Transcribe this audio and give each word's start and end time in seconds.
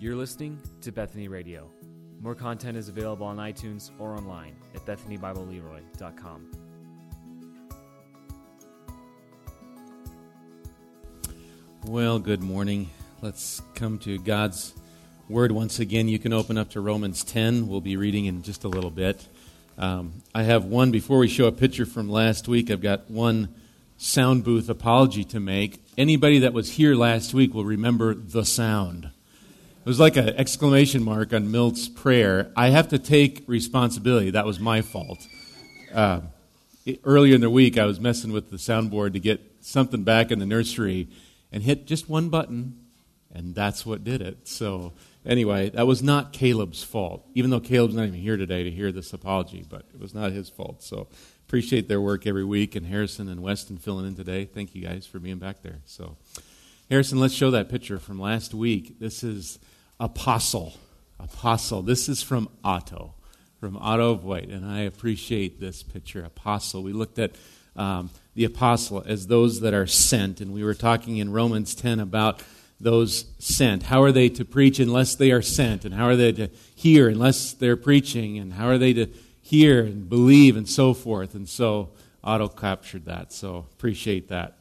You're 0.00 0.16
listening 0.16 0.58
to 0.80 0.92
Bethany 0.92 1.28
Radio. 1.28 1.70
More 2.22 2.34
content 2.34 2.78
is 2.78 2.88
available 2.88 3.26
on 3.26 3.36
iTunes 3.36 3.90
or 3.98 4.16
online 4.16 4.56
at 4.74 4.86
BethanyBibleLeroy.com. 4.86 6.50
Well, 11.84 12.18
good 12.18 12.42
morning. 12.42 12.88
Let's 13.20 13.60
come 13.74 13.98
to 13.98 14.18
God's 14.18 14.72
Word 15.28 15.52
once 15.52 15.80
again. 15.80 16.08
You 16.08 16.18
can 16.18 16.32
open 16.32 16.56
up 16.56 16.70
to 16.70 16.80
Romans 16.80 17.22
10. 17.22 17.68
We'll 17.68 17.82
be 17.82 17.98
reading 17.98 18.24
in 18.24 18.40
just 18.40 18.64
a 18.64 18.68
little 18.68 18.90
bit. 18.90 19.28
Um, 19.76 20.22
I 20.34 20.44
have 20.44 20.64
one, 20.64 20.92
before 20.92 21.18
we 21.18 21.28
show 21.28 21.44
a 21.44 21.52
picture 21.52 21.84
from 21.84 22.08
last 22.08 22.48
week, 22.48 22.70
I've 22.70 22.80
got 22.80 23.10
one 23.10 23.54
sound 23.98 24.44
booth 24.44 24.70
apology 24.70 25.24
to 25.24 25.40
make. 25.40 25.84
Anybody 25.98 26.38
that 26.38 26.54
was 26.54 26.72
here 26.72 26.94
last 26.94 27.34
week 27.34 27.52
will 27.52 27.66
remember 27.66 28.14
the 28.14 28.46
sound. 28.46 29.10
It 29.80 29.86
was 29.86 29.98
like 29.98 30.18
an 30.18 30.28
exclamation 30.28 31.02
mark 31.02 31.32
on 31.32 31.50
Milt's 31.50 31.88
prayer. 31.88 32.52
I 32.54 32.68
have 32.68 32.88
to 32.88 32.98
take 32.98 33.44
responsibility. 33.46 34.30
That 34.30 34.44
was 34.44 34.60
my 34.60 34.82
fault. 34.82 35.26
Uh, 35.90 36.20
earlier 37.02 37.34
in 37.34 37.40
the 37.40 37.48
week, 37.48 37.78
I 37.78 37.86
was 37.86 37.98
messing 37.98 38.30
with 38.30 38.50
the 38.50 38.58
soundboard 38.58 39.14
to 39.14 39.20
get 39.20 39.40
something 39.62 40.02
back 40.02 40.30
in 40.30 40.38
the 40.38 40.44
nursery 40.44 41.08
and 41.50 41.62
hit 41.62 41.86
just 41.86 42.10
one 42.10 42.28
button, 42.28 42.78
and 43.32 43.54
that's 43.54 43.86
what 43.86 44.04
did 44.04 44.20
it. 44.20 44.46
So, 44.46 44.92
anyway, 45.24 45.70
that 45.70 45.86
was 45.86 46.02
not 46.02 46.34
Caleb's 46.34 46.82
fault, 46.84 47.26
even 47.34 47.50
though 47.50 47.58
Caleb's 47.58 47.94
not 47.94 48.02
even 48.02 48.20
here 48.20 48.36
today 48.36 48.62
to 48.62 48.70
hear 48.70 48.92
this 48.92 49.14
apology, 49.14 49.64
but 49.66 49.86
it 49.94 49.98
was 49.98 50.14
not 50.14 50.32
his 50.32 50.50
fault. 50.50 50.82
So, 50.82 51.08
appreciate 51.48 51.88
their 51.88 52.02
work 52.02 52.26
every 52.26 52.44
week, 52.44 52.76
and 52.76 52.84
Harrison 52.84 53.30
and 53.30 53.42
Weston 53.42 53.78
filling 53.78 54.06
in 54.06 54.14
today. 54.14 54.44
Thank 54.44 54.74
you 54.74 54.82
guys 54.82 55.06
for 55.06 55.18
being 55.18 55.38
back 55.38 55.62
there. 55.62 55.78
So, 55.86 56.18
Harrison, 56.90 57.18
let's 57.18 57.34
show 57.34 57.50
that 57.52 57.70
picture 57.70 57.98
from 57.98 58.20
last 58.20 58.52
week. 58.52 58.98
This 58.98 59.24
is 59.24 59.58
apostle. 60.00 60.74
Apostle. 61.20 61.82
This 61.82 62.08
is 62.08 62.22
from 62.22 62.48
Otto, 62.64 63.14
from 63.60 63.76
Otto 63.76 64.14
Voigt, 64.14 64.48
and 64.48 64.64
I 64.64 64.80
appreciate 64.80 65.60
this 65.60 65.82
picture. 65.82 66.24
Apostle. 66.24 66.82
We 66.82 66.94
looked 66.94 67.18
at 67.18 67.36
um, 67.76 68.10
the 68.34 68.46
apostle 68.46 69.04
as 69.06 69.26
those 69.26 69.60
that 69.60 69.74
are 69.74 69.86
sent, 69.86 70.40
and 70.40 70.52
we 70.52 70.64
were 70.64 70.74
talking 70.74 71.18
in 71.18 71.30
Romans 71.30 71.74
10 71.74 72.00
about 72.00 72.42
those 72.80 73.26
sent. 73.38 73.84
How 73.84 74.02
are 74.02 74.10
they 74.10 74.30
to 74.30 74.44
preach 74.44 74.80
unless 74.80 75.14
they 75.14 75.30
are 75.30 75.42
sent? 75.42 75.84
And 75.84 75.92
how 75.92 76.06
are 76.06 76.16
they 76.16 76.32
to 76.32 76.48
hear 76.74 77.10
unless 77.10 77.52
they're 77.52 77.76
preaching? 77.76 78.38
And 78.38 78.54
how 78.54 78.68
are 78.68 78.78
they 78.78 78.94
to 78.94 79.06
hear 79.42 79.84
and 79.84 80.08
believe 80.08 80.56
and 80.56 80.66
so 80.66 80.94
forth? 80.94 81.34
And 81.34 81.46
so 81.46 81.90
Otto 82.24 82.48
captured 82.48 83.04
that. 83.04 83.34
So 83.34 83.66
appreciate 83.74 84.28
that. 84.28 84.56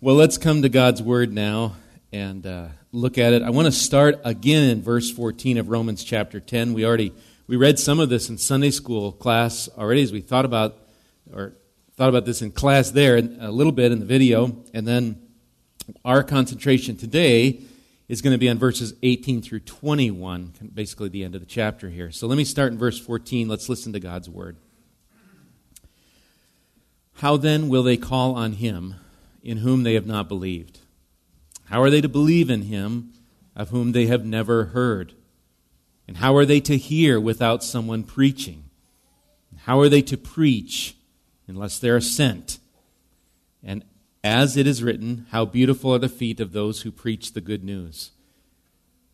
Well, 0.00 0.14
let's 0.14 0.38
come 0.38 0.62
to 0.62 0.68
God's 0.68 1.02
Word 1.02 1.32
now 1.32 1.74
and 2.12 2.46
uh, 2.46 2.68
look 2.94 3.18
at 3.18 3.32
it. 3.32 3.42
I 3.42 3.50
want 3.50 3.66
to 3.66 3.72
start 3.72 4.20
again 4.24 4.70
in 4.70 4.80
verse 4.80 5.10
14 5.10 5.58
of 5.58 5.68
Romans 5.68 6.04
chapter 6.04 6.38
10. 6.38 6.74
We 6.74 6.86
already 6.86 7.12
we 7.48 7.56
read 7.56 7.78
some 7.78 7.98
of 7.98 8.08
this 8.08 8.30
in 8.30 8.38
Sunday 8.38 8.70
school 8.70 9.10
class 9.10 9.68
already 9.76 10.02
as 10.02 10.12
we 10.12 10.20
thought 10.20 10.44
about 10.44 10.78
or 11.32 11.54
thought 11.96 12.08
about 12.08 12.24
this 12.24 12.40
in 12.40 12.52
class 12.52 12.92
there 12.92 13.16
a 13.16 13.50
little 13.50 13.72
bit 13.72 13.90
in 13.90 13.98
the 13.98 14.06
video, 14.06 14.62
and 14.72 14.86
then 14.86 15.20
our 16.04 16.22
concentration 16.22 16.96
today 16.96 17.60
is 18.08 18.22
going 18.22 18.32
to 18.32 18.38
be 18.38 18.48
on 18.48 18.58
verses 18.58 18.94
18 19.02 19.42
through 19.42 19.60
21, 19.60 20.70
basically 20.72 21.08
the 21.08 21.24
end 21.24 21.34
of 21.34 21.40
the 21.40 21.46
chapter 21.46 21.88
here. 21.88 22.10
So 22.10 22.26
let 22.26 22.36
me 22.36 22.44
start 22.44 22.72
in 22.72 22.78
verse 22.78 22.98
14. 22.98 23.48
Let's 23.48 23.68
listen 23.68 23.92
to 23.92 24.00
God's 24.00 24.28
word. 24.28 24.56
How 27.14 27.36
then 27.36 27.68
will 27.68 27.82
they 27.82 27.96
call 27.96 28.34
on 28.34 28.52
him 28.52 28.94
in 29.42 29.58
whom 29.58 29.82
they 29.82 29.94
have 29.94 30.06
not 30.06 30.28
believed? 30.28 30.80
How 31.66 31.82
are 31.82 31.90
they 31.90 32.00
to 32.00 32.08
believe 32.08 32.50
in 32.50 32.62
him 32.62 33.12
of 33.56 33.70
whom 33.70 33.92
they 33.92 34.06
have 34.06 34.24
never 34.24 34.66
heard? 34.66 35.14
And 36.06 36.18
how 36.18 36.36
are 36.36 36.44
they 36.44 36.60
to 36.60 36.76
hear 36.76 37.18
without 37.18 37.64
someone 37.64 38.04
preaching? 38.04 38.64
How 39.64 39.80
are 39.80 39.88
they 39.88 40.02
to 40.02 40.18
preach 40.18 40.96
unless 41.46 41.78
they 41.78 41.88
are 41.88 42.00
sent? 42.00 42.58
And 43.62 43.84
as 44.22 44.56
it 44.56 44.66
is 44.66 44.82
written, 44.82 45.26
how 45.30 45.46
beautiful 45.46 45.94
are 45.94 45.98
the 45.98 46.08
feet 46.08 46.40
of 46.40 46.52
those 46.52 46.82
who 46.82 46.90
preach 46.90 47.32
the 47.32 47.40
good 47.40 47.64
news. 47.64 48.10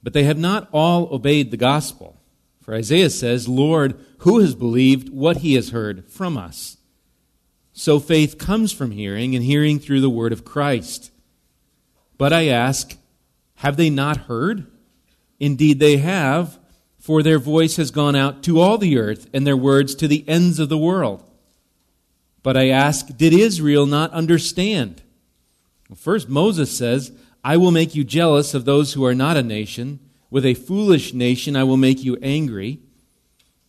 But 0.02 0.12
they 0.12 0.24
have 0.24 0.38
not 0.38 0.68
all 0.72 1.12
obeyed 1.14 1.50
the 1.50 1.56
gospel. 1.56 2.20
For 2.60 2.74
Isaiah 2.74 3.10
says, 3.10 3.48
Lord, 3.48 3.98
who 4.18 4.40
has 4.40 4.54
believed 4.54 5.10
what 5.10 5.38
he 5.38 5.54
has 5.54 5.70
heard 5.70 6.08
from 6.10 6.36
us? 6.36 6.78
So 7.72 8.00
faith 8.00 8.38
comes 8.38 8.72
from 8.72 8.90
hearing, 8.90 9.34
and 9.34 9.44
hearing 9.44 9.78
through 9.78 10.00
the 10.00 10.10
word 10.10 10.32
of 10.32 10.44
Christ. 10.44 11.10
But 12.20 12.34
I 12.34 12.48
ask, 12.48 12.98
have 13.54 13.78
they 13.78 13.88
not 13.88 14.28
heard? 14.28 14.66
Indeed, 15.38 15.80
they 15.80 15.96
have, 15.96 16.58
for 16.98 17.22
their 17.22 17.38
voice 17.38 17.76
has 17.76 17.90
gone 17.90 18.14
out 18.14 18.42
to 18.42 18.60
all 18.60 18.76
the 18.76 18.98
earth, 18.98 19.26
and 19.32 19.46
their 19.46 19.56
words 19.56 19.94
to 19.94 20.06
the 20.06 20.22
ends 20.28 20.58
of 20.58 20.68
the 20.68 20.76
world. 20.76 21.24
But 22.42 22.58
I 22.58 22.68
ask, 22.68 23.16
did 23.16 23.32
Israel 23.32 23.86
not 23.86 24.12
understand? 24.12 25.00
Well, 25.88 25.96
first, 25.96 26.28
Moses 26.28 26.76
says, 26.76 27.10
I 27.42 27.56
will 27.56 27.70
make 27.70 27.94
you 27.94 28.04
jealous 28.04 28.52
of 28.52 28.66
those 28.66 28.92
who 28.92 29.02
are 29.06 29.14
not 29.14 29.38
a 29.38 29.42
nation. 29.42 29.98
With 30.30 30.44
a 30.44 30.52
foolish 30.52 31.14
nation, 31.14 31.56
I 31.56 31.64
will 31.64 31.78
make 31.78 32.04
you 32.04 32.18
angry. 32.20 32.80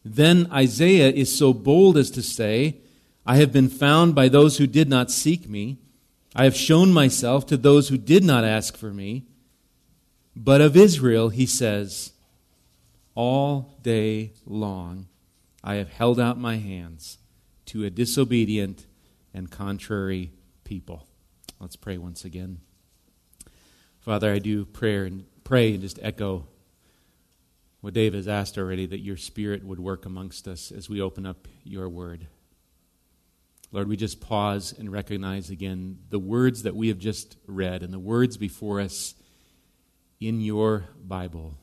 Then 0.04 0.52
Isaiah 0.52 1.10
is 1.10 1.34
so 1.34 1.54
bold 1.54 1.96
as 1.96 2.12
to 2.12 2.22
say, 2.22 2.82
I 3.26 3.38
have 3.38 3.54
been 3.54 3.70
found 3.70 4.14
by 4.14 4.28
those 4.28 4.58
who 4.58 4.68
did 4.68 4.90
not 4.90 5.10
seek 5.10 5.48
me. 5.48 5.78
I 6.36 6.46
have 6.46 6.56
shown 6.56 6.94
myself 6.94 7.46
to 7.48 7.58
those 7.58 7.90
who 7.90 7.98
did 7.98 8.24
not 8.24 8.44
ask 8.44 8.78
for 8.78 8.92
me. 8.92 9.26
But 10.36 10.62
of 10.62 10.78
Israel, 10.78 11.30
he 11.30 11.46
says, 11.46 12.14
All 13.16 13.78
day 13.82 14.32
long 14.46 15.08
I 15.64 15.76
have 15.76 15.90
held 15.90 16.20
out 16.20 16.40
my 16.40 16.58
hands 16.58 17.18
to 17.68 17.84
a 17.84 17.90
disobedient 17.90 18.86
and 19.34 19.52
contrary 19.52 20.32
people. 20.64 21.08
Let's 21.60 21.76
pray 21.76 21.98
once 21.98 22.24
again. 22.26 22.62
Father, 24.00 24.32
I 24.34 24.40
do 24.40 24.66
prayer 24.66 25.06
and 25.06 25.26
pray 25.44 25.74
and 25.74 25.82
just 25.82 26.00
echo 26.02 26.48
what 27.82 27.94
Dave 27.94 28.14
has 28.14 28.28
asked 28.28 28.58
already 28.58 28.86
that 28.86 29.02
your 29.02 29.18
spirit 29.18 29.64
would 29.64 29.80
work 29.80 30.06
amongst 30.06 30.48
us 30.48 30.72
as 30.72 30.90
we 30.90 31.02
open 31.02 31.26
up 31.26 31.48
your 31.64 31.90
word. 31.90 32.28
Lord, 33.74 33.88
we 33.88 33.96
just 33.96 34.20
pause 34.20 34.74
and 34.78 34.92
recognize 34.92 35.50
again 35.50 36.00
the 36.10 36.20
words 36.20 36.64
that 36.64 36.76
we 36.76 36.90
have 36.90 37.00
just 37.00 37.38
read 37.48 37.84
and 37.84 37.94
the 37.94 38.00
words 38.00 38.36
before 38.36 38.82
us 38.82 39.16
in 40.20 40.42
your 40.42 40.90
Bible 41.02 41.58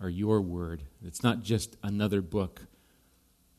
are 0.00 0.08
your 0.08 0.40
word. 0.40 0.82
It's 1.04 1.22
not 1.22 1.42
just 1.42 1.76
another 1.82 2.22
book, 2.22 2.62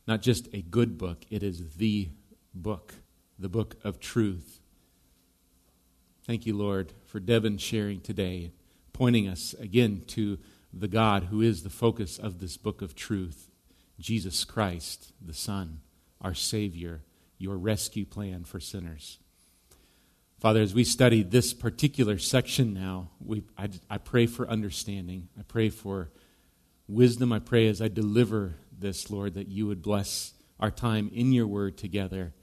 not 0.08 0.24
just 0.24 0.48
a 0.54 0.64
good 0.64 0.98
book, 0.98 1.24
it 1.30 1.44
is 1.44 1.76
the 1.76 2.10
book, 2.54 2.96
the 3.38 3.50
book 3.50 3.76
of 3.84 4.00
truth. 4.00 4.60
Thank 6.26 6.48
you, 6.48 6.58
Lord, 6.58 6.94
for 7.06 7.20
Devin 7.20 7.60
sharing 7.60 8.02
today, 8.02 8.54
pointing 8.92 9.28
us 9.28 9.54
again 9.60 10.04
to 10.08 10.40
the 10.74 10.88
God 10.88 11.26
who 11.26 11.42
is 11.42 11.62
the 11.62 11.70
focus 11.70 12.18
of 12.18 12.40
this 12.40 12.58
book 12.58 12.82
of 12.82 12.96
truth 12.96 13.50
Jesus 14.00 14.44
Christ, 14.44 15.14
the 15.24 15.34
Son, 15.34 15.82
our 16.20 16.34
Savior 16.34 17.04
your 17.44 17.58
rescue 17.58 18.06
plan 18.06 18.46
for 18.46 18.60
sinners. 18.62 19.20
Father, 20.40 20.62
as 20.62 20.74
we 20.74 20.86
study 20.86 21.24
this 21.24 21.54
particular 21.54 22.18
section 22.18 22.74
now, 22.74 23.10
we, 23.24 23.44
I, 23.58 23.70
I 23.90 23.98
pray 23.98 24.28
for 24.28 24.48
understanding. 24.48 25.28
I 25.38 25.44
pray 25.44 25.70
for 25.70 26.10
wisdom. 26.88 27.34
I 27.34 27.40
pray 27.40 27.68
as 27.68 27.82
I 27.82 27.90
deliver 27.90 28.56
this, 28.78 29.12
Lord, 29.12 29.34
that 29.34 29.50
you 29.50 29.68
would 29.68 29.82
bless 29.82 30.34
our 30.60 30.72
time 30.72 31.12
in 31.14 31.34
your 31.34 31.48
word 31.48 31.78
together. 31.78 32.34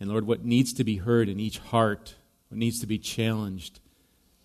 And 0.00 0.10
Lord, 0.10 0.26
what 0.26 0.44
needs 0.44 0.72
to 0.74 0.84
be 0.84 0.96
heard 0.96 1.28
in 1.28 1.38
each 1.38 1.58
heart, 1.58 2.16
what 2.48 2.58
needs 2.58 2.80
to 2.80 2.86
be 2.86 2.98
challenged, 2.98 3.78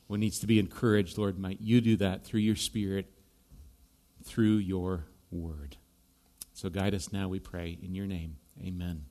what 0.05 0.19
needs 0.19 0.39
to 0.39 0.47
be 0.47 0.59
encouraged, 0.59 1.17
Lord, 1.17 1.39
might 1.39 1.61
you 1.61 1.81
do 1.81 1.95
that 1.97 2.23
through 2.23 2.41
your 2.41 2.55
Spirit, 2.55 3.07
through 4.23 4.57
your 4.57 5.05
word. 5.31 5.77
So 6.53 6.69
guide 6.69 6.93
us 6.93 7.11
now, 7.11 7.27
we 7.27 7.39
pray, 7.39 7.77
in 7.81 7.95
your 7.95 8.07
name. 8.07 8.37
Amen. 8.63 9.05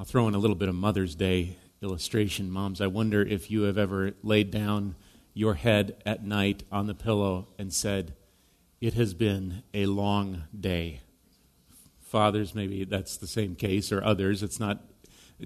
I'll 0.00 0.06
throw 0.06 0.28
in 0.28 0.34
a 0.34 0.38
little 0.38 0.56
bit 0.56 0.70
of 0.70 0.74
Mother's 0.74 1.14
Day 1.14 1.58
illustration. 1.82 2.50
Moms, 2.50 2.80
I 2.80 2.86
wonder 2.86 3.20
if 3.20 3.50
you 3.50 3.64
have 3.64 3.76
ever 3.76 4.12
laid 4.22 4.50
down 4.50 4.94
your 5.34 5.52
head 5.52 6.02
at 6.06 6.24
night 6.24 6.62
on 6.72 6.86
the 6.86 6.94
pillow 6.94 7.48
and 7.58 7.70
said, 7.70 8.14
It 8.80 8.94
has 8.94 9.12
been 9.12 9.62
a 9.74 9.84
long 9.84 10.44
day. 10.58 11.02
Fathers, 12.00 12.54
maybe 12.54 12.84
that's 12.84 13.18
the 13.18 13.26
same 13.26 13.54
case, 13.54 13.92
or 13.92 14.02
others. 14.02 14.42
It's 14.42 14.58
not 14.58 14.82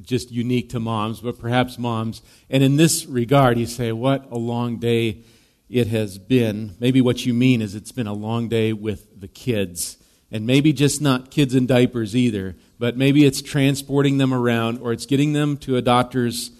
just 0.00 0.30
unique 0.30 0.68
to 0.68 0.78
moms, 0.78 1.18
but 1.18 1.36
perhaps 1.36 1.76
moms. 1.76 2.22
And 2.48 2.62
in 2.62 2.76
this 2.76 3.06
regard, 3.06 3.58
you 3.58 3.66
say, 3.66 3.90
What 3.90 4.30
a 4.30 4.38
long 4.38 4.76
day 4.76 5.24
it 5.68 5.88
has 5.88 6.16
been. 6.16 6.76
Maybe 6.78 7.00
what 7.00 7.26
you 7.26 7.34
mean 7.34 7.60
is 7.60 7.74
it's 7.74 7.90
been 7.90 8.06
a 8.06 8.12
long 8.12 8.48
day 8.48 8.72
with 8.72 9.20
the 9.20 9.26
kids. 9.26 9.96
And 10.34 10.48
maybe 10.48 10.72
just 10.72 11.00
not 11.00 11.31
kids 11.31 11.54
in 11.54 11.64
diapers 11.64 12.16
either, 12.16 12.56
but 12.81 12.96
maybe 12.96 13.25
it's 13.25 13.40
transporting 13.40 14.19
them 14.19 14.34
around 14.34 14.81
or 14.81 14.92
it's 14.92 15.06
getting 15.06 15.32
them 15.32 15.56
to 15.58 15.76
a 15.76 15.81
doctor's 15.81 16.50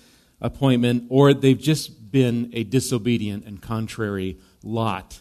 appointment 0.41 1.07
or 1.09 1.35
they've 1.35 1.59
just 1.59 2.13
been 2.13 2.51
a 2.53 2.63
disobedient 2.63 3.45
and 3.45 3.61
contrary 3.61 4.39
lot 4.63 5.21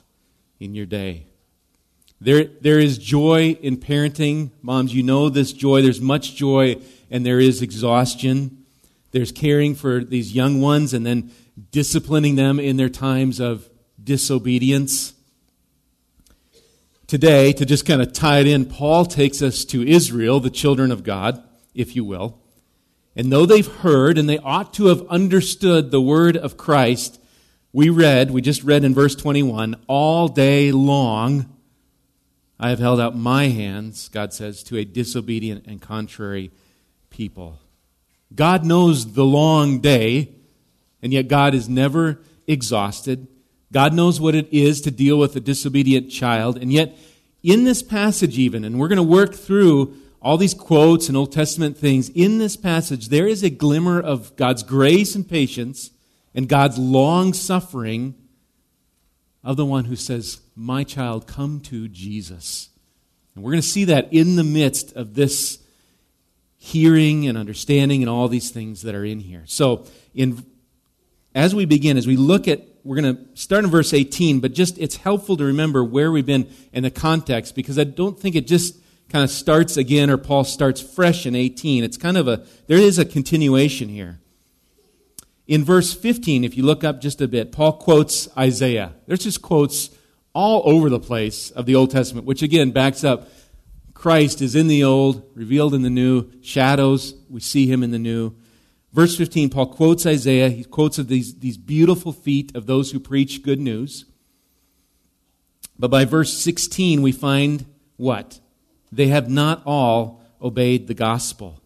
in 0.59 0.75
your 0.75 0.85
day. 0.85 1.25
There, 2.21 2.44
there 2.44 2.77
is 2.77 3.00
joy 3.00 3.57
in 3.59 3.77
parenting. 3.77 4.51
Moms, 4.61 4.94
you 4.94 5.01
know 5.01 5.29
this 5.29 5.51
joy. 5.51 5.81
There's 5.81 5.99
much 5.99 6.35
joy, 6.35 6.77
and 7.09 7.25
there 7.25 7.39
is 7.39 7.63
exhaustion. 7.63 8.65
There's 9.09 9.31
caring 9.31 9.73
for 9.73 10.03
these 10.03 10.33
young 10.33 10.61
ones 10.61 10.94
and 10.94 11.03
then 11.03 11.31
disciplining 11.71 12.35
them 12.35 12.59
in 12.59 12.77
their 12.77 12.88
times 12.88 13.39
of 13.39 13.67
disobedience. 14.01 15.12
Today, 17.13 17.54
to 17.54 17.63
just 17.63 17.86
kind 17.86 18.01
of 18.01 18.12
tie 18.12 18.39
it 18.39 18.48
in, 18.48 18.65
Paul 18.65 19.06
takes 19.06 19.44
us 19.44 19.65
to 19.65 19.88
Israel, 19.88 20.39
the 20.39 20.50
children 20.50 20.92
of 20.92 21.04
God, 21.04 21.44
if 21.75 21.95
you 21.95 22.04
will. 22.04 22.42
And 23.15 23.31
though 23.31 23.45
they've 23.45 23.68
heard 23.68 24.18
and 24.18 24.27
they 24.27 24.39
ought 24.39 24.74
to 24.74 24.88
have 24.88 25.06
understood 25.10 25.92
the 25.92 26.01
word 26.01 26.36
of 26.36 26.57
Christ, 26.57 27.21
we 27.71 27.88
read, 27.89 28.31
we 28.31 28.42
just 28.42 28.63
read 28.63 28.83
in 28.83 28.95
verse 28.95 29.13
21, 29.13 29.75
all 29.86 30.27
day 30.27 30.71
long 30.71 31.56
I 32.60 32.69
have 32.69 32.80
held 32.80 33.00
out 33.00 33.16
my 33.16 33.44
hands, 33.50 34.09
God 34.09 34.33
says, 34.33 34.63
to 34.63 34.77
a 34.77 34.83
disobedient 34.83 35.68
and 35.68 35.80
contrary 35.80 36.50
people. 37.12 37.59
God 38.33 38.66
knows 38.66 39.13
the 39.13 39.24
long 39.24 39.81
day, 39.81 40.33
and 41.00 41.13
yet 41.13 41.27
God 41.27 41.54
is 41.54 41.69
never 41.69 42.21
exhausted. 42.48 43.27
God 43.73 43.93
knows 43.93 44.21
what 44.21 44.35
it 44.35 44.47
is 44.53 44.79
to 44.81 44.91
deal 44.91 45.17
with 45.17 45.35
a 45.35 45.41
disobedient 45.41 46.09
child, 46.09 46.57
and 46.57 46.71
yet 46.71 46.97
in 47.43 47.65
this 47.65 47.83
passage, 47.83 48.39
even, 48.39 48.63
and 48.63 48.79
we're 48.79 48.87
going 48.87 48.97
to 48.97 49.03
work 49.03 49.35
through 49.35 49.97
all 50.21 50.37
these 50.37 50.53
quotes 50.53 51.09
and 51.09 51.17
Old 51.17 51.33
Testament 51.33 51.77
things, 51.77 52.07
in 52.09 52.37
this 52.37 52.55
passage, 52.55 53.09
there 53.09 53.27
is 53.27 53.43
a 53.43 53.49
glimmer 53.49 53.99
of 53.99 54.33
God's 54.37 54.63
grace 54.63 55.15
and 55.15 55.27
patience 55.27 55.91
and 56.33 56.47
God's 56.47 56.77
long 56.77 57.33
suffering 57.33 58.15
of 59.43 59.57
the 59.57 59.65
one 59.65 59.85
who 59.85 59.97
says, 59.97 60.39
My 60.55 60.85
child, 60.85 61.27
come 61.27 61.59
to 61.61 61.89
Jesus. 61.89 62.69
And 63.35 63.43
we're 63.43 63.51
going 63.51 63.61
to 63.61 63.67
see 63.67 63.85
that 63.85 64.13
in 64.13 64.37
the 64.37 64.43
midst 64.45 64.93
of 64.93 65.15
this 65.15 65.59
hearing 66.57 67.27
and 67.27 67.37
understanding 67.37 68.01
and 68.01 68.09
all 68.09 68.29
these 68.29 68.51
things 68.51 68.83
that 68.83 68.95
are 68.95 69.03
in 69.03 69.19
here. 69.19 69.43
So, 69.45 69.85
in, 70.13 70.45
as 71.35 71.53
we 71.53 71.65
begin, 71.65 71.97
as 71.97 72.07
we 72.07 72.15
look 72.15 72.47
at, 72.47 72.61
we're 72.83 73.01
going 73.01 73.15
to 73.15 73.38
start 73.38 73.63
in 73.63 73.69
verse 73.69 73.94
18, 73.94 74.39
but 74.39 74.53
just 74.53 74.77
it's 74.77 74.97
helpful 74.97 75.38
to 75.38 75.45
remember 75.45 75.83
where 75.83 76.12
we've 76.12 76.25
been 76.25 76.50
in 76.74 76.83
the 76.83 76.91
context 76.91 77.56
because 77.56 77.80
I 77.80 77.85
don't 77.85 78.19
think 78.19 78.35
it 78.35 78.45
just 78.45 78.77
kind 79.09 79.24
of 79.24 79.30
starts 79.30 79.77
again 79.77 80.09
or 80.09 80.18
Paul 80.18 80.44
starts 80.44 80.81
fresh 80.81 81.25
in 81.25 81.35
18. 81.35 81.83
It's 81.83 81.97
kind 81.97 82.18
of 82.18 82.27
a, 82.27 82.45
there 82.68 82.77
is 82.77 83.00
a 83.00 83.06
continuation 83.06 83.88
here. 83.88 84.19
In 85.47 85.63
verse 85.63 85.94
15, 85.94 86.44
if 86.44 86.57
you 86.57 86.63
look 86.63 86.83
up 86.83 87.01
just 87.01 87.21
a 87.21 87.27
bit, 87.27 87.51
Paul 87.51 87.74
quotes 87.74 88.27
Isaiah. 88.38 88.94
There's 89.07 89.24
just 89.24 89.41
quotes 89.41 89.89
all 90.33 90.63
over 90.65 90.89
the 90.89 91.00
place 91.00 91.51
of 91.51 91.65
the 91.65 91.75
Old 91.75 91.91
Testament, 91.91 92.25
which 92.25 92.41
again 92.41 92.71
backs 92.71 93.03
up 93.03 93.30
Christ 93.94 94.41
is 94.41 94.56
in 94.56 94.68
the 94.68 94.83
old, 94.83 95.24
revealed 95.33 95.74
in 95.74 95.81
the 95.81 95.89
new, 95.89 96.30
shadows, 96.41 97.13
we 97.30 97.39
see 97.39 97.71
him 97.71 97.83
in 97.83 97.91
the 97.91 98.00
new. 98.00 98.35
Verse 98.94 99.18
15, 99.18 99.50
Paul 99.50 99.68
quotes 99.68 100.06
Isaiah. 100.06 100.50
He 100.50 100.63
quotes 100.63 101.00
of 101.00 101.07
these, 101.07 101.36
these 101.40 101.57
beautiful 101.57 102.12
feet 102.12 102.56
of 102.56 102.68
those 102.68 102.92
who 102.92 103.00
preach 103.00 103.44
good 103.44 103.60
news. 103.60 104.06
But 105.78 105.90
by 105.90 106.06
verse 106.06 106.38
16, 106.38 107.01
we 107.01 107.12
find 107.12 107.66
what? 107.98 108.40
They 108.92 109.07
have 109.07 109.30
not 109.30 109.63
all 109.66 110.22
obeyed 110.42 110.88
the 110.88 110.94
gospel 110.94 111.63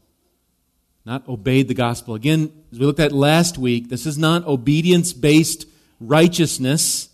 not 1.08 1.28
obeyed 1.30 1.70
the 1.70 1.74
gospel. 1.74 2.16
Again, 2.16 2.52
as 2.70 2.80
we 2.80 2.86
looked 2.86 3.00
at 3.00 3.14
last 3.14 3.58
week, 3.58 3.88
this 3.88 4.06
is 4.06 4.18
not 4.18 4.46
obedience 4.46 5.14
based 5.14 5.66
righteousness, 6.02 7.08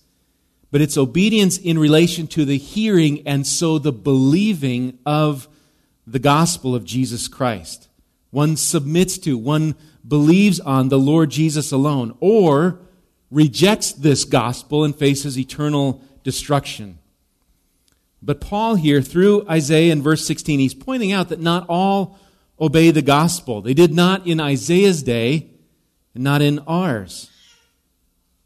but 0.72 0.82
it's 0.82 0.98
obedience 0.98 1.60
in 1.60 1.78
relation 1.78 2.26
to 2.30 2.44
the 2.44 2.58
hearing 2.58 3.26
and 3.28 3.46
so 3.46 3.78
the 3.78 3.92
believing 3.92 4.98
of 5.06 5.48
the 6.08 6.18
gospel 6.18 6.74
of 6.74 6.84
Jesus 6.84 7.28
Christ. 7.28 7.88
One 8.32 8.58
submits 8.58 9.20
to, 9.20 9.38
one 9.38 9.76
believes 10.08 10.60
on 10.60 10.90
the 10.90 11.00
Lord 11.00 11.30
Jesus 11.30 11.72
alone, 11.72 12.16
or 12.20 12.80
rejects 13.32 13.92
this 13.92 14.26
gospel 14.26 14.84
and 14.84 14.96
faces 14.96 15.38
eternal 15.38 16.02
destruction. 16.24 17.00
But 18.22 18.40
Paul 18.40 18.76
here, 18.76 19.02
through 19.02 19.46
Isaiah 19.50 19.92
in 19.92 20.02
verse 20.02 20.26
16, 20.26 20.60
he's 20.60 20.74
pointing 20.74 21.12
out 21.12 21.30
that 21.30 21.42
not 21.42 21.66
all 21.68 22.18
obey 22.60 22.92
the 22.92 23.02
gospel. 23.02 23.62
They 23.62 23.74
did 23.74 23.94
not 23.94 24.26
in 24.26 24.40
Isaiah's 24.40 25.04
day 25.04 25.50
and 26.14 26.24
not 26.24 26.42
in 26.42 26.60
ours. 26.60 27.30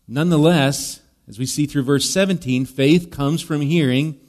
Nonetheless, 0.07 1.01
as 1.27 1.37
we 1.37 1.45
see 1.45 1.65
through 1.65 1.83
verse 1.83 2.09
17, 2.09 2.65
faith 2.65 3.11
comes 3.11 3.41
from 3.41 3.61
hearing, 3.61 4.19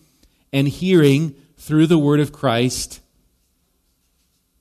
and 0.53 0.69
hearing 0.69 1.35
through 1.57 1.87
the 1.87 1.99
word 1.99 2.21
of 2.21 2.33
Christ. 2.33 3.01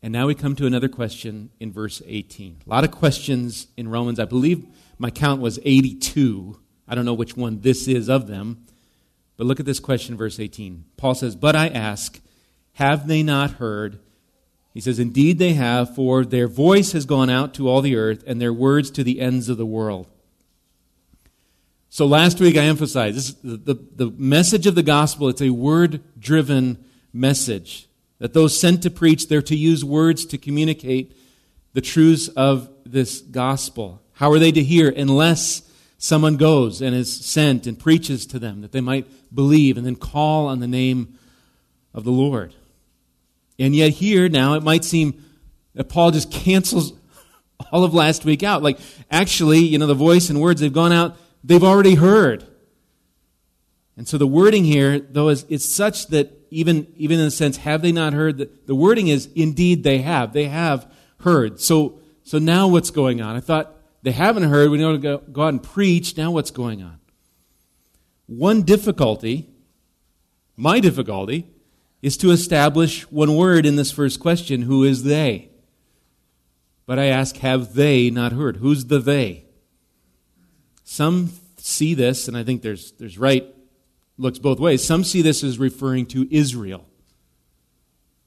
And 0.02 0.14
now 0.14 0.28
we 0.28 0.36
come 0.36 0.56
to 0.56 0.66
another 0.66 0.90
question 0.90 1.50
in 1.60 1.72
verse 1.72 2.02
18. 2.06 2.62
A 2.66 2.70
lot 2.70 2.84
of 2.84 2.92
questions 2.92 3.68
in 3.76 3.90
Romans. 3.90 4.20
I 4.20 4.26
believe 4.26 4.66
my 4.98 5.10
count 5.10 5.42
was 5.42 5.60
82. 5.64 6.60
I 6.88 6.96
don't 6.96 7.06
know 7.06 7.14
which 7.14 7.36
one 7.36 7.62
this 7.62 7.88
is 7.88 8.10
of 8.10 8.28
them. 8.28 8.66
But 9.38 9.48
look 9.48 9.60
at 9.60 9.66
this 9.66 9.80
question, 9.80 10.18
verse 10.18 10.40
18. 10.40 10.86
Paul 10.98 11.16
says, 11.16 11.36
But 11.36 11.56
I 11.56 11.68
ask, 11.68 12.20
have 12.74 13.08
they 13.08 13.24
not 13.24 13.52
heard? 13.52 14.00
He 14.74 14.82
says, 14.82 15.00
Indeed 15.00 15.40
they 15.40 15.54
have, 15.54 15.96
for 15.96 16.24
their 16.24 16.48
voice 16.48 16.92
has 16.92 17.06
gone 17.06 17.30
out 17.30 17.54
to 17.56 17.68
all 17.68 17.82
the 17.82 17.96
earth, 17.96 18.24
and 18.28 18.40
their 18.40 18.54
words 18.54 18.92
to 18.92 19.04
the 19.04 19.20
ends 19.20 19.50
of 19.50 19.58
the 19.58 19.66
world. 19.66 20.08
So 21.90 22.06
last 22.06 22.40
week 22.40 22.58
I 22.58 22.64
emphasized 22.64 23.18
this, 23.18 23.34
the, 23.34 23.74
the, 23.74 24.06
the 24.06 24.12
message 24.18 24.68
of 24.68 24.76
the 24.76 24.84
gospel, 24.84 25.30
it's 25.30 25.42
a 25.42 25.50
word 25.50 26.02
driven 26.20 26.84
message. 27.14 27.87
That 28.20 28.34
those 28.34 28.60
sent 28.60 28.84
to 28.84 28.90
preach, 28.90 29.28
they're 29.28 29.42
to 29.44 29.56
use 29.56 29.86
words 29.86 30.26
to 30.28 30.38
communicate 30.38 31.16
the 31.74 31.82
truths 31.82 32.28
of 32.30 32.70
this 32.86 33.22
gospel. 33.22 34.02
How 34.14 34.32
are 34.32 34.40
they 34.40 34.52
to 34.52 34.64
hear 34.64 34.90
unless 34.90 35.62
someone 36.00 36.38
goes 36.38 36.82
and 36.82 36.96
is 36.96 37.14
sent 37.14 37.68
and 37.68 37.78
preaches 37.78 38.26
to 38.28 38.40
them 38.40 38.62
that 38.62 38.72
they 38.72 38.82
might 38.82 39.08
believe 39.34 39.78
and 39.78 39.86
then 39.86 39.96
call 39.96 40.48
on 40.48 40.60
the 40.60 40.68
name 40.68 41.18
of 41.94 42.04
the 42.04 42.12
Lord? 42.12 42.56
And 43.60 43.76
yet, 43.76 43.92
here 43.92 44.30
now, 44.30 44.56
it 44.56 44.64
might 44.64 44.84
seem 44.84 45.24
that 45.76 45.86
Paul 45.86 46.12
just 46.12 46.32
cancels 46.32 46.94
all 47.72 47.84
of 47.84 47.94
last 47.94 48.26
week 48.26 48.44
out. 48.44 48.64
Like, 48.64 48.80
actually, 49.12 49.60
you 49.60 49.78
know, 49.78 49.88
the 49.88 49.94
voice 49.94 50.30
and 50.30 50.42
words, 50.42 50.62
they've 50.62 50.74
gone 50.74 50.92
out, 50.92 51.18
they've 51.44 51.64
already 51.64 51.96
heard. 51.96 52.46
And 53.96 54.08
so 54.08 54.18
the 54.18 54.28
wording 54.28 54.64
here, 54.64 55.00
though, 55.00 55.30
is 55.30 55.46
it's 55.50 55.66
such 55.66 56.08
that 56.08 56.37
even, 56.50 56.88
even 56.98 57.20
in 57.20 57.26
the 57.26 57.32
sense, 57.32 57.58
have 57.58 57.82
they 57.82 57.92
not 57.92 58.14
heard? 58.14 58.38
The, 58.38 58.50
the 58.66 58.76
wording 58.76 59.08
is, 59.08 59.30
indeed 59.36 59.84
they 59.84 60.00
have. 60.00 60.34
They 60.34 60.46
have 60.46 60.92
heard. 61.20 61.60
So, 61.60 62.00
so 62.24 62.40
now 62.40 62.68
what's 62.68 62.92
going 62.92 63.22
on? 63.22 63.36
I 63.36 63.40
thought 63.40 63.76
they 64.04 64.12
haven't 64.12 64.44
heard. 64.44 64.70
We 64.70 64.78
know 64.78 64.94
to 64.94 64.98
go, 64.98 65.18
go 65.18 65.44
out 65.44 65.50
and 65.50 65.64
preach. 65.64 66.18
Now 66.18 66.32
what's 66.32 66.52
going 66.52 66.82
on? 66.84 67.00
One 68.28 68.64
difficulty, 68.64 69.50
my 70.56 70.80
difficulty, 70.80 71.48
is 72.02 72.18
to 72.18 72.32
establish 72.32 73.10
one 73.12 73.36
word 73.36 73.66
in 73.66 73.76
this 73.76 73.92
first 73.92 74.20
question 74.20 74.64
who 74.64 74.84
is 74.84 75.04
they? 75.04 75.50
But 76.86 77.00
I 77.00 77.06
ask, 77.06 77.38
have 77.38 77.74
they 77.74 78.10
not 78.10 78.32
heard? 78.32 78.58
Who's 78.58 78.86
the 78.86 79.00
they? 79.00 79.46
Some 80.84 81.32
see 81.58 81.94
this, 81.94 82.28
and 82.28 82.38
I 82.38 82.44
think 82.44 82.62
there's, 82.62 82.94
there's 82.94 83.18
right, 83.18 83.54
looks 84.18 84.40
both 84.40 84.60
ways. 84.60 84.84
Some 84.84 85.04
see 85.04 85.22
this 85.22 85.44
as 85.44 85.60
referring 85.60 86.06
to 86.08 86.28
Israel. 86.34 86.86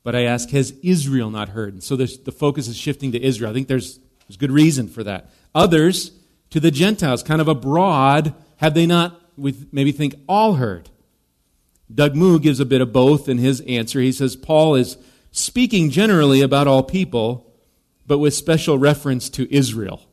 But 0.03 0.17
I 0.17 0.23
ask, 0.23 0.49
has 0.51 0.73
Israel 0.83 1.31
not 1.31 1.51
heard? 1.51 1.75
And 1.75 1.83
so 1.83 1.97
the 1.97 2.33
focus 2.33 2.69
is 2.69 2.77
shifting 2.77 3.13
to 3.13 3.23
Israel. 3.23 3.51
I 3.51 3.55
think 3.55 3.69
there's, 3.69 3.99
there's 4.27 4.37
good 4.37 4.53
reason 4.53 4.89
for 4.89 5.05
that. 5.05 5.31
Others, 5.55 6.13
to 6.51 6.61
the 6.61 6.71
Gentiles, 6.71 7.23
kind 7.23 7.41
of 7.41 7.49
abroad, 7.49 8.35
have 8.57 8.75
they 8.75 8.87
not, 8.87 9.21
we 9.37 9.55
maybe 9.73 9.93
think, 9.93 10.15
all 10.29 10.55
heard? 10.55 10.89
Doug 11.93 12.15
Moo 12.15 12.39
gives 12.39 12.61
a 12.61 12.65
bit 12.65 12.81
of 12.81 12.93
both 12.93 13.29
in 13.29 13.39
his 13.39 13.61
answer. 13.63 14.01
He 14.01 14.13
says 14.13 14.37
Paul 14.37 14.75
is 14.77 14.97
speaking 15.33 15.91
generally 15.91 16.41
about 16.41 16.67
all 16.67 16.83
people, 16.83 17.53
but 18.07 18.19
with 18.19 18.33
special 18.35 18.79
reference 18.79 19.29
to 19.31 19.53
Israel. 19.55 20.07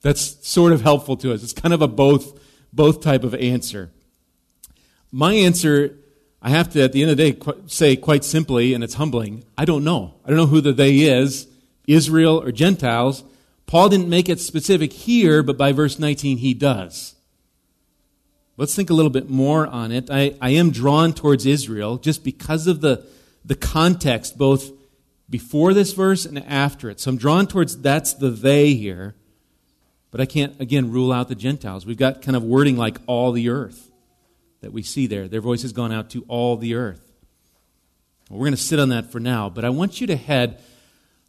That's 0.00 0.46
sort 0.46 0.72
of 0.72 0.82
helpful 0.82 1.16
to 1.18 1.32
us. 1.32 1.42
It's 1.42 1.52
kind 1.52 1.74
of 1.74 1.82
a 1.82 1.88
both, 1.88 2.40
both 2.72 3.02
type 3.02 3.24
of 3.24 3.34
answer. 3.34 3.90
My 5.10 5.32
answer, 5.32 5.96
I 6.42 6.50
have 6.50 6.70
to, 6.72 6.82
at 6.82 6.92
the 6.92 7.02
end 7.02 7.10
of 7.10 7.16
the 7.16 7.32
day, 7.32 7.62
say 7.66 7.96
quite 7.96 8.24
simply, 8.24 8.74
and 8.74 8.84
it's 8.84 8.94
humbling 8.94 9.44
I 9.56 9.64
don't 9.64 9.84
know. 9.84 10.14
I 10.24 10.28
don't 10.28 10.36
know 10.36 10.46
who 10.46 10.60
the 10.60 10.72
they 10.72 11.00
is, 11.00 11.46
Israel 11.86 12.42
or 12.42 12.52
Gentiles. 12.52 13.24
Paul 13.66 13.88
didn't 13.88 14.08
make 14.08 14.28
it 14.28 14.40
specific 14.40 14.92
here, 14.92 15.42
but 15.42 15.58
by 15.58 15.72
verse 15.72 15.98
19 15.98 16.38
he 16.38 16.54
does. 16.54 17.14
Let's 18.56 18.74
think 18.74 18.90
a 18.90 18.94
little 18.94 19.10
bit 19.10 19.30
more 19.30 19.66
on 19.66 19.92
it. 19.92 20.10
I, 20.10 20.34
I 20.40 20.50
am 20.50 20.70
drawn 20.70 21.12
towards 21.12 21.46
Israel 21.46 21.96
just 21.96 22.24
because 22.24 22.66
of 22.66 22.80
the, 22.80 23.06
the 23.44 23.54
context, 23.54 24.36
both 24.36 24.72
before 25.30 25.74
this 25.74 25.92
verse 25.92 26.24
and 26.24 26.38
after 26.38 26.90
it. 26.90 26.98
So 26.98 27.10
I'm 27.10 27.18
drawn 27.18 27.46
towards 27.46 27.78
that's 27.78 28.14
the 28.14 28.30
they 28.30 28.74
here. 28.74 29.14
But 30.10 30.20
I 30.20 30.26
can't, 30.26 30.58
again, 30.60 30.90
rule 30.90 31.12
out 31.12 31.28
the 31.28 31.34
Gentiles. 31.34 31.86
We've 31.86 31.98
got 31.98 32.22
kind 32.22 32.36
of 32.36 32.42
wording 32.42 32.76
like 32.76 32.98
all 33.06 33.30
the 33.30 33.50
earth 33.50 33.87
that 34.60 34.72
we 34.72 34.82
see 34.82 35.06
there. 35.06 35.28
Their 35.28 35.40
voice 35.40 35.62
has 35.62 35.72
gone 35.72 35.92
out 35.92 36.10
to 36.10 36.24
all 36.28 36.56
the 36.56 36.74
earth. 36.74 37.12
We're 38.30 38.38
going 38.38 38.52
to 38.52 38.56
sit 38.56 38.78
on 38.78 38.90
that 38.90 39.10
for 39.10 39.20
now, 39.20 39.48
but 39.48 39.64
I 39.64 39.70
want 39.70 40.00
you 40.00 40.06
to 40.08 40.16
head. 40.16 40.60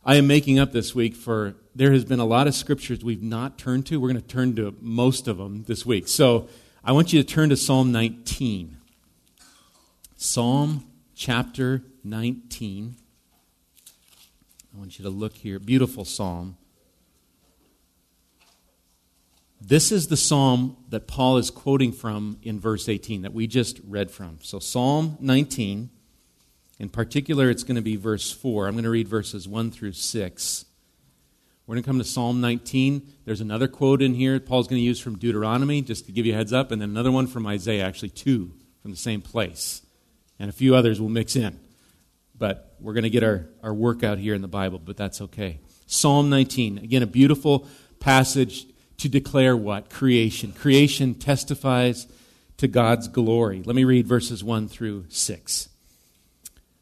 I 0.04 0.16
am 0.16 0.28
making 0.28 0.60
up 0.60 0.74
this 0.74 0.94
week 0.94 1.16
for 1.16 1.56
there 1.74 1.94
has 1.94 2.04
been 2.04 2.20
a 2.20 2.26
lot 2.26 2.48
of 2.48 2.56
scriptures 2.56 3.04
we've 3.04 3.24
not 3.24 3.58
turned 3.58 3.86
to. 3.88 4.00
We're 4.00 4.10
going 4.10 4.22
to 4.22 4.28
turn 4.28 4.56
to 4.58 4.76
most 4.82 5.28
of 5.28 5.38
them 5.38 5.64
this 5.64 5.86
week. 5.86 6.08
So 6.08 6.50
I 6.84 6.92
want 6.92 7.14
you 7.14 7.24
to 7.24 7.28
turn 7.28 7.50
to 7.50 7.58
Psalm 7.58 7.92
19. 7.92 8.76
Psalm 10.18 10.86
chapter 11.16 11.84
19. 12.04 12.96
I 14.74 14.78
want 14.78 15.00
you 15.00 15.04
to 15.04 15.10
look 15.10 15.36
here. 15.36 15.60
Beautiful 15.60 16.04
psalm. 16.04 16.58
This 19.62 19.92
is 19.92 20.08
the 20.08 20.16
psalm 20.16 20.78
that 20.88 21.06
Paul 21.06 21.38
is 21.38 21.52
quoting 21.52 21.92
from 21.92 22.38
in 22.44 22.60
verse 22.60 22.88
18 22.88 23.24
that 23.24 23.34
we 23.34 23.46
just 23.46 23.80
read 23.86 24.10
from. 24.10 24.40
So, 24.42 24.60
Psalm 24.60 25.18
19, 25.20 25.90
in 26.80 26.90
particular, 26.90 27.50
it's 27.50 27.64
going 27.64 27.76
to 27.76 27.82
be 27.82 27.98
verse 27.98 28.32
4. 28.32 28.68
I'm 28.68 28.74
going 28.74 28.86
to 28.86 28.90
read 28.90 29.10
verses 29.10 29.50
1 29.50 29.72
through 29.72 29.92
6. 29.92 30.66
We're 31.68 31.76
going 31.76 31.84
to 31.84 31.88
come 31.88 31.98
to 32.00 32.06
Psalm 32.06 32.40
19. 32.40 33.06
There's 33.26 33.42
another 33.42 33.68
quote 33.68 34.02
in 34.02 34.14
here 34.14 34.40
Paul's 34.40 34.68
going 34.70 34.80
to 34.80 34.86
use 34.86 35.00
from 35.00 35.18
Deuteronomy, 35.18 35.82
just 35.82 36.06
to 36.06 36.14
give 36.14 36.26
you 36.26 36.34
a 36.34 36.38
heads 36.38 36.54
up, 36.54 36.72
and 36.72 36.82
then 36.82 36.90
another 36.90 37.12
one 37.12 37.28
from 37.28 37.46
Isaiah, 37.46 37.86
actually, 37.86 38.12
two 38.12 38.54
from 38.82 38.92
the 38.92 38.98
same 38.98 39.22
place. 39.22 39.82
And 40.40 40.50
a 40.50 40.54
few 40.54 40.74
others 40.74 41.02
will 41.02 41.10
mix 41.10 41.36
in. 41.36 41.60
But 42.34 42.78
we're 42.80 42.94
going 42.94 43.04
to 43.04 43.10
get 43.10 43.26
our, 43.26 43.50
our 43.62 43.74
workout 43.74 44.20
here 44.20 44.36
in 44.36 44.42
the 44.42 44.48
Bible, 44.48 44.80
but 44.80 44.96
that's 44.96 45.20
okay. 45.20 45.60
Psalm 45.86 46.30
19. 46.30 46.78
Again, 46.78 47.04
a 47.04 47.08
beautiful 47.08 47.68
passage 48.00 48.66
to 49.00 49.10
declare 49.10 49.58
what? 49.58 49.90
Creation. 49.90 50.52
Creation 50.52 51.16
testifies 51.16 52.08
to 52.58 52.68
God's 52.68 53.08
glory. 53.08 53.64
Let 53.66 53.76
me 53.76 53.84
read 53.84 54.08
verses 54.08 54.44
1 54.44 54.68
through 54.68 55.06
6. 55.10 55.70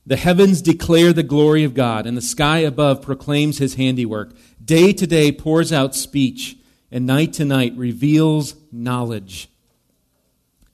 The 0.06 0.16
heavens 0.16 0.62
declare 0.62 1.14
the 1.14 1.22
glory 1.22 1.64
of 1.64 1.74
God, 1.74 2.08
and 2.08 2.16
the 2.16 2.22
sky 2.22 2.60
above 2.60 3.02
proclaims 3.02 3.58
his 3.58 3.76
handiwork. 3.76 4.36
Day 4.64 4.94
to 4.94 5.06
day 5.06 5.32
pours 5.32 5.72
out 5.74 5.96
speech, 5.96 6.58
and 6.92 7.06
night 7.06 7.34
to 7.34 7.46
night 7.46 7.74
reveals 7.76 8.56
knowledge. 8.72 9.50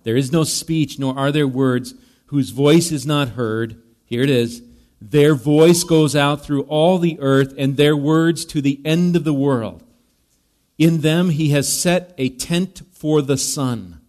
There 0.03 0.15
is 0.15 0.31
no 0.31 0.43
speech, 0.43 0.99
nor 0.99 1.17
are 1.17 1.31
there 1.31 1.47
words 1.47 1.95
whose 2.27 2.51
voice 2.51 2.91
is 2.91 3.05
not 3.05 3.29
heard. 3.29 3.81
Here 4.05 4.21
it 4.21 4.29
is. 4.29 4.61
Their 5.01 5.35
voice 5.35 5.83
goes 5.83 6.15
out 6.15 6.45
through 6.45 6.63
all 6.63 6.97
the 6.99 7.19
earth, 7.19 7.53
and 7.57 7.75
their 7.75 7.97
words 7.97 8.45
to 8.45 8.61
the 8.61 8.79
end 8.85 9.15
of 9.15 9.23
the 9.23 9.33
world. 9.33 9.82
In 10.83 10.99
them 10.99 11.29
he 11.29 11.51
has 11.51 11.71
set 11.71 12.13
a 12.17 12.27
tent 12.27 12.81
for 12.91 13.21
the 13.21 13.37
sun, 13.37 14.01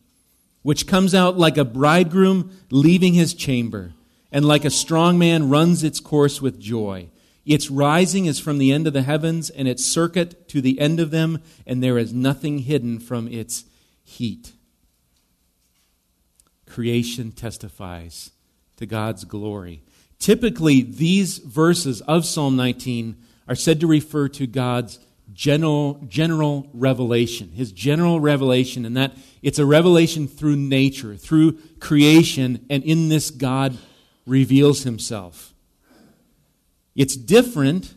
which 0.62 0.88
comes 0.88 1.14
out 1.14 1.38
like 1.38 1.56
a 1.56 1.64
bridegroom 1.64 2.50
leaving 2.68 3.14
his 3.14 3.32
chamber, 3.32 3.92
and 4.32 4.44
like 4.44 4.64
a 4.64 4.70
strong 4.70 5.16
man 5.16 5.48
runs 5.48 5.84
its 5.84 6.00
course 6.00 6.42
with 6.42 6.58
joy. 6.58 7.10
Its 7.46 7.70
rising 7.70 8.26
is 8.26 8.40
from 8.40 8.58
the 8.58 8.72
end 8.72 8.88
of 8.88 8.92
the 8.92 9.02
heavens, 9.02 9.50
and 9.50 9.68
its 9.68 9.84
circuit 9.84 10.48
to 10.48 10.60
the 10.60 10.80
end 10.80 10.98
of 10.98 11.12
them, 11.12 11.40
and 11.64 11.80
there 11.80 11.96
is 11.96 12.12
nothing 12.12 12.58
hidden 12.58 12.98
from 12.98 13.28
its 13.28 13.66
heat. 14.02 14.54
Creation 16.66 17.30
testifies 17.30 18.32
to 18.78 18.84
God's 18.84 19.22
glory. 19.22 19.84
Typically, 20.18 20.82
these 20.82 21.38
verses 21.38 22.00
of 22.00 22.26
Psalm 22.26 22.56
19 22.56 23.14
are 23.46 23.54
said 23.54 23.78
to 23.78 23.86
refer 23.86 24.26
to 24.30 24.48
God's 24.48 24.98
general, 25.32 26.00
general 26.08 26.68
revelation, 26.72 27.50
his 27.50 27.72
general 27.72 28.20
revelation, 28.20 28.84
and 28.84 28.96
that 28.96 29.16
it's 29.42 29.58
a 29.58 29.66
revelation 29.66 30.28
through 30.28 30.56
nature, 30.56 31.16
through 31.16 31.58
creation, 31.80 32.64
and 32.70 32.84
in 32.84 33.08
this 33.08 33.30
God 33.30 33.76
reveals 34.26 34.82
himself. 34.82 35.54
It's 36.94 37.16
different 37.16 37.94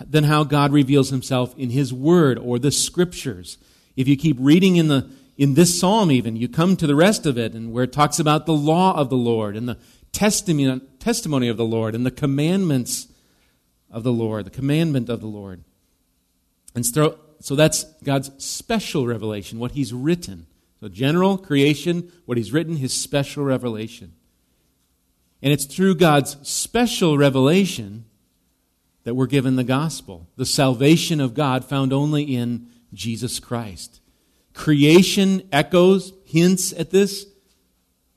than 0.00 0.24
how 0.24 0.44
God 0.44 0.72
reveals 0.72 1.10
himself 1.10 1.56
in 1.56 1.70
his 1.70 1.92
word 1.92 2.38
or 2.38 2.58
the 2.58 2.70
scriptures. 2.70 3.58
If 3.96 4.08
you 4.08 4.16
keep 4.16 4.36
reading 4.40 4.76
in 4.76 4.88
the 4.88 5.08
in 5.36 5.54
this 5.54 5.80
psalm 5.80 6.12
even, 6.12 6.36
you 6.36 6.48
come 6.48 6.76
to 6.76 6.86
the 6.86 6.94
rest 6.94 7.26
of 7.26 7.36
it 7.36 7.54
and 7.54 7.72
where 7.72 7.84
it 7.84 7.92
talks 7.92 8.20
about 8.20 8.46
the 8.46 8.52
law 8.52 8.96
of 8.96 9.10
the 9.10 9.16
Lord 9.16 9.56
and 9.56 9.68
the 9.68 9.78
testimony, 10.12 10.80
testimony 11.00 11.48
of 11.48 11.56
the 11.56 11.64
Lord 11.64 11.94
and 11.94 12.06
the 12.06 12.12
commandments 12.12 13.08
of 13.90 14.04
the 14.04 14.12
Lord, 14.12 14.44
the 14.44 14.50
commandment 14.50 15.08
of 15.08 15.20
the 15.20 15.26
Lord. 15.26 15.64
And 16.74 16.84
so, 16.84 17.18
so 17.40 17.54
that's 17.54 17.84
God's 18.02 18.30
special 18.42 19.06
revelation, 19.06 19.58
what 19.58 19.72
He's 19.72 19.92
written. 19.92 20.46
So, 20.80 20.88
general 20.88 21.38
creation, 21.38 22.12
what 22.26 22.36
He's 22.36 22.52
written, 22.52 22.76
His 22.76 22.92
special 22.92 23.44
revelation. 23.44 24.12
And 25.42 25.52
it's 25.52 25.66
through 25.66 25.96
God's 25.96 26.36
special 26.48 27.18
revelation 27.18 28.06
that 29.04 29.14
we're 29.14 29.26
given 29.26 29.56
the 29.56 29.64
gospel, 29.64 30.26
the 30.36 30.46
salvation 30.46 31.20
of 31.20 31.34
God 31.34 31.64
found 31.64 31.92
only 31.92 32.22
in 32.22 32.68
Jesus 32.92 33.38
Christ. 33.38 34.00
Creation 34.54 35.46
echoes, 35.52 36.12
hints 36.24 36.72
at 36.72 36.90
this, 36.90 37.26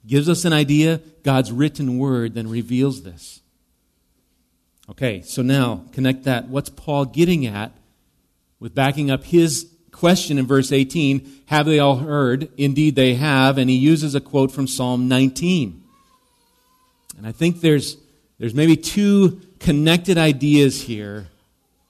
gives 0.06 0.30
us 0.30 0.46
an 0.46 0.54
idea. 0.54 1.02
God's 1.24 1.52
written 1.52 1.98
word 1.98 2.34
then 2.34 2.50
reveals 2.50 3.04
this. 3.04 3.42
Okay, 4.90 5.22
so 5.22 5.42
now 5.42 5.84
connect 5.92 6.24
that. 6.24 6.48
What's 6.48 6.70
Paul 6.70 7.06
getting 7.06 7.46
at 7.46 7.74
with 8.60 8.74
backing 8.74 9.12
up 9.12 9.24
his 9.24 9.68
question 9.92 10.38
in 10.38 10.46
verse 10.46 10.72
18 10.72 11.44
Have 11.48 11.66
they 11.66 11.80
all 11.80 11.98
heard? 11.98 12.50
Indeed, 12.58 12.96
they 12.96 13.16
have. 13.16 13.58
And 13.58 13.70
he 13.70 13.76
uses 13.76 14.16
a 14.16 14.22
quote 14.22 14.52
from 14.52 14.68
Psalm 14.68 15.08
19. 15.08 15.84
And 17.18 17.26
I 17.26 17.32
think 17.32 17.62
there's, 17.62 17.98
there's 18.38 18.54
maybe 18.54 18.78
two 18.78 19.42
connected 19.60 20.18
ideas 20.18 20.84
here 20.84 21.28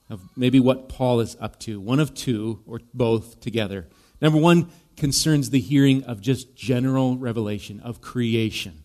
of 0.10 0.22
maybe 0.38 0.60
what 0.60 0.88
Paul 0.88 1.20
is 1.20 1.36
up 1.40 1.60
to. 1.62 1.80
One 1.80 2.00
of 2.00 2.14
two, 2.14 2.62
or 2.66 2.80
both 2.94 3.42
together. 3.42 3.88
Number 4.22 4.40
one 4.40 4.72
concerns 4.96 5.50
the 5.50 5.60
hearing 5.60 6.04
of 6.06 6.22
just 6.22 6.56
general 6.56 7.18
revelation 7.18 7.80
of 7.82 8.02
creation. 8.02 8.84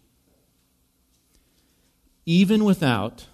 Even 2.27 2.65
without 2.65 3.27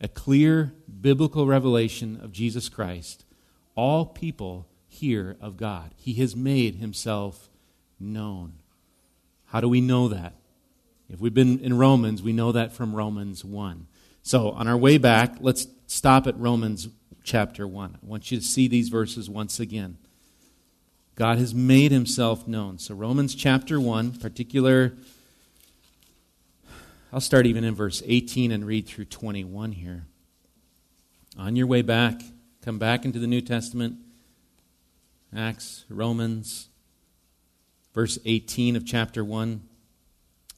a 0.00 0.08
clear 0.08 0.72
biblical 1.00 1.46
revelation 1.46 2.20
of 2.20 2.32
Jesus 2.32 2.68
Christ, 2.68 3.24
all 3.78 4.04
people 4.04 4.66
hear 4.88 5.36
of 5.40 5.56
God. 5.56 5.92
He 5.96 6.14
has 6.14 6.34
made 6.34 6.74
himself 6.74 7.48
known. 8.00 8.54
How 9.46 9.60
do 9.60 9.68
we 9.68 9.80
know 9.80 10.08
that? 10.08 10.34
If 11.08 11.20
we've 11.20 11.32
been 11.32 11.60
in 11.60 11.78
Romans, 11.78 12.20
we 12.20 12.32
know 12.32 12.50
that 12.50 12.72
from 12.72 12.92
Romans 12.92 13.44
1. 13.44 13.86
So, 14.20 14.50
on 14.50 14.66
our 14.66 14.76
way 14.76 14.98
back, 14.98 15.36
let's 15.38 15.68
stop 15.86 16.26
at 16.26 16.36
Romans 16.36 16.88
chapter 17.22 17.68
1. 17.68 17.98
I 18.02 18.06
want 18.06 18.32
you 18.32 18.38
to 18.38 18.44
see 18.44 18.66
these 18.66 18.88
verses 18.88 19.30
once 19.30 19.60
again. 19.60 19.96
God 21.14 21.38
has 21.38 21.54
made 21.54 21.92
himself 21.92 22.48
known. 22.48 22.78
So, 22.78 22.96
Romans 22.96 23.32
chapter 23.32 23.80
1, 23.80 24.14
particular, 24.14 24.94
I'll 27.12 27.20
start 27.20 27.46
even 27.46 27.62
in 27.62 27.76
verse 27.76 28.02
18 28.04 28.50
and 28.50 28.66
read 28.66 28.88
through 28.88 29.04
21 29.04 29.70
here. 29.70 30.06
On 31.38 31.54
your 31.54 31.68
way 31.68 31.82
back, 31.82 32.20
Come 32.68 32.78
back 32.78 33.06
into 33.06 33.18
the 33.18 33.26
New 33.26 33.40
Testament. 33.40 33.96
Acts, 35.34 35.86
Romans, 35.88 36.68
verse 37.94 38.18
18 38.26 38.76
of 38.76 38.84
chapter 38.84 39.24
1. 39.24 39.62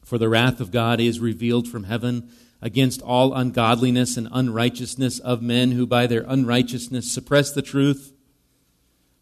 For 0.05 0.19
the 0.19 0.29
wrath 0.29 0.59
of 0.59 0.73
God 0.73 0.99
is 0.99 1.21
revealed 1.21 1.69
from 1.69 1.85
heaven 1.85 2.29
against 2.61 3.01
all 3.01 3.33
ungodliness 3.33 4.17
and 4.17 4.27
unrighteousness 4.33 5.21
of 5.21 5.41
men 5.41 5.71
who 5.71 5.87
by 5.87 6.09
their 6.09 6.25
unrighteousness 6.27 7.13
suppress 7.13 7.53
the 7.53 7.63
truth. 7.63 8.13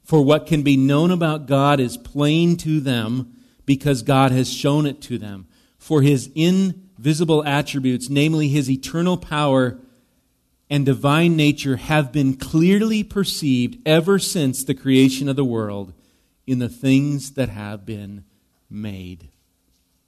For 0.03 0.25
what 0.25 0.47
can 0.47 0.63
be 0.63 0.79
known 0.79 1.11
about 1.11 1.45
God 1.45 1.81
is 1.81 1.99
plain 1.99 2.57
to 2.57 2.81
them 2.81 3.37
because 3.67 4.01
God 4.01 4.33
has 4.33 4.51
shown 4.51 4.87
it 4.87 5.03
to 5.03 5.19
them. 5.19 5.47
For 5.77 6.01
his 6.01 6.31
invisible 6.35 7.45
attributes, 7.45 8.09
namely 8.09 8.49
his 8.49 8.71
eternal 8.71 9.19
power, 9.19 9.79
and 10.71 10.85
divine 10.85 11.37
nature 11.37 11.77
have 11.77 12.13
been 12.13 12.35
clearly 12.35 13.03
perceived 13.03 13.79
ever 13.87 14.19
since 14.19 14.65
the 14.65 14.75
creation 14.75 15.29
of 15.29 15.37
the 15.37 15.45
world 15.45 15.93
in 16.47 16.59
the 16.59 16.69
things 16.69 17.33
that 17.33 17.49
have 17.49 17.87
been 17.87 18.25
made. 18.71 19.29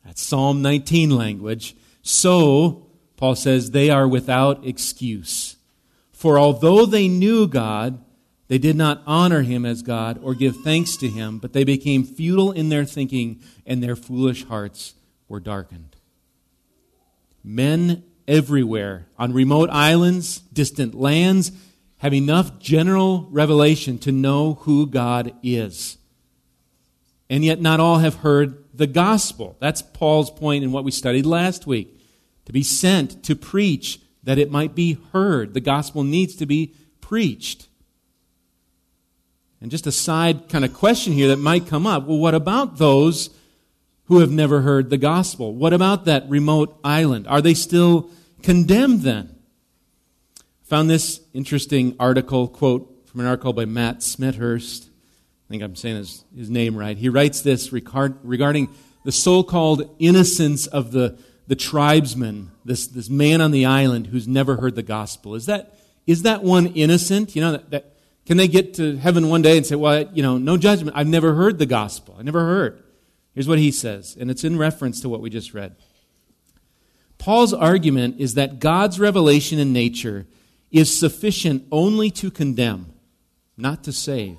That's 0.04 0.22
Psalm 0.22 0.62
19 0.62 1.10
language. 1.10 1.76
So, 2.02 2.86
Paul 3.16 3.34
says, 3.34 3.70
they 3.70 3.90
are 3.90 4.08
without 4.08 4.66
excuse. 4.66 5.56
For 6.12 6.38
although 6.38 6.86
they 6.86 7.08
knew 7.08 7.46
God, 7.46 8.02
they 8.48 8.58
did 8.58 8.76
not 8.76 9.02
honor 9.06 9.42
him 9.42 9.64
as 9.64 9.82
God 9.82 10.18
or 10.22 10.34
give 10.34 10.56
thanks 10.56 10.96
to 10.98 11.08
him, 11.08 11.38
but 11.38 11.52
they 11.52 11.64
became 11.64 12.04
futile 12.04 12.52
in 12.52 12.68
their 12.68 12.84
thinking, 12.84 13.40
and 13.64 13.82
their 13.82 13.96
foolish 13.96 14.44
hearts 14.44 14.94
were 15.28 15.40
darkened. 15.40 15.96
Men 17.44 18.02
everywhere, 18.30 19.06
on 19.18 19.32
remote 19.32 19.68
islands, 19.70 20.38
distant 20.52 20.94
lands, 20.94 21.52
have 21.98 22.14
enough 22.14 22.58
general 22.58 23.28
revelation 23.30 23.98
to 23.98 24.12
know 24.12 24.54
who 24.62 24.86
God 24.86 25.34
is. 25.42 25.98
And 27.28 27.44
yet, 27.44 27.60
not 27.60 27.80
all 27.80 27.98
have 27.98 28.16
heard 28.16 28.64
the 28.72 28.86
gospel. 28.86 29.56
That's 29.60 29.82
Paul's 29.82 30.30
point 30.30 30.64
in 30.64 30.72
what 30.72 30.84
we 30.84 30.90
studied 30.90 31.26
last 31.26 31.66
week. 31.66 32.00
To 32.46 32.52
be 32.52 32.62
sent 32.62 33.22
to 33.24 33.36
preach 33.36 34.00
that 34.22 34.38
it 34.38 34.50
might 34.50 34.74
be 34.74 34.98
heard. 35.12 35.52
The 35.52 35.60
gospel 35.60 36.02
needs 36.02 36.34
to 36.36 36.46
be 36.46 36.74
preached. 37.00 37.68
And 39.60 39.70
just 39.70 39.86
a 39.86 39.92
side 39.92 40.48
kind 40.48 40.64
of 40.64 40.72
question 40.72 41.12
here 41.12 41.28
that 41.28 41.36
might 41.36 41.66
come 41.66 41.86
up 41.86 42.06
well, 42.06 42.18
what 42.18 42.34
about 42.34 42.78
those 42.78 43.30
who 44.04 44.18
have 44.20 44.30
never 44.30 44.62
heard 44.62 44.90
the 44.90 44.96
gospel? 44.96 45.54
What 45.54 45.72
about 45.72 46.06
that 46.06 46.28
remote 46.28 46.78
island? 46.82 47.28
Are 47.28 47.42
they 47.42 47.54
still 47.54 48.10
condemned 48.42 49.02
then? 49.02 49.36
Found 50.64 50.88
this 50.88 51.20
interesting 51.34 51.96
article, 51.98 52.48
quote 52.48 53.08
from 53.08 53.20
an 53.20 53.26
article 53.26 53.52
by 53.52 53.64
Matt 53.64 53.98
Smethurst. 53.98 54.86
I 54.86 55.48
think 55.48 55.62
I'm 55.62 55.74
saying 55.74 55.96
his, 55.96 56.24
his 56.36 56.48
name 56.48 56.76
right. 56.76 56.96
He 56.96 57.08
writes 57.08 57.40
this 57.40 57.72
regard, 57.72 58.16
regarding 58.22 58.68
the 59.04 59.10
so 59.10 59.42
called 59.42 59.94
innocence 59.98 60.68
of 60.68 60.92
the, 60.92 61.18
the 61.48 61.56
tribesman, 61.56 62.52
this, 62.64 62.86
this 62.86 63.10
man 63.10 63.40
on 63.40 63.50
the 63.50 63.66
island 63.66 64.06
who's 64.06 64.28
never 64.28 64.56
heard 64.56 64.76
the 64.76 64.84
gospel. 64.84 65.34
Is 65.34 65.46
that, 65.46 65.76
is 66.06 66.22
that 66.22 66.44
one 66.44 66.68
innocent? 66.68 67.34
You 67.34 67.42
know, 67.42 67.52
that, 67.52 67.70
that 67.70 67.96
can 68.26 68.36
they 68.36 68.46
get 68.46 68.74
to 68.74 68.96
heaven 68.96 69.28
one 69.28 69.42
day 69.42 69.56
and 69.56 69.66
say, 69.66 69.74
well, 69.74 70.08
you 70.12 70.22
know, 70.22 70.38
no 70.38 70.56
judgment. 70.56 70.96
I've 70.96 71.08
never 71.08 71.34
heard 71.34 71.58
the 71.58 71.66
gospel. 71.66 72.14
I 72.16 72.22
never 72.22 72.44
heard. 72.44 72.80
Here's 73.34 73.48
what 73.48 73.58
he 73.58 73.72
says, 73.72 74.16
and 74.18 74.30
it's 74.30 74.44
in 74.44 74.56
reference 74.56 75.00
to 75.00 75.08
what 75.08 75.20
we 75.20 75.30
just 75.30 75.54
read. 75.54 75.74
Paul's 77.20 77.52
argument 77.52 78.16
is 78.18 78.32
that 78.34 78.60
God's 78.60 78.98
revelation 78.98 79.58
in 79.58 79.74
nature 79.74 80.26
is 80.70 80.98
sufficient 80.98 81.66
only 81.70 82.10
to 82.12 82.30
condemn, 82.30 82.94
not 83.58 83.84
to 83.84 83.92
save. 83.92 84.38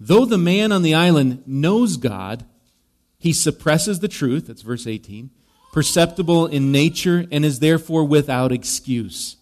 Though 0.00 0.24
the 0.24 0.38
man 0.38 0.72
on 0.72 0.80
the 0.80 0.94
island 0.94 1.42
knows 1.46 1.98
God, 1.98 2.46
he 3.18 3.34
suppresses 3.34 4.00
the 4.00 4.08
truth, 4.08 4.46
that's 4.46 4.62
verse 4.62 4.86
18, 4.86 5.28
perceptible 5.70 6.46
in 6.46 6.72
nature, 6.72 7.26
and 7.30 7.44
is 7.44 7.58
therefore 7.58 8.06
without 8.06 8.52
excuse. 8.52 9.36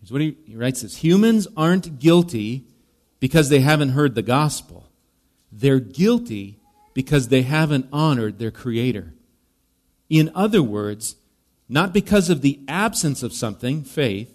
Here's 0.00 0.12
what 0.12 0.20
he, 0.20 0.36
he 0.46 0.54
writes 0.54 0.82
this 0.82 0.96
Humans 0.96 1.48
aren't 1.56 1.98
guilty 1.98 2.66
because 3.20 3.48
they 3.48 3.60
haven't 3.60 3.90
heard 3.90 4.14
the 4.14 4.22
gospel. 4.22 4.90
They're 5.50 5.80
guilty 5.80 6.58
because 6.92 7.28
they 7.28 7.40
haven't 7.40 7.88
honored 7.90 8.38
their 8.38 8.50
Creator. 8.50 9.13
In 10.08 10.30
other 10.34 10.62
words, 10.62 11.16
not 11.68 11.92
because 11.92 12.30
of 12.30 12.42
the 12.42 12.60
absence 12.68 13.22
of 13.22 13.32
something, 13.32 13.82
faith, 13.82 14.30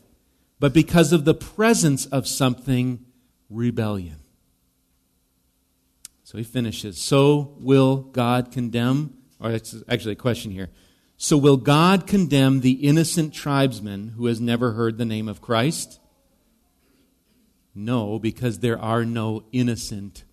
but 0.59 0.73
because 0.73 1.13
of 1.13 1.25
the 1.25 1.33
presence 1.33 2.05
of 2.07 2.27
something, 2.27 3.05
rebellion. 3.49 4.17
So 6.23 6.37
he 6.37 6.43
finishes. 6.43 6.99
So 6.99 7.55
will 7.59 7.97
God 7.97 8.51
condemn, 8.51 9.15
or 9.39 9.51
it's 9.51 9.75
actually 9.87 10.13
a 10.13 10.17
question 10.17 10.51
here. 10.51 10.69
So, 11.21 11.37
will 11.37 11.57
God 11.57 12.07
condemn 12.07 12.61
the 12.61 12.71
innocent 12.71 13.33
tribesman 13.33 14.13
who 14.15 14.27
has 14.27 14.39
never 14.39 14.71
heard 14.71 14.97
the 14.97 15.03
name 15.03 15.27
of 15.27 15.41
Christ? 15.41 15.99
No, 17.75 18.19
because 18.19 18.59
there 18.59 18.79
are 18.79 19.03
no 19.03 19.43
innocent 19.51 20.23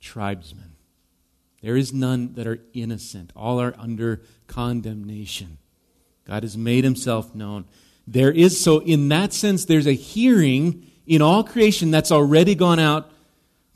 tribesmen. 0.00 0.71
There 1.62 1.76
is 1.76 1.92
none 1.92 2.34
that 2.34 2.46
are 2.46 2.58
innocent. 2.74 3.32
All 3.36 3.60
are 3.60 3.74
under 3.78 4.22
condemnation. 4.48 5.58
God 6.26 6.42
has 6.42 6.56
made 6.56 6.84
himself 6.84 7.34
known. 7.34 7.64
There 8.06 8.32
is, 8.32 8.58
so 8.58 8.80
in 8.80 9.08
that 9.08 9.32
sense, 9.32 9.64
there's 9.64 9.86
a 9.86 9.92
hearing 9.92 10.90
in 11.06 11.22
all 11.22 11.44
creation 11.44 11.90
that's 11.90 12.12
already 12.12 12.54
gone 12.54 12.78
out 12.78 13.10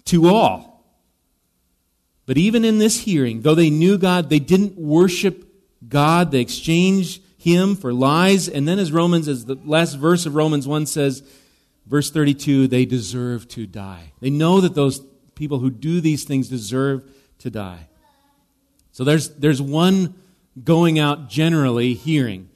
to 0.07 0.29
all. 0.29 0.85
But 2.27 2.37
even 2.37 2.65
in 2.65 2.79
this 2.79 3.01
hearing, 3.01 3.43
though 3.43 3.55
they 3.55 3.71
knew 3.71 3.99
God, 3.99 4.31
they 4.31 4.41
didn't 4.41 4.77
worship 4.77 5.45
God. 5.89 6.33
They 6.33 6.41
exchanged 6.41 7.23
him 7.39 7.77
for 7.77 7.93
lies. 7.93 8.49
And 8.49 8.67
then, 8.67 8.81
as 8.81 8.91
Romans, 8.91 9.29
as 9.29 9.45
the 9.45 9.59
last 9.65 9.95
verse 9.95 10.27
of 10.27 10.35
Romans 10.35 10.67
1 10.67 10.87
says, 10.87 11.23
verse 11.87 12.11
32, 12.11 12.67
they 12.67 12.85
deserve 12.85 13.47
to 13.49 13.67
die. 13.67 14.13
They 14.21 14.31
know 14.31 14.61
that 14.61 14.75
those 14.75 15.01
people 15.37 15.61
who 15.61 15.71
do 15.71 16.01
these 16.01 16.25
things 16.25 16.49
deserve 16.49 17.09
to 17.39 17.51
die. 17.51 17.89
So 18.93 19.05
there's, 19.05 19.31
there's 19.31 19.61
one 19.61 20.15
going 20.63 20.99
out 20.99 21.29
generally 21.29 21.95
hearing. 21.95 22.49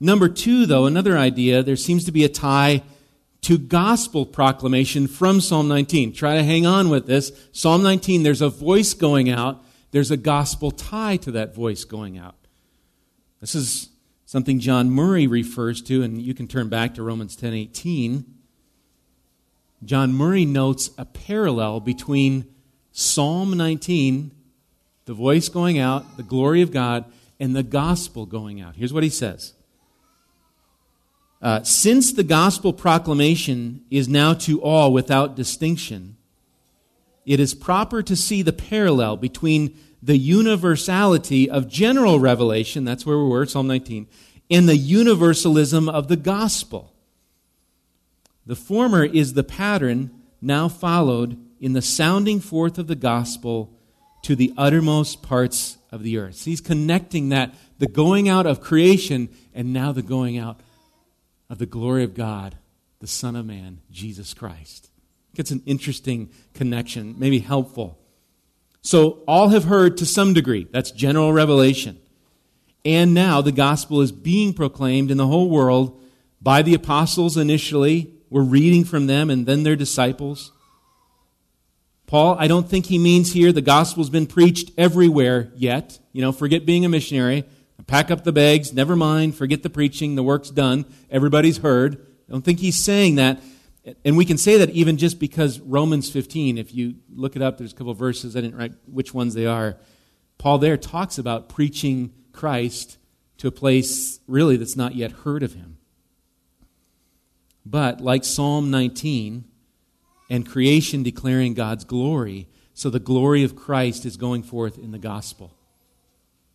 Number 0.00 0.28
two, 0.28 0.66
though, 0.66 0.86
another 0.86 1.18
idea, 1.18 1.62
there 1.62 1.76
seems 1.76 2.04
to 2.04 2.12
be 2.12 2.24
a 2.24 2.28
tie 2.28 2.82
to 3.42 3.58
gospel 3.58 4.26
proclamation 4.26 5.06
from 5.06 5.40
Psalm 5.40 5.68
19. 5.68 6.12
Try 6.12 6.36
to 6.36 6.44
hang 6.44 6.66
on 6.66 6.88
with 6.88 7.06
this. 7.06 7.32
Psalm 7.52 7.82
19, 7.82 8.22
there's 8.22 8.42
a 8.42 8.48
voice 8.48 8.94
going 8.94 9.30
out, 9.30 9.64
there's 9.90 10.10
a 10.10 10.16
gospel 10.16 10.70
tie 10.70 11.16
to 11.18 11.32
that 11.32 11.54
voice 11.54 11.84
going 11.84 12.18
out. 12.18 12.36
This 13.40 13.54
is 13.54 13.88
something 14.26 14.60
John 14.60 14.90
Murray 14.90 15.26
refers 15.26 15.80
to, 15.82 16.02
and 16.02 16.20
you 16.20 16.34
can 16.34 16.46
turn 16.46 16.68
back 16.68 16.94
to 16.94 17.02
Romans 17.02 17.36
10 17.36 17.54
18. 17.54 18.24
John 19.84 20.12
Murray 20.12 20.44
notes 20.44 20.90
a 20.98 21.04
parallel 21.04 21.80
between 21.80 22.46
Psalm 22.98 23.56
19, 23.56 24.32
the 25.04 25.14
voice 25.14 25.48
going 25.48 25.78
out, 25.78 26.16
the 26.16 26.22
glory 26.24 26.62
of 26.62 26.72
God, 26.72 27.04
and 27.38 27.54
the 27.54 27.62
gospel 27.62 28.26
going 28.26 28.60
out. 28.60 28.74
Here's 28.74 28.92
what 28.92 29.04
he 29.04 29.08
says 29.08 29.54
uh, 31.40 31.62
Since 31.62 32.14
the 32.14 32.24
gospel 32.24 32.72
proclamation 32.72 33.84
is 33.88 34.08
now 34.08 34.34
to 34.34 34.60
all 34.60 34.92
without 34.92 35.36
distinction, 35.36 36.16
it 37.24 37.38
is 37.38 37.54
proper 37.54 38.02
to 38.02 38.16
see 38.16 38.42
the 38.42 38.52
parallel 38.52 39.16
between 39.16 39.78
the 40.02 40.18
universality 40.18 41.48
of 41.48 41.68
general 41.68 42.18
revelation, 42.18 42.84
that's 42.84 43.06
where 43.06 43.18
we 43.18 43.28
were, 43.28 43.46
Psalm 43.46 43.68
19, 43.68 44.08
and 44.50 44.68
the 44.68 44.76
universalism 44.76 45.88
of 45.88 46.08
the 46.08 46.16
gospel. 46.16 46.92
The 48.44 48.56
former 48.56 49.04
is 49.04 49.34
the 49.34 49.44
pattern 49.44 50.10
now 50.42 50.66
followed 50.66 51.38
in 51.60 51.72
the 51.72 51.82
sounding 51.82 52.40
forth 52.40 52.78
of 52.78 52.86
the 52.86 52.94
gospel 52.94 53.72
to 54.22 54.36
the 54.36 54.52
uttermost 54.56 55.22
parts 55.22 55.78
of 55.90 56.02
the 56.02 56.18
earth. 56.18 56.36
So 56.36 56.50
he's 56.50 56.60
connecting 56.60 57.30
that, 57.30 57.54
the 57.78 57.86
going 57.86 58.28
out 58.28 58.46
of 58.46 58.60
creation, 58.60 59.28
and 59.54 59.72
now 59.72 59.92
the 59.92 60.02
going 60.02 60.38
out 60.38 60.60
of 61.48 61.58
the 61.58 61.66
glory 61.66 62.04
of 62.04 62.14
God, 62.14 62.56
the 63.00 63.06
Son 63.06 63.36
of 63.36 63.46
Man, 63.46 63.80
Jesus 63.90 64.34
Christ. 64.34 64.90
It's 65.36 65.50
an 65.50 65.62
interesting 65.66 66.30
connection, 66.52 67.14
maybe 67.18 67.38
helpful. 67.38 67.98
So 68.82 69.22
all 69.26 69.48
have 69.48 69.64
heard 69.64 69.96
to 69.98 70.06
some 70.06 70.34
degree. 70.34 70.66
That's 70.72 70.90
general 70.90 71.32
revelation. 71.32 71.98
And 72.84 73.14
now 73.14 73.40
the 73.40 73.52
gospel 73.52 74.00
is 74.00 74.12
being 74.12 74.52
proclaimed 74.52 75.10
in 75.10 75.16
the 75.16 75.26
whole 75.26 75.50
world 75.50 76.00
by 76.40 76.62
the 76.62 76.74
apostles 76.74 77.36
initially. 77.36 78.14
We're 78.30 78.42
reading 78.42 78.84
from 78.84 79.06
them 79.06 79.30
and 79.30 79.46
then 79.46 79.62
their 79.62 79.76
disciples. 79.76 80.52
Paul, 82.08 82.36
I 82.38 82.48
don't 82.48 82.66
think 82.66 82.86
he 82.86 82.98
means 82.98 83.34
here 83.34 83.52
the 83.52 83.60
gospel's 83.60 84.08
been 84.08 84.26
preached 84.26 84.72
everywhere 84.78 85.52
yet. 85.54 85.98
You 86.12 86.22
know, 86.22 86.32
forget 86.32 86.64
being 86.64 86.86
a 86.86 86.88
missionary. 86.88 87.44
Pack 87.86 88.10
up 88.10 88.24
the 88.24 88.32
bags. 88.32 88.72
Never 88.72 88.96
mind. 88.96 89.34
Forget 89.34 89.62
the 89.62 89.68
preaching. 89.68 90.14
The 90.14 90.22
work's 90.22 90.48
done. 90.50 90.86
Everybody's 91.10 91.58
heard. 91.58 92.06
I 92.26 92.32
don't 92.32 92.42
think 92.42 92.60
he's 92.60 92.82
saying 92.82 93.16
that. 93.16 93.42
And 94.06 94.16
we 94.16 94.24
can 94.24 94.38
say 94.38 94.56
that 94.56 94.70
even 94.70 94.96
just 94.96 95.18
because 95.18 95.60
Romans 95.60 96.10
15, 96.10 96.56
if 96.56 96.74
you 96.74 96.94
look 97.14 97.36
it 97.36 97.42
up, 97.42 97.58
there's 97.58 97.72
a 97.72 97.76
couple 97.76 97.92
verses, 97.92 98.36
I 98.36 98.40
didn't 98.40 98.56
write 98.56 98.72
which 98.86 99.12
ones 99.12 99.34
they 99.34 99.46
are. 99.46 99.76
Paul 100.38 100.56
there 100.56 100.78
talks 100.78 101.18
about 101.18 101.50
preaching 101.50 102.14
Christ 102.32 102.96
to 103.36 103.48
a 103.48 103.52
place 103.52 104.20
really 104.26 104.56
that's 104.56 104.76
not 104.76 104.94
yet 104.94 105.12
heard 105.12 105.42
of 105.42 105.52
him. 105.52 105.76
But 107.66 108.00
like 108.00 108.24
Psalm 108.24 108.70
19 108.70 109.44
and 110.28 110.48
creation 110.48 111.02
declaring 111.02 111.54
God's 111.54 111.84
glory, 111.84 112.48
so 112.74 112.90
the 112.90 113.00
glory 113.00 113.42
of 113.42 113.56
Christ 113.56 114.04
is 114.04 114.16
going 114.16 114.42
forth 114.42 114.78
in 114.78 114.92
the 114.92 114.98
gospel. 114.98 115.54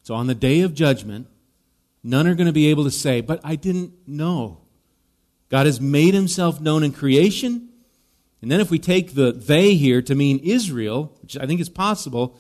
So 0.04 0.14
on 0.14 0.28
the 0.28 0.36
day 0.36 0.62
of 0.62 0.74
judgment, 0.74 1.28
none 2.04 2.28
are 2.28 2.36
going 2.36 2.48
to 2.48 2.54
be 2.54 2.68
able 2.68 2.84
to 2.84 2.92
say, 2.92 3.22
But 3.22 3.40
I 3.44 3.56
didn't 3.56 3.94
know. 4.08 4.60
God 5.50 5.66
has 5.66 5.80
made 5.80 6.14
himself 6.14 6.60
known 6.60 6.84
in 6.84 6.92
creation. 6.92 7.70
And 8.42 8.52
then 8.52 8.60
if 8.60 8.70
we 8.70 8.80
take 8.80 9.14
the 9.14 9.32
they 9.32 9.76
here 9.76 10.02
to 10.02 10.16
mean 10.16 10.40
Israel, 10.40 11.16
which 11.22 11.38
I 11.38 11.46
think 11.46 11.62
is 11.62 11.70
possible, 11.70 12.38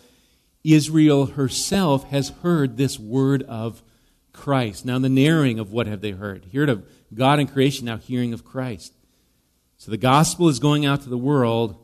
Israel 0.63 1.27
herself 1.27 2.09
has 2.09 2.29
heard 2.41 2.75
this 2.75 2.99
word 2.99 3.43
of 3.43 3.81
Christ. 4.33 4.85
Now 4.85 4.99
the 4.99 5.09
narrowing 5.09 5.59
of 5.59 5.71
what 5.71 5.87
have 5.87 6.01
they 6.01 6.11
heard? 6.11 6.47
Heard 6.53 6.69
of 6.69 6.85
God 7.13 7.39
in 7.39 7.47
creation, 7.47 7.85
now 7.85 7.97
hearing 7.97 8.33
of 8.33 8.43
Christ. 8.43 8.93
So 9.83 9.91
the 9.91 9.97
gospel 9.97 10.47
is 10.47 10.59
going 10.59 10.85
out 10.85 11.01
to 11.01 11.09
the 11.09 11.17
world. 11.17 11.75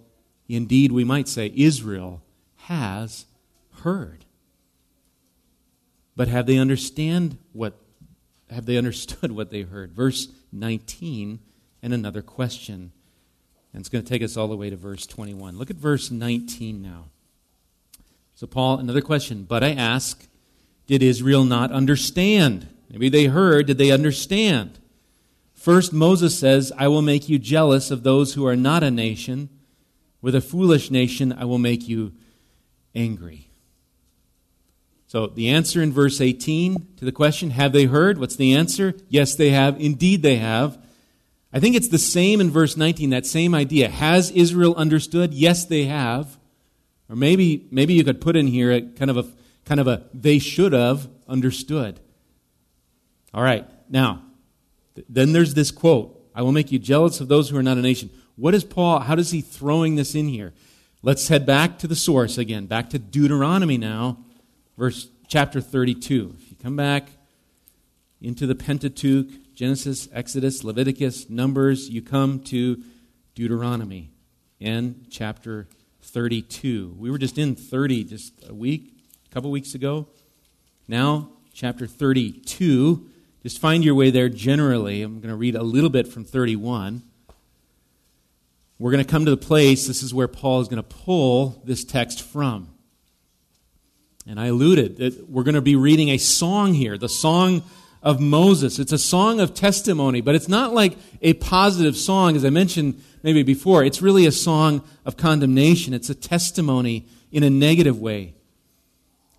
Indeed, 0.48 0.94
we 0.94 1.04
might 1.04 1.28
say 1.28 1.52
Israel 1.54 2.22
has 2.56 3.26
heard. 3.82 4.24
But 6.16 6.30
have 6.30 6.46
they 6.46 6.58
understand 6.58 7.38
what 7.52 7.74
have 8.50 8.66
they 8.66 8.78
understood 8.78 9.32
what 9.36 9.50
they 9.50 9.64
heard? 9.64 9.92
Verse 9.92 10.30
19 10.54 11.40
and 11.84 11.94
another 11.94 12.22
question. 12.22 12.94
And 13.74 13.82
it's 13.82 13.90
going 13.90 14.06
to 14.06 14.10
take 14.10 14.24
us 14.24 14.38
all 14.38 14.48
the 14.48 14.56
way 14.56 14.70
to 14.70 14.78
verse 14.78 15.06
21. 15.06 15.58
Look 15.58 15.70
at 15.70 15.76
verse 15.76 16.10
19 16.10 16.82
now. 16.82 17.08
So, 18.34 18.48
Paul, 18.48 18.80
another 18.80 19.02
question. 19.02 19.44
But 19.44 19.62
I 19.62 19.74
ask, 19.74 20.26
did 20.88 21.04
Israel 21.04 21.44
not 21.44 21.74
understand? 21.74 22.70
Maybe 22.90 23.10
they 23.10 23.26
heard, 23.26 23.68
did 23.68 23.78
they 23.78 23.92
understand? 23.92 24.80
First, 25.60 25.92
Moses 25.92 26.40
says, 26.40 26.72
I 26.78 26.88
will 26.88 27.02
make 27.02 27.28
you 27.28 27.38
jealous 27.38 27.92
of 27.92 28.04
those 28.04 28.34
who 28.34 28.48
are 28.48 28.56
not 28.56 28.82
a 28.82 28.90
nation. 28.90 29.50
With 30.22 30.34
a 30.34 30.40
foolish 30.40 30.90
nation, 30.90 31.34
I 31.34 31.44
will 31.44 31.58
make 31.58 31.86
you 31.86 32.14
angry. 32.96 33.50
So, 35.08 35.28
the 35.28 35.50
answer 35.50 35.82
in 35.84 35.92
verse 35.92 36.22
18 36.22 36.88
to 36.96 37.04
the 37.04 37.12
question, 37.12 37.50
have 37.50 37.74
they 37.74 37.86
heard? 37.86 38.18
What's 38.20 38.38
the 38.38 38.56
answer? 38.56 38.94
Yes, 39.10 39.36
they 39.36 39.50
have. 39.50 39.78
Indeed, 39.82 40.22
they 40.22 40.38
have. 40.38 40.82
I 41.52 41.60
think 41.60 41.76
it's 41.76 41.90
the 41.90 41.98
same 41.98 42.40
in 42.40 42.52
verse 42.52 42.78
19, 42.78 43.10
that 43.10 43.26
same 43.26 43.54
idea. 43.54 43.90
Has 43.90 44.32
Israel 44.32 44.76
understood? 44.76 45.34
Yes, 45.34 45.66
they 45.66 45.86
have. 45.86 46.38
Or 47.10 47.18
maybe, 47.18 47.68
maybe 47.70 47.96
you 47.96 48.06
could 48.06 48.22
put 48.22 48.38
in 48.38 48.48
here 48.48 48.72
a 48.72 48.82
kind 48.82 49.12
of 49.12 49.18
a, 49.18 49.26
kind 49.66 49.82
of 49.82 49.90
a 49.90 50.06
they 50.14 50.40
should 50.40 50.72
have 50.72 51.10
understood. 51.28 52.00
All 53.34 53.44
right, 53.44 53.68
now, 53.90 54.24
then 55.08 55.32
there's 55.32 55.54
this 55.54 55.72
quote 55.72 56.16
I 56.36 56.42
will 56.42 56.52
make 56.52 56.72
you 56.72 56.80
jealous 56.80 57.20
of 57.20 57.28
those 57.28 57.50
who 57.50 57.58
are 57.58 57.64
not 57.64 57.78
a 57.78 57.82
nation. 57.82 58.10
What 58.36 58.56
is 58.56 58.64
Paul, 58.64 59.00
how 59.00 59.16
does 59.16 59.32
he 59.32 59.42
throwing 59.42 59.96
this 59.96 60.16
in 60.16 60.28
here? 60.28 60.54
Let's 61.02 61.28
head 61.28 61.46
back 61.46 61.78
to 61.80 61.88
the 61.88 61.96
source 61.96 62.38
again, 62.38 62.66
back 62.66 62.90
to 62.92 63.00
Deuteronomy 63.00 63.78
now, 63.78 64.18
verse 64.78 65.10
chapter 65.28 65.62
32. 65.62 66.36
If 66.38 66.52
you 66.52 66.58
come 66.62 66.76
back 66.76 67.10
into 68.22 68.48
the 68.48 68.56
Pentateuch, 68.56 69.54
Genesis, 69.54 70.08
Exodus, 70.14 70.64
Leviticus, 70.64 71.30
Numbers, 71.30 71.90
you 71.90 72.02
come 72.02 72.40
to 72.44 72.82
Deuteronomy 73.36 74.12
and 74.62 75.06
chapter 75.10 75.68
32. 76.02 76.96
We 76.98 77.12
were 77.12 77.18
just 77.18 77.38
in 77.38 77.56
30 77.56 78.04
just 78.06 78.34
a 78.48 78.54
week, 78.54 78.94
a 79.26 79.34
couple 79.34 79.52
weeks 79.52 79.76
ago. 79.76 80.08
Now, 80.88 81.30
chapter 81.54 81.88
32. 81.88 83.10
Just 83.44 83.60
find 83.60 83.86
your 83.86 83.96
way 83.96 84.12
there 84.12 84.30
generally. 84.30 85.02
I'm 85.02 85.20
going 85.20 85.30
to 85.30 85.36
read 85.36 85.56
a 85.56 85.64
little 85.64 85.90
bit 85.90 86.08
from 86.08 86.26
31. 86.26 87.04
We're 88.78 88.92
going 88.92 89.04
to 89.04 89.10
come 89.10 89.26
to 89.26 89.32
the 89.32 89.38
place, 89.38 89.88
this 89.88 90.04
is 90.04 90.14
where 90.14 90.28
Paul 90.28 90.62
is 90.62 90.68
going 90.68 90.82
to 90.82 90.84
pull 90.84 91.62
this 91.66 91.84
text 91.84 92.22
from. 92.22 92.70
And 94.26 94.40
I 94.40 94.48
alluded 94.48 94.98
that 94.98 95.30
we're 95.30 95.44
going 95.44 95.56
to 95.56 95.62
be 95.62 95.76
reading 95.76 96.10
a 96.10 96.18
song 96.18 96.74
here, 96.74 96.98
the 96.98 97.10
song 97.10 97.64
of 98.02 98.22
Moses. 98.22 98.80
It's 98.80 98.92
a 98.92 98.98
song 98.98 99.40
of 99.40 99.54
testimony, 99.54 100.22
but 100.22 100.36
it's 100.36 100.48
not 100.48 100.74
like 100.74 100.98
a 101.22 101.34
positive 101.34 101.98
song, 101.98 102.36
as 102.36 102.46
I 102.46 102.50
mentioned 102.50 103.02
maybe 103.24 103.44
before. 103.44 103.84
It's 103.84 104.02
really 104.02 104.26
a 104.26 104.32
song 104.32 104.84
of 105.06 105.18
condemnation. 105.18 105.94
It's 105.94 106.10
a 106.10 106.16
testimony 106.16 107.08
in 107.32 107.44
a 107.44 107.50
negative 107.50 108.00
way. 108.00 108.36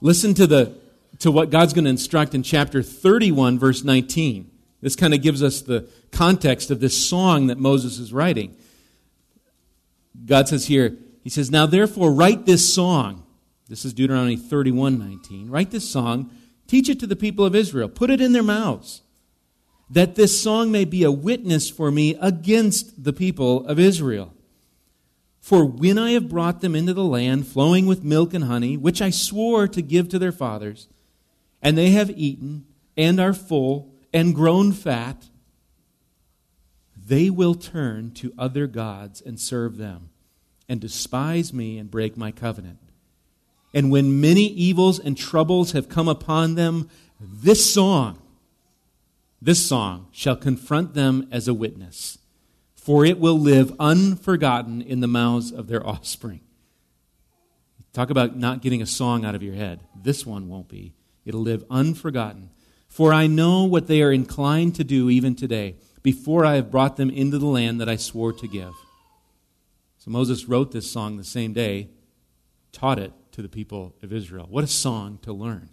Listen 0.00 0.34
to, 0.34 0.46
the, 0.46 0.74
to 1.20 1.30
what 1.30 1.50
God's 1.50 1.72
going 1.72 1.84
to 1.84 1.90
instruct 1.90 2.34
in 2.34 2.42
chapter 2.42 2.82
31, 2.82 3.58
verse 3.58 3.84
19. 3.84 4.50
This 4.80 4.96
kind 4.96 5.14
of 5.14 5.22
gives 5.22 5.42
us 5.42 5.60
the 5.62 5.88
context 6.10 6.70
of 6.70 6.80
this 6.80 6.96
song 6.96 7.46
that 7.46 7.58
Moses 7.58 7.98
is 7.98 8.12
writing. 8.12 8.56
God 10.26 10.48
says 10.48 10.66
here, 10.66 10.96
He 11.22 11.30
says, 11.30 11.50
Now 11.50 11.66
therefore 11.66 12.12
write 12.12 12.46
this 12.46 12.74
song. 12.74 13.24
This 13.68 13.84
is 13.84 13.94
Deuteronomy 13.94 14.36
31, 14.36 14.98
19. 14.98 15.48
Write 15.48 15.70
this 15.70 15.88
song, 15.88 16.30
teach 16.66 16.88
it 16.88 16.98
to 17.00 17.06
the 17.06 17.16
people 17.16 17.44
of 17.44 17.54
Israel, 17.54 17.88
put 17.88 18.10
it 18.10 18.20
in 18.20 18.32
their 18.32 18.42
mouths 18.42 19.02
that 19.90 20.14
this 20.14 20.40
song 20.40 20.70
may 20.70 20.84
be 20.84 21.02
a 21.02 21.10
witness 21.10 21.68
for 21.68 21.90
me 21.90 22.16
against 22.20 23.02
the 23.02 23.12
people 23.12 23.66
of 23.66 23.78
Israel. 23.78 24.32
For 25.40 25.64
when 25.64 25.98
I 25.98 26.12
have 26.12 26.28
brought 26.28 26.60
them 26.60 26.76
into 26.76 26.94
the 26.94 27.04
land 27.04 27.48
flowing 27.48 27.86
with 27.86 28.04
milk 28.04 28.32
and 28.32 28.44
honey, 28.44 28.76
which 28.76 29.02
I 29.02 29.10
swore 29.10 29.66
to 29.66 29.82
give 29.82 30.08
to 30.10 30.18
their 30.18 30.32
fathers, 30.32 30.86
and 31.62 31.76
they 31.76 31.90
have 31.90 32.10
eaten 32.10 32.66
and 32.96 33.20
are 33.20 33.32
full 33.32 33.94
and 34.12 34.34
grown 34.34 34.72
fat, 34.72 35.28
they 36.96 37.30
will 37.30 37.54
turn 37.54 38.12
to 38.12 38.32
other 38.38 38.66
gods 38.66 39.20
and 39.20 39.40
serve 39.40 39.76
them, 39.76 40.10
and 40.68 40.80
despise 40.80 41.52
me 41.52 41.78
and 41.78 41.90
break 41.90 42.16
my 42.16 42.30
covenant. 42.30 42.78
And 43.72 43.90
when 43.90 44.20
many 44.20 44.44
evils 44.44 44.98
and 44.98 45.16
troubles 45.16 45.72
have 45.72 45.88
come 45.88 46.08
upon 46.08 46.54
them, 46.56 46.88
this 47.20 47.72
song 47.72 48.20
this 49.42 49.66
song 49.66 50.08
shall 50.10 50.36
confront 50.36 50.92
them 50.92 51.26
as 51.32 51.48
a 51.48 51.54
witness, 51.54 52.18
for 52.74 53.06
it 53.06 53.18
will 53.18 53.38
live 53.38 53.74
unforgotten 53.80 54.82
in 54.82 55.00
the 55.00 55.06
mouths 55.06 55.50
of 55.50 55.66
their 55.66 55.86
offspring. 55.86 56.40
Talk 57.94 58.10
about 58.10 58.36
not 58.36 58.60
getting 58.60 58.82
a 58.82 58.86
song 58.86 59.24
out 59.24 59.34
of 59.34 59.42
your 59.42 59.54
head. 59.54 59.80
This 59.96 60.26
one 60.26 60.48
won't 60.48 60.68
be. 60.68 60.92
It'll 61.30 61.42
live 61.42 61.64
unforgotten. 61.70 62.50
For 62.88 63.12
I 63.12 63.28
know 63.28 63.62
what 63.62 63.86
they 63.86 64.02
are 64.02 64.10
inclined 64.10 64.74
to 64.74 64.82
do 64.82 65.08
even 65.08 65.36
today, 65.36 65.76
before 66.02 66.44
I 66.44 66.56
have 66.56 66.72
brought 66.72 66.96
them 66.96 67.08
into 67.08 67.38
the 67.38 67.46
land 67.46 67.80
that 67.80 67.88
I 67.88 67.94
swore 67.94 68.32
to 68.32 68.48
give. 68.48 68.74
So 69.98 70.10
Moses 70.10 70.46
wrote 70.48 70.72
this 70.72 70.90
song 70.90 71.18
the 71.18 71.22
same 71.22 71.52
day, 71.52 71.90
taught 72.72 72.98
it 72.98 73.12
to 73.30 73.42
the 73.42 73.48
people 73.48 73.94
of 74.02 74.12
Israel. 74.12 74.48
What 74.50 74.64
a 74.64 74.66
song 74.66 75.20
to 75.22 75.32
learn. 75.32 75.70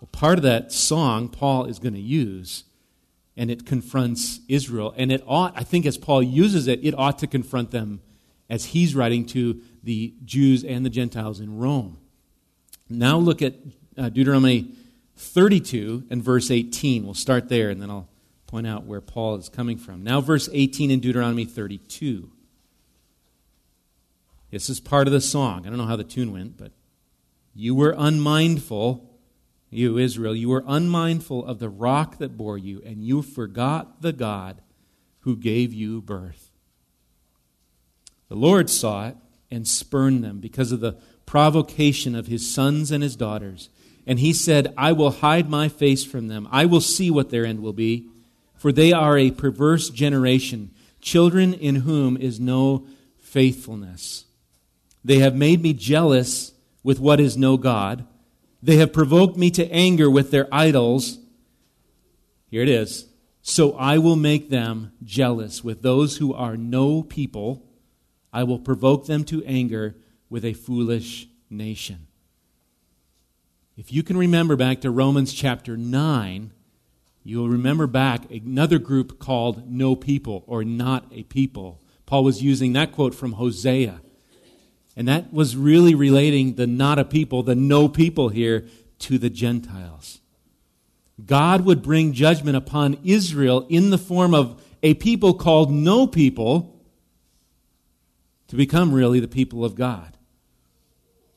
Well, 0.00 0.08
part 0.10 0.38
of 0.38 0.42
that 0.42 0.72
song 0.72 1.28
Paul 1.28 1.66
is 1.66 1.78
going 1.78 1.94
to 1.94 2.00
use, 2.00 2.64
and 3.36 3.48
it 3.48 3.64
confronts 3.64 4.40
Israel. 4.48 4.92
And 4.96 5.12
it 5.12 5.22
ought, 5.24 5.56
I 5.56 5.62
think, 5.62 5.86
as 5.86 5.98
Paul 5.98 6.20
uses 6.20 6.66
it, 6.66 6.84
it 6.84 6.98
ought 6.98 7.20
to 7.20 7.28
confront 7.28 7.70
them 7.70 8.00
as 8.50 8.64
he's 8.64 8.96
writing 8.96 9.24
to 9.26 9.60
the 9.84 10.14
Jews 10.24 10.64
and 10.64 10.84
the 10.84 10.90
Gentiles 10.90 11.38
in 11.38 11.58
Rome. 11.58 11.98
Now 12.88 13.18
look 13.18 13.40
at 13.40 13.54
uh, 13.96 14.08
Deuteronomy 14.08 14.74
32 15.16 16.04
and 16.10 16.22
verse 16.22 16.50
18. 16.50 17.04
We'll 17.04 17.14
start 17.14 17.48
there, 17.48 17.70
and 17.70 17.80
then 17.80 17.90
I'll 17.90 18.08
point 18.46 18.66
out 18.66 18.84
where 18.84 19.00
Paul 19.00 19.36
is 19.36 19.48
coming 19.48 19.78
from. 19.78 20.02
Now, 20.02 20.20
verse 20.20 20.48
18 20.52 20.90
in 20.90 21.00
Deuteronomy 21.00 21.44
32. 21.44 22.30
This 24.50 24.70
is 24.70 24.80
part 24.80 25.06
of 25.06 25.12
the 25.12 25.20
song. 25.20 25.66
I 25.66 25.68
don't 25.68 25.78
know 25.78 25.86
how 25.86 25.96
the 25.96 26.04
tune 26.04 26.32
went, 26.32 26.56
but 26.56 26.72
you 27.54 27.74
were 27.74 27.94
unmindful 27.96 29.16
you, 29.70 29.98
Israel, 29.98 30.34
you 30.34 30.48
were 30.48 30.64
unmindful 30.66 31.44
of 31.44 31.58
the 31.58 31.68
rock 31.68 32.18
that 32.18 32.36
bore 32.36 32.56
you, 32.56 32.82
and 32.84 33.04
you 33.04 33.22
forgot 33.22 34.00
the 34.00 34.12
God 34.12 34.62
who 35.20 35.36
gave 35.36 35.72
you 35.72 36.00
birth. 36.00 36.50
The 38.28 38.36
Lord 38.36 38.70
saw 38.70 39.08
it 39.08 39.16
and 39.50 39.66
spurned 39.66 40.22
them 40.22 40.38
because 40.38 40.72
of 40.72 40.80
the 40.80 40.96
provocation 41.26 42.14
of 42.14 42.26
his 42.26 42.48
sons 42.52 42.90
and 42.90 43.02
his 43.02 43.16
daughters. 43.16 43.68
And 44.06 44.20
he 44.20 44.32
said, 44.32 44.72
I 44.76 44.92
will 44.92 45.10
hide 45.10 45.50
my 45.50 45.68
face 45.68 46.04
from 46.04 46.28
them. 46.28 46.48
I 46.50 46.64
will 46.64 46.80
see 46.80 47.10
what 47.10 47.30
their 47.30 47.44
end 47.44 47.60
will 47.60 47.72
be. 47.72 48.08
For 48.54 48.72
they 48.72 48.92
are 48.92 49.18
a 49.18 49.30
perverse 49.30 49.90
generation, 49.90 50.70
children 51.00 51.52
in 51.52 51.76
whom 51.76 52.16
is 52.16 52.40
no 52.40 52.86
faithfulness. 53.18 54.24
They 55.04 55.18
have 55.18 55.34
made 55.34 55.62
me 55.62 55.72
jealous 55.72 56.52
with 56.82 57.00
what 57.00 57.20
is 57.20 57.36
no 57.36 57.56
God 57.56 58.06
they 58.66 58.78
have 58.78 58.92
provoked 58.92 59.36
me 59.36 59.50
to 59.52 59.70
anger 59.70 60.10
with 60.10 60.32
their 60.32 60.48
idols. 60.50 61.18
Here 62.50 62.62
it 62.62 62.68
is. 62.68 63.06
So 63.40 63.74
I 63.74 63.98
will 63.98 64.16
make 64.16 64.50
them 64.50 64.92
jealous 65.04 65.62
with 65.62 65.82
those 65.82 66.16
who 66.16 66.34
are 66.34 66.56
no 66.56 67.04
people. 67.04 67.62
I 68.32 68.42
will 68.42 68.58
provoke 68.58 69.06
them 69.06 69.22
to 69.26 69.44
anger 69.44 69.94
with 70.28 70.44
a 70.44 70.52
foolish 70.52 71.28
nation. 71.48 72.08
If 73.76 73.92
you 73.92 74.02
can 74.02 74.16
remember 74.16 74.56
back 74.56 74.80
to 74.80 74.90
Romans 74.90 75.34
chapter 75.34 75.76
9, 75.76 76.50
you'll 77.22 77.50
remember 77.50 77.86
back 77.86 78.30
another 78.30 78.78
group 78.78 79.18
called 79.18 79.70
no 79.70 79.94
people 79.94 80.44
or 80.46 80.64
not 80.64 81.04
a 81.12 81.24
people. 81.24 81.82
Paul 82.06 82.24
was 82.24 82.42
using 82.42 82.72
that 82.72 82.92
quote 82.92 83.14
from 83.14 83.32
Hosea. 83.32 84.00
And 84.96 85.06
that 85.08 85.30
was 85.30 85.56
really 85.56 85.94
relating 85.94 86.54
the 86.54 86.66
not 86.66 86.98
a 86.98 87.04
people, 87.04 87.42
the 87.42 87.54
no 87.54 87.86
people 87.86 88.30
here, 88.30 88.66
to 89.00 89.18
the 89.18 89.28
Gentiles. 89.28 90.20
God 91.24 91.66
would 91.66 91.82
bring 91.82 92.14
judgment 92.14 92.56
upon 92.56 92.98
Israel 93.04 93.66
in 93.68 93.90
the 93.90 93.98
form 93.98 94.32
of 94.32 94.62
a 94.82 94.94
people 94.94 95.34
called 95.34 95.70
no 95.70 96.06
people 96.06 96.80
to 98.48 98.56
become 98.56 98.94
really 98.94 99.20
the 99.20 99.28
people 99.28 99.66
of 99.66 99.74
God. 99.74 100.16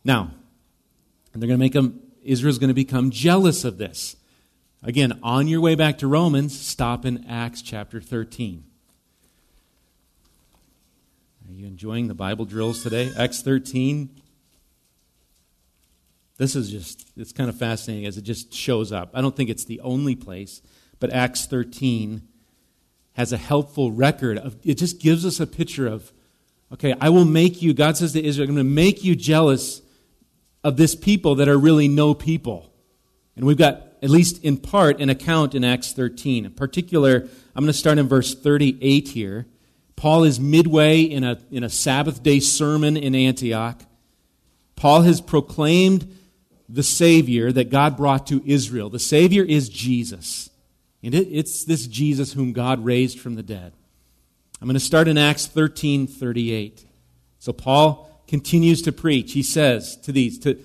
Now, 0.06 0.32
they're 1.34 1.48
going 1.48 1.52
to 1.52 1.58
make 1.58 1.74
them, 1.74 2.02
Israel's 2.30 2.60
going 2.60 2.70
to 2.70 2.76
become 2.76 3.10
jealous 3.10 3.66
of 3.66 3.78
this. 3.78 4.16
Again, 4.84 5.20
on 5.24 5.48
your 5.48 5.62
way 5.62 5.76
back 5.76 5.98
to 5.98 6.08
Romans, 6.08 6.58
stop 6.58 7.04
in 7.04 7.26
Acts 7.28 7.62
chapter 7.62 8.00
13. 8.00 8.64
Are 11.48 11.54
you 11.54 11.66
enjoying 11.66 12.08
the 12.08 12.14
Bible 12.14 12.46
drills 12.46 12.84
today? 12.84 13.12
Acts 13.18 13.42
13. 13.42 14.10
This 16.38 16.56
is 16.56 16.70
just, 16.70 17.10
it's 17.18 17.34
kind 17.34 17.50
of 17.50 17.58
fascinating 17.58 18.06
as 18.06 18.18
it 18.18 18.22
just 18.22 18.54
shows 18.54 18.92
up. 18.92 19.10
I 19.14 19.22
don't 19.22 19.36
think 19.36 19.50
it's 19.50 19.66
the 19.66 19.82
only 19.82 20.16
place, 20.16 20.62
but 21.00 21.12
Acts 21.12 21.48
13 21.48 22.22
has 23.14 23.34
a 23.34 23.38
helpful 23.38 23.92
record 23.92 24.38
of 24.38 24.56
it 24.64 24.76
just 24.76 25.02
gives 25.02 25.26
us 25.26 25.40
a 25.40 25.48
picture 25.48 25.88
of 25.88 26.14
okay, 26.72 26.94
I 27.02 27.10
will 27.10 27.26
make 27.26 27.64
you, 27.64 27.74
God 27.74 27.98
says 27.98 28.14
to 28.14 28.24
Israel, 28.24 28.48
I'm 28.48 28.56
going 28.56 28.66
to 28.66 28.72
make 28.72 29.04
you 29.04 29.16
jealous 29.16 29.82
of 30.64 30.78
this 30.78 30.96
people 30.96 31.36
that 31.36 31.48
are 31.48 31.58
really 31.58 31.88
no 31.88 32.14
people. 32.14 32.72
And 33.36 33.46
we've 33.46 33.58
got, 33.58 33.84
at 34.04 34.10
least 34.10 34.44
in 34.44 34.58
part, 34.58 35.00
an 35.00 35.10
account 35.10 35.56
in 35.56 35.64
Acts 35.64 35.94
13. 35.94 36.46
In 36.46 36.52
particular, 36.52 37.28
I'm 37.56 37.64
going 37.64 37.68
to 37.68 37.74
start 37.74 37.98
in 37.98 38.08
verse 38.08 38.36
38 38.36 39.10
here. 39.10 39.46
Paul 39.96 40.24
is 40.24 40.40
midway 40.40 41.02
in 41.02 41.24
a, 41.24 41.40
in 41.52 41.64
a 41.64 41.70
Sabbath 41.70 42.24
day 42.24 42.40
sermon 42.40 42.98
in 42.98 43.16
Antioch. 43.16 43.82
Paul 44.76 45.02
has 45.02 45.20
proclaimed 45.22 46.16
the 46.70 46.84
Savior 46.84 47.52
that 47.52 47.70
God 47.70 47.98
brought 47.98 48.28
to 48.28 48.42
Israel. 48.46 48.90
The 48.90 49.00
Savior 49.00 49.44
is 49.44 49.70
Jesus. 49.70 50.50
And 51.04 51.16
it, 51.16 51.28
it's 51.32 51.66
this 51.66 51.88
Jesus 51.88 52.34
whom 52.34 52.54
God 52.54 52.84
raised 52.84 53.20
from 53.20 53.36
the 53.36 53.44
dead. 53.44 53.74
I'm 54.62 54.68
going 54.68 54.76
to 54.76 54.80
start 54.80 55.08
in 55.08 55.18
Acts 55.18 55.48
13 55.48 56.08
38. 56.08 56.86
So 57.40 57.54
Paul 57.54 58.09
continues 58.30 58.84
to 58.84 58.92
preach. 58.92 59.34
He 59.34 59.44
says 59.44 59.98
to 59.98 60.12
these, 60.12 60.38
to, 60.40 60.58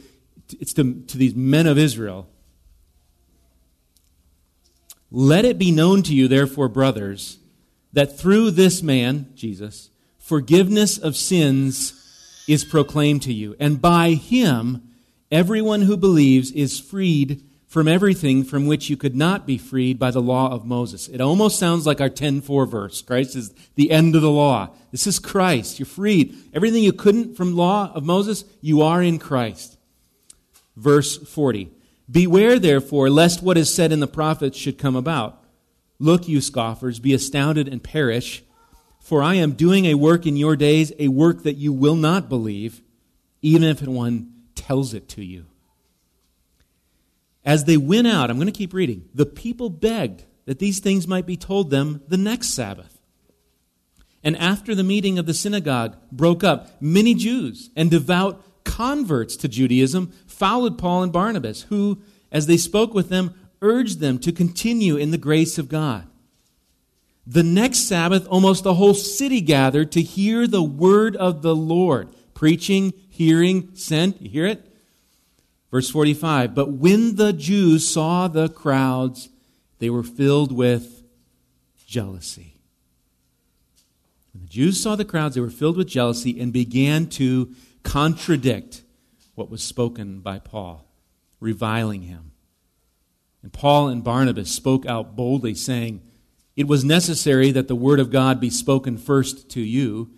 it's 0.61 0.75
to, 0.75 1.03
to 1.03 1.19
these 1.19 1.35
men 1.35 1.67
of 1.67 1.79
Israel, 1.79 2.29
Let 5.11 5.45
it 5.45 5.59
be 5.59 5.73
known 5.73 6.03
to 6.05 6.15
you, 6.15 6.29
therefore, 6.29 6.69
brothers, 6.69 7.39
that 7.93 8.19
through 8.19 8.51
this 8.51 8.83
man, 8.83 9.33
Jesus, 9.35 9.91
forgiveness 10.19 10.99
of 10.99 11.17
sins 11.17 12.45
is 12.47 12.65
proclaimed 12.65 13.23
to 13.23 13.33
you. 13.33 13.57
And 13.59 13.81
by 13.81 14.11
him, 14.11 14.91
everyone 15.33 15.83
who 15.83 15.97
believes 15.97 16.53
is 16.53 16.79
freed 16.79 17.43
from 17.75 17.89
everything 17.89 18.45
from 18.45 18.67
which 18.67 18.89
you 18.89 18.97
could 18.97 19.17
not 19.17 19.49
be 19.49 19.59
freed 19.59 19.99
by 19.99 20.13
the 20.13 20.23
law 20.23 20.49
of 20.49 20.65
Moses. 20.65 21.09
It 21.09 21.21
almost 21.21 21.59
sounds 21.59 21.87
like 21.87 22.01
our 22.01 22.09
10:4 22.09 22.67
verse. 22.67 23.03
Christ 23.03 23.35
is 23.35 23.53
the 23.75 23.91
end 23.91 24.15
of 24.15 24.23
the 24.23 24.31
law. 24.31 24.71
This 24.93 25.09
is 25.09 25.19
Christ. 25.19 25.81
You're 25.81 25.87
freed. 25.87 26.37
Everything 26.53 26.85
you 26.85 26.93
couldn't 26.93 27.37
from 27.37 27.57
law 27.57 27.91
of 27.93 28.05
Moses, 28.05 28.45
you 28.61 28.81
are 28.83 29.03
in 29.03 29.19
Christ. 29.19 29.77
Verse 30.77 31.17
40. 31.17 31.73
Beware 32.09 32.61
therefore 32.61 33.11
lest 33.11 33.43
what 33.43 33.59
is 33.59 33.75
said 33.75 33.91
in 33.91 33.99
the 33.99 34.07
prophets 34.07 34.57
should 34.57 34.79
come 34.79 34.95
about. 34.95 35.43
Look, 35.99 36.29
you 36.29 36.41
scoffers, 36.41 37.01
be 37.01 37.13
astounded 37.13 37.67
and 37.67 37.83
perish, 37.83 38.45
for 39.01 39.21
I 39.21 39.35
am 39.35 39.51
doing 39.51 39.87
a 39.87 39.95
work 39.95 40.29
in 40.29 40.37
your 40.37 40.55
days, 40.55 40.93
a 41.01 41.09
work 41.09 41.43
that 41.43 41.57
you 41.57 41.73
will 41.73 41.97
not 41.97 42.29
believe, 42.29 42.83
even 43.43 43.65
if 43.65 43.83
one 43.83 44.29
tells 44.55 44.95
it 44.95 45.09
to 45.09 45.25
you. 45.25 45.47
As 47.45 47.65
they 47.65 47.77
went 47.77 48.07
out, 48.07 48.31
I'm 48.31 48.37
going 48.37 48.47
to 48.47 48.53
keep 48.53 48.73
reading, 48.73 49.09
the 49.15 49.27
people 49.27 49.69
begged 49.69 50.25
that 50.47 50.59
these 50.59 50.79
things 50.79 51.07
might 51.07 51.27
be 51.27 51.37
told 51.37 51.71
them 51.71 52.03
the 52.09 52.17
next 52.17 52.49
Sabbath. 52.49 53.01
And 54.23 54.37
after 54.39 54.75
the 54.75 54.83
meeting 54.83 55.19
of 55.19 55.27
the 55.27 55.35
synagogue 55.35 55.97
broke 56.11 56.43
up, 56.43 56.81
many 56.81 57.15
Jews 57.15 57.71
and 57.77 57.91
devout 57.91 58.43
converts 58.65 59.37
to 59.37 59.49
Judaism 59.49 60.13
followed 60.27 60.79
Paul 60.79 61.03
and 61.03 61.13
Barnabas, 61.13 61.63
who, 61.63 62.01
as 62.33 62.47
they 62.47 62.57
spoke 62.57 62.95
with 62.95 63.11
them, 63.11 63.35
urged 63.61 64.01
them 64.01 64.19
to 64.21 64.33
continue 64.33 64.97
in 64.97 65.11
the 65.11 65.19
grace 65.19 65.59
of 65.59 65.69
God. 65.69 66.07
The 67.27 67.43
next 67.43 67.81
Sabbath, 67.81 68.27
almost 68.29 68.65
the 68.65 68.75
whole 68.75 68.95
city 68.95 69.41
gathered 69.41 69.93
to 69.93 70.03
hear 70.03 70.47
the 70.47 70.63
word 70.63 71.17
of 71.17 71.43
the 71.43 71.55
Lord. 71.57 72.09
Preaching, 72.35 72.93
hearing, 73.09 73.71
sent. 73.75 74.21
You 74.21 74.29
hear 74.29 74.47
it? 74.47 74.74
Verse 75.75 75.91
45 75.91 76.55
But 76.55 76.71
when 76.71 77.17
the 77.17 77.33
Jews 77.33 77.89
saw 77.89 78.29
the 78.29 78.49
crowds, 78.49 79.29
they 79.81 79.91
were 79.91 80.05
filled 80.05 80.53
with 80.53 81.03
jealousy. 81.85 82.59
When 84.33 84.45
the 84.45 84.49
Jews 84.49 84.81
saw 84.81 84.95
the 84.95 85.05
crowds, 85.05 85.35
they 85.35 85.41
were 85.41 85.51
filled 85.51 85.77
with 85.77 85.89
jealousy 85.89 86.39
and 86.41 86.53
began 86.53 87.07
to 87.09 87.53
contradict 87.83 88.85
what 89.35 89.51
was 89.51 89.65
spoken 89.65 90.21
by 90.21 90.39
Paul, 90.39 90.87
reviling 91.41 92.03
him. 92.03 92.31
And 93.43 93.53
Paul 93.53 93.89
and 93.89 94.05
Barnabas 94.05 94.53
spoke 94.53 94.87
out 94.87 95.17
boldly, 95.17 95.57
saying, 95.57 96.03
It 96.55 96.69
was 96.69 96.85
necessary 96.85 97.51
that 97.51 97.67
the 97.67 97.75
word 97.75 97.99
of 97.99 98.13
God 98.13 98.39
be 98.39 98.49
spoken 98.49 98.97
first 98.97 99.51
to 99.51 99.61
you, 99.61 100.13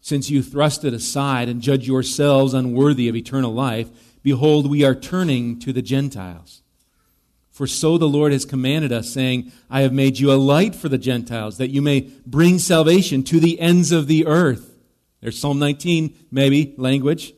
since 0.00 0.30
you 0.30 0.42
thrust 0.42 0.86
it 0.86 0.94
aside 0.94 1.50
and 1.50 1.60
judge 1.60 1.86
yourselves 1.86 2.54
unworthy 2.54 3.08
of 3.08 3.14
eternal 3.14 3.52
life 3.52 3.90
Behold, 4.22 4.70
we 4.70 4.84
are 4.84 4.94
turning 4.94 5.58
to 5.60 5.72
the 5.72 5.82
Gentiles. 5.82 6.62
For 7.50 7.66
so 7.66 7.98
the 7.98 8.08
Lord 8.08 8.32
has 8.32 8.44
commanded 8.44 8.92
us, 8.92 9.10
saying, 9.10 9.52
I 9.68 9.82
have 9.82 9.92
made 9.92 10.18
you 10.18 10.32
a 10.32 10.34
light 10.34 10.74
for 10.74 10.88
the 10.88 10.98
Gentiles, 10.98 11.58
that 11.58 11.70
you 11.70 11.82
may 11.82 12.10
bring 12.26 12.58
salvation 12.58 13.22
to 13.24 13.40
the 13.40 13.60
ends 13.60 13.92
of 13.92 14.06
the 14.06 14.26
earth. 14.26 14.74
There's 15.20 15.38
Psalm 15.38 15.58
19, 15.58 16.14
maybe, 16.30 16.74
language. 16.78 17.34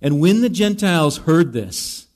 And 0.00 0.20
when 0.20 0.40
the 0.40 0.48
Gentiles 0.48 1.18
heard 1.18 1.52
this, 1.52 2.06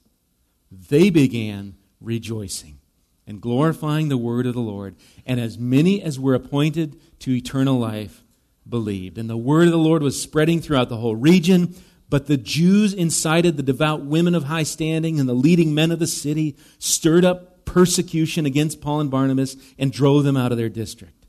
they 0.71 1.11
began 1.11 1.75
rejoicing 2.01 2.79
and 3.27 3.41
glorifying 3.41 4.09
the 4.09 4.17
word 4.17 4.47
of 4.47 4.55
the 4.55 4.61
Lord. 4.61 4.95
And 5.27 5.41
as 5.41 5.59
many 5.59 6.01
as 6.03 6.21
were 6.21 6.35
appointed 6.35 7.01
to 7.21 7.35
eternal 7.35 7.79
life 7.79 8.23
believed. 8.69 9.19
And 9.19 9.29
the 9.29 9.37
word 9.37 9.67
of 9.67 9.73
the 9.73 9.79
Lord 9.79 10.03
was 10.03 10.21
spreading 10.21 10.61
throughout 10.61 10.89
the 10.89 10.97
whole 10.97 11.17
region. 11.17 11.75
But 12.09 12.27
the 12.27 12.37
Jews 12.37 12.95
incited 12.95 13.57
the 13.57 13.63
devout 13.63 14.05
women 14.05 14.35
of 14.35 14.45
high 14.45 14.63
standing 14.63 15.19
and 15.19 15.29
the 15.29 15.35
leading 15.35 15.75
men 15.75 15.91
of 15.91 15.99
the 15.99 16.07
city, 16.07 16.57
stirred 16.79 17.25
up 17.25 17.65
persecution 17.65 18.47
against 18.47 18.81
Paul 18.81 19.01
and 19.01 19.11
Barnabas, 19.11 19.57
and 19.79 19.93
drove 19.93 20.25
them 20.25 20.37
out 20.37 20.53
of 20.53 20.59
their 20.59 20.69
district. 20.69 21.27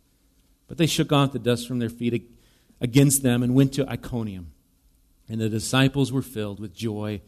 But 0.68 0.78
they 0.78 0.86
shook 0.86 1.12
off 1.12 1.32
the 1.32 1.40
dust 1.40 1.68
from 1.68 1.80
their 1.80 1.90
feet 1.90 2.30
against 2.80 3.24
them 3.24 3.42
and 3.42 3.56
went 3.56 3.74
to 3.74 3.90
Iconium. 3.90 4.54
And 5.28 5.42
the 5.42 5.50
disciples 5.50 6.12
were 6.12 6.22
filled 6.22 6.60
with 6.60 6.74
joy 6.74 7.22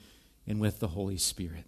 and 0.45 0.59
with 0.59 0.79
the 0.79 0.89
Holy 0.89 1.17
Spirit. 1.17 1.65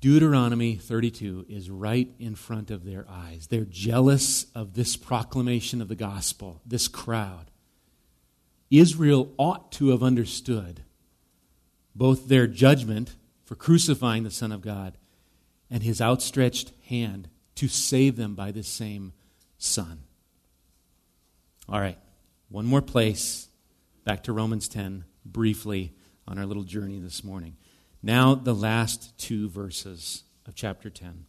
Deuteronomy 0.00 0.76
32 0.76 1.46
is 1.48 1.70
right 1.70 2.10
in 2.18 2.34
front 2.34 2.70
of 2.70 2.84
their 2.84 3.06
eyes. 3.08 3.46
They're 3.46 3.64
jealous 3.64 4.46
of 4.54 4.74
this 4.74 4.96
proclamation 4.96 5.80
of 5.80 5.88
the 5.88 5.94
gospel, 5.94 6.60
this 6.66 6.88
crowd. 6.88 7.50
Israel 8.70 9.32
ought 9.36 9.72
to 9.72 9.90
have 9.90 10.02
understood 10.02 10.82
both 11.94 12.28
their 12.28 12.46
judgment 12.46 13.14
for 13.44 13.54
crucifying 13.54 14.24
the 14.24 14.30
Son 14.30 14.52
of 14.52 14.62
God 14.62 14.96
and 15.70 15.82
his 15.82 16.00
outstretched 16.00 16.72
hand 16.88 17.28
to 17.56 17.68
save 17.68 18.16
them 18.16 18.34
by 18.34 18.50
this 18.50 18.68
same 18.68 19.12
Son. 19.58 20.00
All 21.68 21.80
right, 21.80 21.98
one 22.48 22.66
more 22.66 22.82
place, 22.82 23.48
back 24.04 24.22
to 24.24 24.32
Romans 24.32 24.68
10, 24.68 25.04
briefly 25.24 25.94
on 26.26 26.38
our 26.38 26.46
little 26.46 26.64
journey 26.64 26.98
this 26.98 27.24
morning. 27.24 27.56
Now, 28.02 28.34
the 28.34 28.54
last 28.54 29.16
two 29.18 29.48
verses 29.48 30.24
of 30.46 30.54
chapter 30.54 30.90
10. 30.90 31.26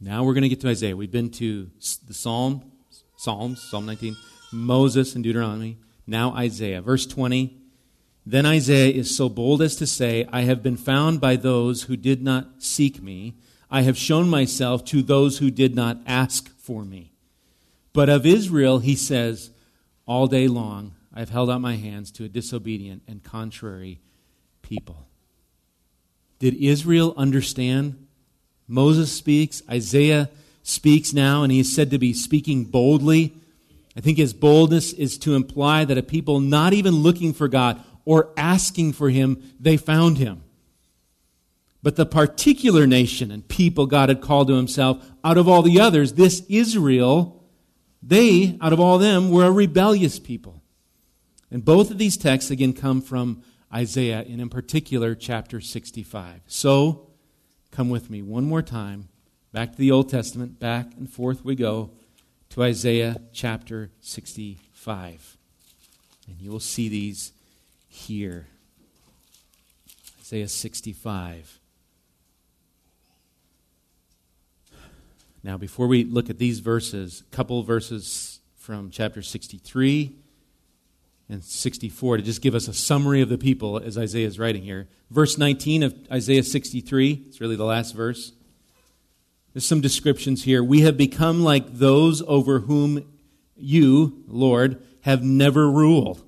Now 0.00 0.24
we're 0.24 0.34
going 0.34 0.42
to 0.42 0.48
get 0.48 0.60
to 0.62 0.68
Isaiah. 0.68 0.96
We've 0.96 1.10
been 1.10 1.30
to 1.32 1.70
the 2.06 2.14
Psalm, 2.14 2.72
Psalms, 3.16 3.62
Psalm 3.62 3.86
19, 3.86 4.16
Moses 4.52 5.14
and 5.14 5.24
Deuteronomy. 5.24 5.78
Now 6.06 6.32
Isaiah. 6.32 6.82
Verse 6.82 7.06
20. 7.06 7.56
Then 8.26 8.46
Isaiah 8.46 8.92
is 8.92 9.14
so 9.16 9.28
bold 9.28 9.62
as 9.62 9.76
to 9.76 9.86
say, 9.86 10.26
I 10.32 10.42
have 10.42 10.62
been 10.62 10.76
found 10.76 11.20
by 11.20 11.36
those 11.36 11.84
who 11.84 11.96
did 11.96 12.22
not 12.22 12.62
seek 12.62 13.02
me. 13.02 13.34
I 13.70 13.82
have 13.82 13.96
shown 13.96 14.28
myself 14.28 14.84
to 14.86 15.02
those 15.02 15.38
who 15.38 15.50
did 15.50 15.74
not 15.74 16.00
ask 16.06 16.48
for 16.58 16.84
me. 16.84 17.12
But 17.92 18.08
of 18.08 18.26
Israel, 18.26 18.80
he 18.80 18.94
says, 18.94 19.50
All 20.06 20.26
day 20.26 20.48
long 20.48 20.92
I 21.14 21.20
have 21.20 21.30
held 21.30 21.50
out 21.50 21.60
my 21.60 21.76
hands 21.76 22.10
to 22.12 22.24
a 22.24 22.28
disobedient 22.28 23.02
and 23.08 23.22
contrary 23.22 24.00
people. 24.62 25.06
Did 26.38 26.54
Israel 26.54 27.14
understand? 27.16 28.06
Moses 28.68 29.12
speaks, 29.12 29.62
Isaiah 29.68 30.30
speaks 30.62 31.12
now, 31.12 31.42
and 31.42 31.50
he 31.50 31.60
is 31.60 31.74
said 31.74 31.90
to 31.90 31.98
be 31.98 32.12
speaking 32.12 32.64
boldly 32.64 33.34
I 34.00 34.02
think 34.02 34.16
his 34.16 34.32
boldness 34.32 34.94
is 34.94 35.18
to 35.18 35.34
imply 35.34 35.84
that 35.84 35.98
a 35.98 36.02
people 36.02 36.40
not 36.40 36.72
even 36.72 37.02
looking 37.02 37.34
for 37.34 37.48
God 37.48 37.84
or 38.06 38.32
asking 38.34 38.94
for 38.94 39.10
him, 39.10 39.42
they 39.60 39.76
found 39.76 40.16
him. 40.16 40.42
But 41.82 41.96
the 41.96 42.06
particular 42.06 42.86
nation 42.86 43.30
and 43.30 43.46
people 43.46 43.84
God 43.84 44.08
had 44.08 44.22
called 44.22 44.48
to 44.48 44.54
himself, 44.54 45.06
out 45.22 45.36
of 45.36 45.48
all 45.48 45.60
the 45.60 45.78
others, 45.78 46.14
this 46.14 46.42
Israel, 46.48 47.44
they, 48.02 48.56
out 48.62 48.72
of 48.72 48.80
all 48.80 48.96
them, 48.96 49.30
were 49.30 49.44
a 49.44 49.52
rebellious 49.52 50.18
people. 50.18 50.62
And 51.50 51.62
both 51.62 51.90
of 51.90 51.98
these 51.98 52.16
texts, 52.16 52.50
again, 52.50 52.72
come 52.72 53.02
from 53.02 53.42
Isaiah, 53.70 54.24
and 54.26 54.40
in 54.40 54.48
particular, 54.48 55.14
chapter 55.14 55.60
65. 55.60 56.40
So, 56.46 57.10
come 57.70 57.90
with 57.90 58.08
me 58.08 58.22
one 58.22 58.44
more 58.44 58.62
time, 58.62 59.10
back 59.52 59.72
to 59.72 59.78
the 59.78 59.90
Old 59.90 60.08
Testament, 60.08 60.58
back 60.58 60.86
and 60.96 61.12
forth 61.12 61.44
we 61.44 61.54
go 61.54 61.90
to 62.50 62.64
Isaiah 62.64 63.20
chapter 63.32 63.90
65. 64.00 65.36
And 66.26 66.40
you 66.40 66.50
will 66.50 66.60
see 66.60 66.88
these 66.88 67.32
here. 67.88 68.48
Isaiah 70.20 70.48
65. 70.48 71.60
Now, 75.42 75.56
before 75.56 75.86
we 75.86 76.04
look 76.04 76.28
at 76.28 76.38
these 76.38 76.58
verses, 76.58 77.22
a 77.32 77.34
couple 77.34 77.62
verses 77.62 78.40
from 78.58 78.90
chapter 78.90 79.22
63 79.22 80.12
and 81.28 81.42
64 81.42 82.16
to 82.18 82.22
just 82.22 82.42
give 82.42 82.56
us 82.56 82.66
a 82.66 82.74
summary 82.74 83.22
of 83.22 83.28
the 83.28 83.38
people 83.38 83.78
as 83.78 83.96
Isaiah 83.96 84.26
is 84.26 84.38
writing 84.38 84.62
here. 84.62 84.88
Verse 85.10 85.38
19 85.38 85.84
of 85.84 85.94
Isaiah 86.10 86.42
63, 86.42 87.26
it's 87.28 87.40
really 87.40 87.56
the 87.56 87.64
last 87.64 87.94
verse. 87.94 88.32
There's 89.52 89.66
some 89.66 89.80
descriptions 89.80 90.44
here. 90.44 90.62
We 90.62 90.82
have 90.82 90.96
become 90.96 91.42
like 91.42 91.78
those 91.78 92.22
over 92.22 92.60
whom 92.60 93.04
you, 93.56 94.22
Lord, 94.26 94.82
have 95.02 95.22
never 95.22 95.70
ruled, 95.70 96.22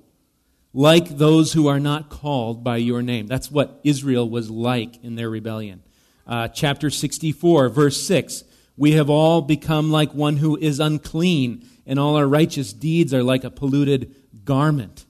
like 0.73 1.17
those 1.17 1.53
who 1.53 1.67
are 1.67 1.79
not 1.79 2.09
called 2.09 2.63
by 2.63 2.77
your 2.77 3.01
name. 3.01 3.27
That's 3.27 3.49
what 3.49 3.79
Israel 3.83 4.29
was 4.29 4.49
like 4.49 5.03
in 5.03 5.15
their 5.15 5.29
rebellion. 5.29 5.83
Uh, 6.27 6.47
chapter 6.47 6.89
64, 6.89 7.69
verse 7.69 8.01
6 8.05 8.43
We 8.75 8.93
have 8.93 9.09
all 9.09 9.41
become 9.41 9.91
like 9.91 10.13
one 10.13 10.37
who 10.37 10.57
is 10.57 10.79
unclean, 10.79 11.67
and 11.85 11.99
all 11.99 12.15
our 12.15 12.27
righteous 12.27 12.73
deeds 12.73 13.13
are 13.13 13.23
like 13.23 13.43
a 13.43 13.51
polluted 13.51 14.15
garment. 14.43 15.05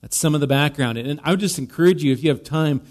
That's 0.00 0.16
some 0.16 0.34
of 0.34 0.40
the 0.40 0.46
background. 0.46 0.98
And 0.98 1.20
I 1.22 1.30
would 1.30 1.40
just 1.40 1.58
encourage 1.58 2.02
you, 2.02 2.12
if 2.12 2.22
you 2.22 2.30
have 2.30 2.42
time, 2.42 2.82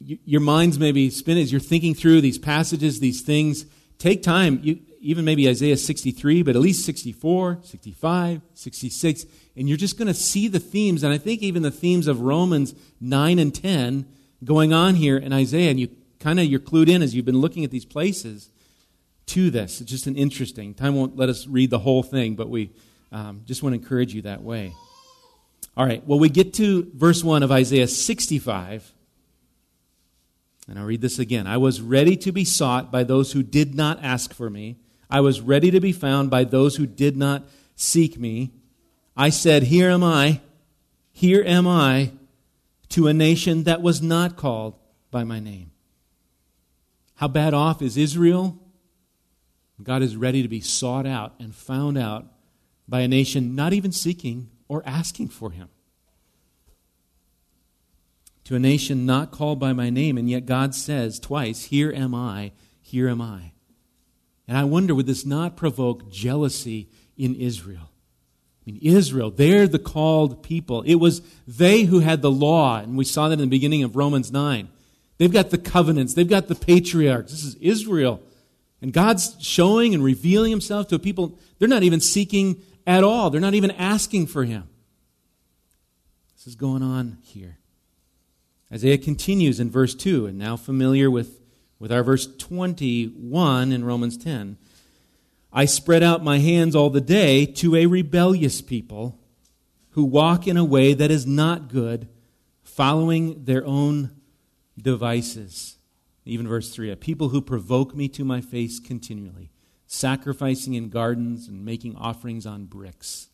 your 0.00 0.40
minds 0.40 0.78
maybe 0.78 1.10
spinning 1.10 1.42
as 1.42 1.52
you're 1.52 1.60
thinking 1.60 1.94
through 1.94 2.20
these 2.20 2.38
passages, 2.38 3.00
these 3.00 3.22
things. 3.22 3.66
Take 3.98 4.22
time, 4.22 4.60
you, 4.62 4.80
even 5.00 5.24
maybe 5.24 5.48
Isaiah 5.48 5.76
63, 5.76 6.42
but 6.42 6.54
at 6.54 6.62
least 6.62 6.84
64, 6.84 7.58
65, 7.62 8.42
66, 8.54 9.26
and 9.56 9.68
you're 9.68 9.76
just 9.76 9.98
going 9.98 10.06
to 10.06 10.14
see 10.14 10.48
the 10.48 10.60
themes. 10.60 11.02
And 11.02 11.12
I 11.12 11.18
think 11.18 11.42
even 11.42 11.62
the 11.62 11.70
themes 11.70 12.06
of 12.06 12.20
Romans 12.20 12.74
9 13.00 13.38
and 13.38 13.54
10 13.54 14.06
going 14.44 14.72
on 14.72 14.94
here 14.94 15.16
in 15.16 15.32
Isaiah. 15.32 15.70
And 15.70 15.80
you 15.80 15.88
kind 16.20 16.38
of, 16.38 16.46
you're 16.46 16.60
clued 16.60 16.88
in 16.88 17.02
as 17.02 17.14
you've 17.14 17.24
been 17.24 17.40
looking 17.40 17.64
at 17.64 17.70
these 17.70 17.84
places 17.84 18.50
to 19.26 19.50
this. 19.50 19.80
It's 19.80 19.90
just 19.90 20.06
an 20.06 20.16
interesting. 20.16 20.74
Time 20.74 20.94
won't 20.94 21.16
let 21.16 21.28
us 21.28 21.46
read 21.46 21.70
the 21.70 21.78
whole 21.78 22.02
thing, 22.02 22.34
but 22.34 22.48
we 22.48 22.70
um, 23.12 23.42
just 23.46 23.62
want 23.62 23.74
to 23.74 23.80
encourage 23.80 24.14
you 24.14 24.22
that 24.22 24.42
way. 24.42 24.72
All 25.76 25.86
right, 25.86 26.04
well, 26.06 26.18
we 26.18 26.28
get 26.28 26.54
to 26.54 26.90
verse 26.94 27.22
1 27.22 27.42
of 27.42 27.52
Isaiah 27.52 27.86
65. 27.86 28.94
And 30.68 30.78
I'll 30.78 30.84
read 30.84 31.00
this 31.00 31.18
again. 31.18 31.46
I 31.46 31.56
was 31.56 31.80
ready 31.80 32.16
to 32.18 32.30
be 32.30 32.44
sought 32.44 32.92
by 32.92 33.02
those 33.02 33.32
who 33.32 33.42
did 33.42 33.74
not 33.74 33.98
ask 34.02 34.34
for 34.34 34.50
me. 34.50 34.76
I 35.10 35.20
was 35.20 35.40
ready 35.40 35.70
to 35.70 35.80
be 35.80 35.92
found 35.92 36.28
by 36.28 36.44
those 36.44 36.76
who 36.76 36.86
did 36.86 37.16
not 37.16 37.48
seek 37.74 38.18
me. 38.18 38.52
I 39.16 39.30
said, 39.30 39.64
Here 39.64 39.88
am 39.88 40.04
I. 40.04 40.42
Here 41.10 41.42
am 41.42 41.66
I 41.66 42.12
to 42.90 43.06
a 43.06 43.14
nation 43.14 43.64
that 43.64 43.80
was 43.80 44.02
not 44.02 44.36
called 44.36 44.74
by 45.10 45.24
my 45.24 45.40
name. 45.40 45.72
How 47.16 47.28
bad 47.28 47.54
off 47.54 47.80
is 47.80 47.96
Israel? 47.96 48.58
God 49.82 50.02
is 50.02 50.16
ready 50.16 50.42
to 50.42 50.48
be 50.48 50.60
sought 50.60 51.06
out 51.06 51.34
and 51.40 51.54
found 51.54 51.96
out 51.96 52.26
by 52.86 53.00
a 53.00 53.08
nation 53.08 53.54
not 53.54 53.72
even 53.72 53.90
seeking 53.90 54.50
or 54.68 54.82
asking 54.86 55.28
for 55.28 55.50
him 55.50 55.68
to 58.48 58.54
a 58.54 58.58
nation 58.58 59.04
not 59.04 59.30
called 59.30 59.60
by 59.60 59.74
my 59.74 59.90
name, 59.90 60.16
and 60.16 60.30
yet 60.30 60.46
God 60.46 60.74
says 60.74 61.20
twice, 61.20 61.64
Here 61.64 61.92
am 61.92 62.14
I, 62.14 62.52
here 62.80 63.06
am 63.06 63.20
I. 63.20 63.52
And 64.46 64.56
I 64.56 64.64
wonder, 64.64 64.94
would 64.94 65.04
this 65.04 65.26
not 65.26 65.54
provoke 65.54 66.10
jealousy 66.10 66.88
in 67.14 67.34
Israel? 67.34 67.90
I 68.62 68.70
mean, 68.70 68.78
Israel, 68.80 69.30
they're 69.30 69.68
the 69.68 69.78
called 69.78 70.42
people. 70.42 70.80
It 70.86 70.94
was 70.94 71.20
they 71.46 71.82
who 71.82 72.00
had 72.00 72.22
the 72.22 72.30
law, 72.30 72.78
and 72.78 72.96
we 72.96 73.04
saw 73.04 73.28
that 73.28 73.34
in 73.34 73.40
the 73.40 73.46
beginning 73.48 73.82
of 73.82 73.96
Romans 73.96 74.32
9. 74.32 74.70
They've 75.18 75.30
got 75.30 75.50
the 75.50 75.58
covenants, 75.58 76.14
they've 76.14 76.26
got 76.26 76.48
the 76.48 76.54
patriarchs. 76.54 77.32
This 77.32 77.44
is 77.44 77.54
Israel. 77.56 78.22
And 78.80 78.94
God's 78.94 79.36
showing 79.40 79.92
and 79.92 80.02
revealing 80.02 80.50
himself 80.50 80.88
to 80.88 80.94
a 80.94 80.98
people, 80.98 81.38
they're 81.58 81.68
not 81.68 81.82
even 81.82 82.00
seeking 82.00 82.62
at 82.86 83.04
all, 83.04 83.28
they're 83.28 83.42
not 83.42 83.52
even 83.52 83.72
asking 83.72 84.28
for 84.28 84.44
him. 84.44 84.70
This 86.34 86.46
is 86.46 86.54
going 86.54 86.82
on 86.82 87.18
here. 87.20 87.58
Isaiah 88.72 88.98
continues 88.98 89.60
in 89.60 89.70
verse 89.70 89.94
2, 89.94 90.26
and 90.26 90.38
now 90.38 90.56
familiar 90.56 91.10
with, 91.10 91.40
with 91.78 91.90
our 91.90 92.02
verse 92.02 92.26
21 92.36 93.72
in 93.72 93.84
Romans 93.84 94.18
10. 94.18 94.58
I 95.52 95.64
spread 95.64 96.02
out 96.02 96.22
my 96.22 96.38
hands 96.38 96.76
all 96.76 96.90
the 96.90 97.00
day 97.00 97.46
to 97.46 97.74
a 97.74 97.86
rebellious 97.86 98.60
people 98.60 99.18
who 99.90 100.04
walk 100.04 100.46
in 100.46 100.56
a 100.56 100.64
way 100.64 100.92
that 100.92 101.10
is 101.10 101.26
not 101.26 101.68
good, 101.68 102.08
following 102.62 103.44
their 103.44 103.64
own 103.64 104.10
devices. 104.80 105.78
Even 106.26 106.46
verse 106.46 106.70
3 106.70 106.90
a 106.90 106.96
people 106.96 107.30
who 107.30 107.40
provoke 107.40 107.94
me 107.94 108.06
to 108.08 108.24
my 108.24 108.42
face 108.42 108.78
continually, 108.78 109.50
sacrificing 109.86 110.74
in 110.74 110.90
gardens 110.90 111.48
and 111.48 111.64
making 111.64 111.96
offerings 111.96 112.44
on 112.44 112.66
bricks. 112.66 113.28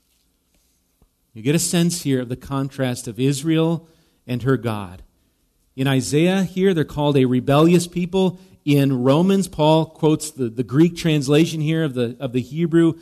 You 1.32 1.42
get 1.42 1.56
a 1.56 1.58
sense 1.58 2.02
here 2.02 2.20
of 2.22 2.28
the 2.28 2.36
contrast 2.36 3.08
of 3.08 3.18
Israel 3.18 3.88
and 4.26 4.44
her 4.44 4.56
God. 4.56 5.02
In 5.76 5.86
Isaiah, 5.86 6.44
here, 6.44 6.72
they're 6.72 6.84
called 6.84 7.16
a 7.16 7.24
rebellious 7.24 7.86
people. 7.86 8.38
In 8.64 9.02
Romans, 9.02 9.48
Paul 9.48 9.86
quotes 9.86 10.30
the, 10.30 10.48
the 10.48 10.62
Greek 10.62 10.96
translation 10.96 11.60
here 11.60 11.82
of 11.82 11.94
the, 11.94 12.16
of 12.20 12.32
the 12.32 12.40
Hebrew. 12.40 12.94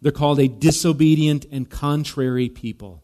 They're 0.00 0.12
called 0.12 0.38
a 0.38 0.48
disobedient 0.48 1.46
and 1.50 1.68
contrary 1.68 2.48
people. 2.48 3.02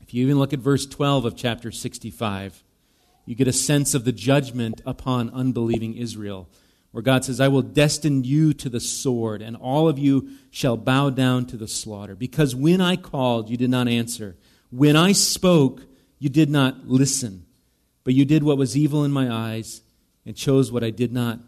If 0.00 0.14
you 0.14 0.24
even 0.24 0.38
look 0.38 0.54
at 0.54 0.58
verse 0.58 0.86
12 0.86 1.26
of 1.26 1.36
chapter 1.36 1.70
65, 1.70 2.64
you 3.26 3.34
get 3.34 3.46
a 3.46 3.52
sense 3.52 3.92
of 3.92 4.04
the 4.04 4.12
judgment 4.12 4.80
upon 4.86 5.28
unbelieving 5.30 5.94
Israel, 5.94 6.48
where 6.92 7.02
God 7.02 7.26
says, 7.26 7.40
I 7.40 7.48
will 7.48 7.60
destine 7.60 8.24
you 8.24 8.54
to 8.54 8.70
the 8.70 8.80
sword, 8.80 9.42
and 9.42 9.54
all 9.54 9.86
of 9.86 9.98
you 9.98 10.30
shall 10.50 10.78
bow 10.78 11.10
down 11.10 11.44
to 11.48 11.58
the 11.58 11.68
slaughter. 11.68 12.14
Because 12.16 12.56
when 12.56 12.80
I 12.80 12.96
called, 12.96 13.50
you 13.50 13.58
did 13.58 13.68
not 13.68 13.86
answer. 13.86 14.34
When 14.70 14.96
I 14.96 15.12
spoke, 15.12 15.82
you 16.18 16.30
did 16.30 16.48
not 16.48 16.88
listen. 16.88 17.44
But 18.08 18.14
you 18.14 18.24
did 18.24 18.42
what 18.42 18.56
was 18.56 18.74
evil 18.74 19.04
in 19.04 19.12
my 19.12 19.30
eyes 19.30 19.82
and 20.24 20.34
chose 20.34 20.72
what 20.72 20.82
I 20.82 20.88
did 20.88 21.12
not 21.12 21.40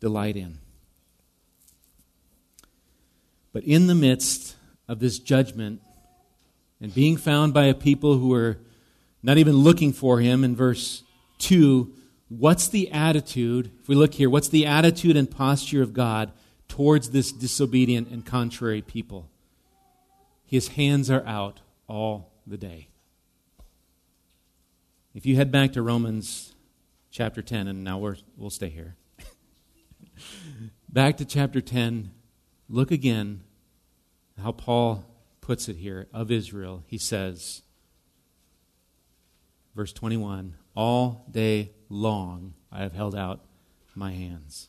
delight 0.00 0.36
in. 0.36 0.58
But 3.52 3.62
in 3.62 3.86
the 3.86 3.94
midst 3.94 4.56
of 4.88 4.98
this 4.98 5.20
judgment 5.20 5.80
and 6.80 6.92
being 6.92 7.16
found 7.16 7.54
by 7.54 7.66
a 7.66 7.74
people 7.74 8.18
who 8.18 8.34
are 8.34 8.58
not 9.22 9.38
even 9.38 9.54
looking 9.54 9.92
for 9.92 10.18
him 10.18 10.42
in 10.42 10.56
verse 10.56 11.04
2, 11.38 11.94
what's 12.28 12.66
the 12.66 12.90
attitude? 12.90 13.70
If 13.80 13.86
we 13.86 13.94
look 13.94 14.14
here, 14.14 14.28
what's 14.28 14.48
the 14.48 14.66
attitude 14.66 15.16
and 15.16 15.30
posture 15.30 15.80
of 15.80 15.94
God 15.94 16.32
towards 16.66 17.10
this 17.10 17.30
disobedient 17.30 18.08
and 18.08 18.26
contrary 18.26 18.82
people? 18.82 19.30
His 20.44 20.66
hands 20.70 21.08
are 21.08 21.24
out 21.24 21.60
all 21.86 22.32
the 22.48 22.58
day. 22.58 22.88
If 25.14 25.24
you 25.26 25.36
head 25.36 25.52
back 25.52 25.72
to 25.74 25.82
Romans 25.82 26.56
chapter 27.12 27.40
10, 27.40 27.68
and 27.68 27.84
now 27.84 27.98
we're, 27.98 28.16
we'll 28.36 28.50
stay 28.50 28.68
here. 28.68 28.96
back 30.88 31.18
to 31.18 31.24
chapter 31.24 31.60
10, 31.60 32.10
look 32.68 32.90
again 32.90 33.44
how 34.42 34.50
Paul 34.50 35.04
puts 35.40 35.68
it 35.68 35.76
here 35.76 36.08
of 36.12 36.32
Israel. 36.32 36.82
He 36.88 36.98
says, 36.98 37.62
verse 39.76 39.92
21 39.92 40.56
All 40.74 41.26
day 41.30 41.70
long 41.88 42.54
I 42.72 42.82
have 42.82 42.94
held 42.94 43.14
out 43.14 43.44
my 43.94 44.10
hands. 44.10 44.68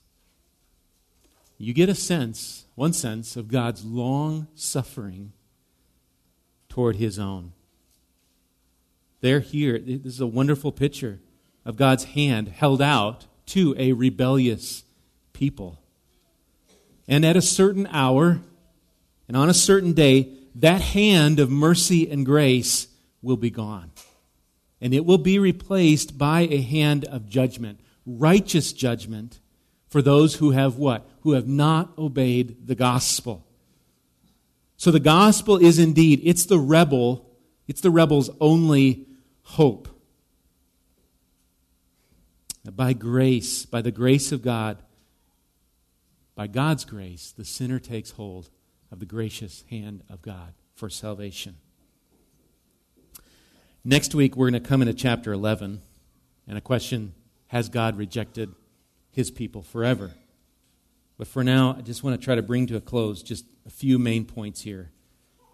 You 1.57 1.73
get 1.73 1.89
a 1.89 1.95
sense, 1.95 2.67
one 2.75 2.93
sense, 2.93 3.35
of 3.35 3.47
God's 3.47 3.83
long 3.83 4.47
suffering 4.53 5.33
toward 6.69 6.97
his 6.97 7.17
own. 7.17 7.53
They're 9.25 9.39
here. 9.39 9.79
This 9.79 10.13
is 10.13 10.21
a 10.21 10.27
wonderful 10.27 10.71
picture 10.71 11.19
of 11.65 11.77
God's 11.77 12.03
hand 12.03 12.47
held 12.47 12.79
out 12.79 13.25
to 13.47 13.73
a 13.75 13.93
rebellious 13.93 14.83
people. 15.33 15.81
And 17.07 17.25
at 17.25 17.35
a 17.35 17.41
certain 17.41 17.87
hour 17.87 18.41
and 19.27 19.35
on 19.35 19.49
a 19.49 19.53
certain 19.55 19.93
day, 19.93 20.31
that 20.53 20.79
hand 20.79 21.39
of 21.39 21.49
mercy 21.49 22.07
and 22.07 22.23
grace 22.23 22.87
will 23.23 23.35
be 23.35 23.49
gone. 23.49 23.89
And 24.79 24.93
it 24.93 25.07
will 25.07 25.17
be 25.17 25.39
replaced 25.39 26.19
by 26.19 26.41
a 26.41 26.61
hand 26.61 27.05
of 27.05 27.27
judgment, 27.27 27.79
righteous 28.05 28.73
judgment 28.73 29.39
for 29.87 30.03
those 30.03 30.35
who 30.35 30.51
have 30.51 30.77
what? 30.77 31.09
Who 31.21 31.31
have 31.31 31.47
not 31.47 31.97
obeyed 31.97 32.67
the 32.67 32.75
gospel. 32.75 33.43
So 34.77 34.91
the 34.91 34.99
gospel 34.99 35.57
is 35.57 35.79
indeed, 35.79 36.21
it's 36.23 36.45
the 36.45 36.59
rebel, 36.59 37.27
it's 37.67 37.81
the 37.81 37.89
rebel's 37.89 38.29
only 38.39 39.07
hope. 39.45 39.87
By 42.69 42.93
grace, 42.93 43.65
by 43.65 43.81
the 43.81 43.91
grace 43.91 44.31
of 44.31 44.41
God, 44.41 44.77
by 46.35 46.47
God's 46.47 46.83
grace, 46.83 47.31
the 47.31 47.45
sinner 47.45 47.79
takes 47.79 48.11
hold 48.11 48.49
of 48.91 48.99
the 48.99 49.05
gracious 49.05 49.63
hand 49.69 50.03
of 50.09 50.21
God 50.21 50.53
for 50.73 50.89
salvation. 50.89 51.55
Next 53.83 54.15
week, 54.15 54.35
we're 54.35 54.49
going 54.49 54.61
to 54.61 54.67
come 54.67 54.81
into 54.81 54.95
chapter 54.95 55.31
11, 55.31 55.81
and 56.47 56.57
a 56.57 56.61
question 56.61 57.13
Has 57.47 57.69
God 57.69 57.97
rejected 57.97 58.53
his 59.11 59.29
people 59.29 59.61
forever? 59.61 60.11
But 61.17 61.27
for 61.27 61.43
now, 61.43 61.75
I 61.77 61.81
just 61.81 62.03
want 62.03 62.19
to 62.19 62.25
try 62.25 62.35
to 62.35 62.41
bring 62.41 62.65
to 62.67 62.75
a 62.75 62.81
close 62.81 63.21
just 63.21 63.45
a 63.65 63.69
few 63.69 63.99
main 63.99 64.25
points 64.25 64.61
here. 64.61 64.91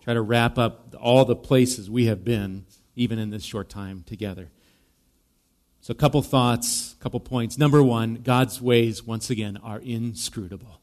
Try 0.02 0.14
to 0.16 0.22
wrap 0.22 0.58
up 0.58 0.96
all 1.00 1.26
the 1.26 1.36
places 1.36 1.90
we 1.90 2.06
have 2.06 2.24
been, 2.24 2.66
even 2.96 3.20
in 3.20 3.30
this 3.30 3.44
short 3.44 3.70
time 3.70 4.04
together. 4.06 4.50
So, 5.82 5.92
a 5.92 5.96
couple 5.96 6.22
thoughts, 6.22 6.94
a 7.00 7.04
couple 7.04 7.20
points. 7.20 7.58
Number 7.58 7.82
one, 7.82 8.16
God's 8.16 8.62
ways, 8.62 9.04
once 9.04 9.30
again, 9.30 9.58
are 9.64 9.80
inscrutable. 9.80 10.80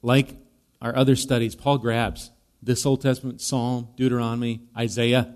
Like 0.00 0.36
our 0.80 0.96
other 0.96 1.14
studies, 1.14 1.54
Paul 1.54 1.78
grabs 1.78 2.30
this 2.62 2.86
Old 2.86 3.02
Testament 3.02 3.40
Psalm, 3.40 3.88
Deuteronomy, 3.96 4.62
Isaiah, 4.76 5.34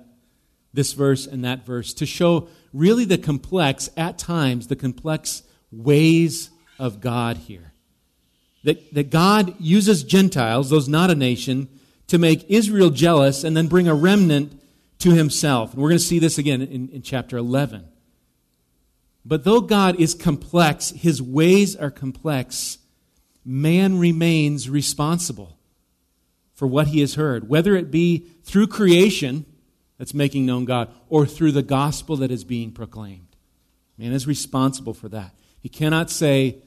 this 0.73 0.93
verse 0.93 1.27
and 1.27 1.45
that 1.45 1.67
verse 1.67 1.93
to 1.95 2.07
show 2.07 2.49
really 2.73 3.05
the 3.05 3.19
complex, 3.19 3.91
at 3.97 4.19
times, 4.19 4.69
the 4.69 4.77
complex 4.77 5.43
ways 5.73 6.51
of 6.79 7.01
God 7.01 7.37
here. 7.37 7.73
That, 8.65 8.95
that 8.95 9.11
God 9.11 9.55
uses 9.61 10.03
Gentiles, 10.03 10.71
those 10.71 10.89
not 10.89 11.11
a 11.11 11.15
nation, 11.15 11.69
to 12.09 12.19
make 12.19 12.49
Israel 12.49 12.91
jealous 12.91 13.45
and 13.45 13.57
then 13.57 13.67
bring 13.67 13.89
a 13.89 13.95
remnant 13.95 14.61
to 15.01 15.11
himself. 15.11 15.73
And 15.73 15.83
we're 15.83 15.91
going 15.91 15.99
to 15.99 16.05
see 16.05 16.19
this 16.19 16.39
again 16.39 16.63
in, 16.63 16.89
in 16.89 17.03
chapter 17.03 17.37
11. 17.37 17.87
But 19.25 19.45
though 19.45 19.61
God 19.61 19.99
is 20.01 20.15
complex, 20.15 20.91
his 20.91 21.21
ways 21.21 21.75
are 21.75 21.91
complex, 21.91 22.79
man 23.45 23.99
remains 23.99 24.71
responsible 24.71 25.59
for 26.55 26.67
what 26.67 26.89
he 26.89 27.01
has 27.01 27.15
heard, 27.15 27.49
whether 27.49 27.77
it 27.77 27.91
be 27.91 28.29
through 28.45 28.69
creation 28.69 29.45
that's 29.99 30.15
making 30.15 30.47
known 30.47 30.65
God 30.65 30.91
or 31.09 31.27
through 31.27 31.53
the 31.53 31.63
gospel 31.63 32.17
that 32.19 32.31
is 32.31 32.45
being 32.45 32.73
proclaimed. 32.73 33.37
Man 33.99 34.13
is 34.13 34.27
responsible 34.27 34.95
for 34.95 35.09
that. 35.09 35.35
He 35.61 35.69
cannot 35.69 36.11
say, 36.11 36.59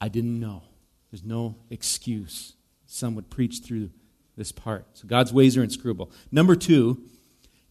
I 0.00 0.08
didn't 0.08 0.40
know. 0.40 0.62
There's 1.10 1.24
no 1.24 1.56
excuse. 1.70 2.54
Some 2.86 3.14
would 3.14 3.30
preach 3.30 3.60
through 3.64 3.90
this 4.36 4.52
part. 4.52 4.86
So 4.94 5.06
God's 5.06 5.32
ways 5.32 5.56
are 5.56 5.62
inscrutable. 5.62 6.10
Number 6.32 6.56
two, 6.56 7.02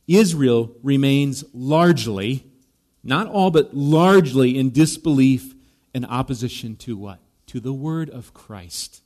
Israel 0.10 0.76
remains 0.82 1.44
largely, 1.54 2.48
not 3.04 3.28
all, 3.28 3.52
but 3.52 3.76
largely 3.76 4.58
in 4.58 4.72
disbelief 4.72 5.54
and 5.94 6.06
opposition 6.06 6.76
to 6.78 6.98
what? 6.98 7.20
To 7.48 7.60
the 7.60 7.74
word 7.74 8.10
of 8.10 8.34
Christ. 8.34 9.02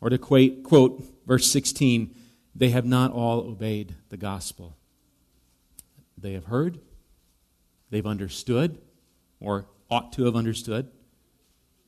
Or 0.00 0.10
to 0.10 0.18
quote, 0.18 0.62
quote 0.62 1.02
verse 1.26 1.50
16, 1.50 2.14
they 2.54 2.70
have 2.70 2.84
not 2.84 3.12
all 3.12 3.40
obeyed 3.40 3.94
the 4.10 4.16
gospel. 4.16 4.76
They 6.18 6.32
have 6.34 6.46
heard, 6.46 6.78
they've 7.88 8.06
understood, 8.06 8.78
or 9.40 9.66
ought 9.90 10.12
to 10.14 10.24
have 10.24 10.36
understood. 10.36 10.90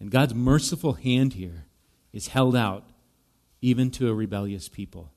And 0.01 0.11
God's 0.11 0.35
merciful 0.35 0.95
hand 0.95 1.35
here 1.35 1.67
is 2.13 2.29
held 2.29 2.57
out 2.57 2.89
even 3.61 3.91
to 3.93 4.09
a 4.09 4.15
rebellious 4.15 4.69
people. 4.69 5.12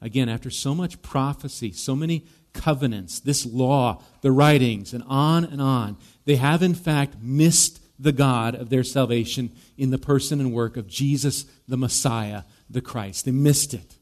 Again, 0.00 0.28
after 0.28 0.50
so 0.50 0.74
much 0.74 1.02
prophecy, 1.02 1.72
so 1.72 1.96
many 1.96 2.24
covenants, 2.52 3.20
this 3.20 3.44
law, 3.44 4.02
the 4.20 4.32
writings, 4.32 4.92
and 4.92 5.04
on 5.06 5.44
and 5.44 5.60
on, 5.60 5.96
they 6.24 6.36
have 6.36 6.62
in 6.62 6.74
fact 6.74 7.16
missed 7.20 7.80
the 7.98 8.12
God 8.12 8.54
of 8.54 8.70
their 8.70 8.84
salvation 8.84 9.50
in 9.76 9.90
the 9.90 9.98
person 9.98 10.40
and 10.40 10.52
work 10.52 10.76
of 10.76 10.86
Jesus, 10.86 11.44
the 11.66 11.76
Messiah, 11.76 12.44
the 12.70 12.80
Christ. 12.80 13.24
They 13.24 13.32
missed 13.32 13.74
it, 13.74 13.96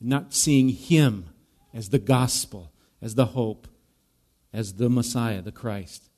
not 0.00 0.34
seeing 0.34 0.68
Him 0.68 1.26
as 1.72 1.88
the 1.88 1.98
gospel, 1.98 2.72
as 3.00 3.14
the 3.14 3.26
hope, 3.26 3.66
as 4.52 4.74
the 4.74 4.90
Messiah, 4.90 5.40
the 5.40 5.52
Christ. 5.52 6.10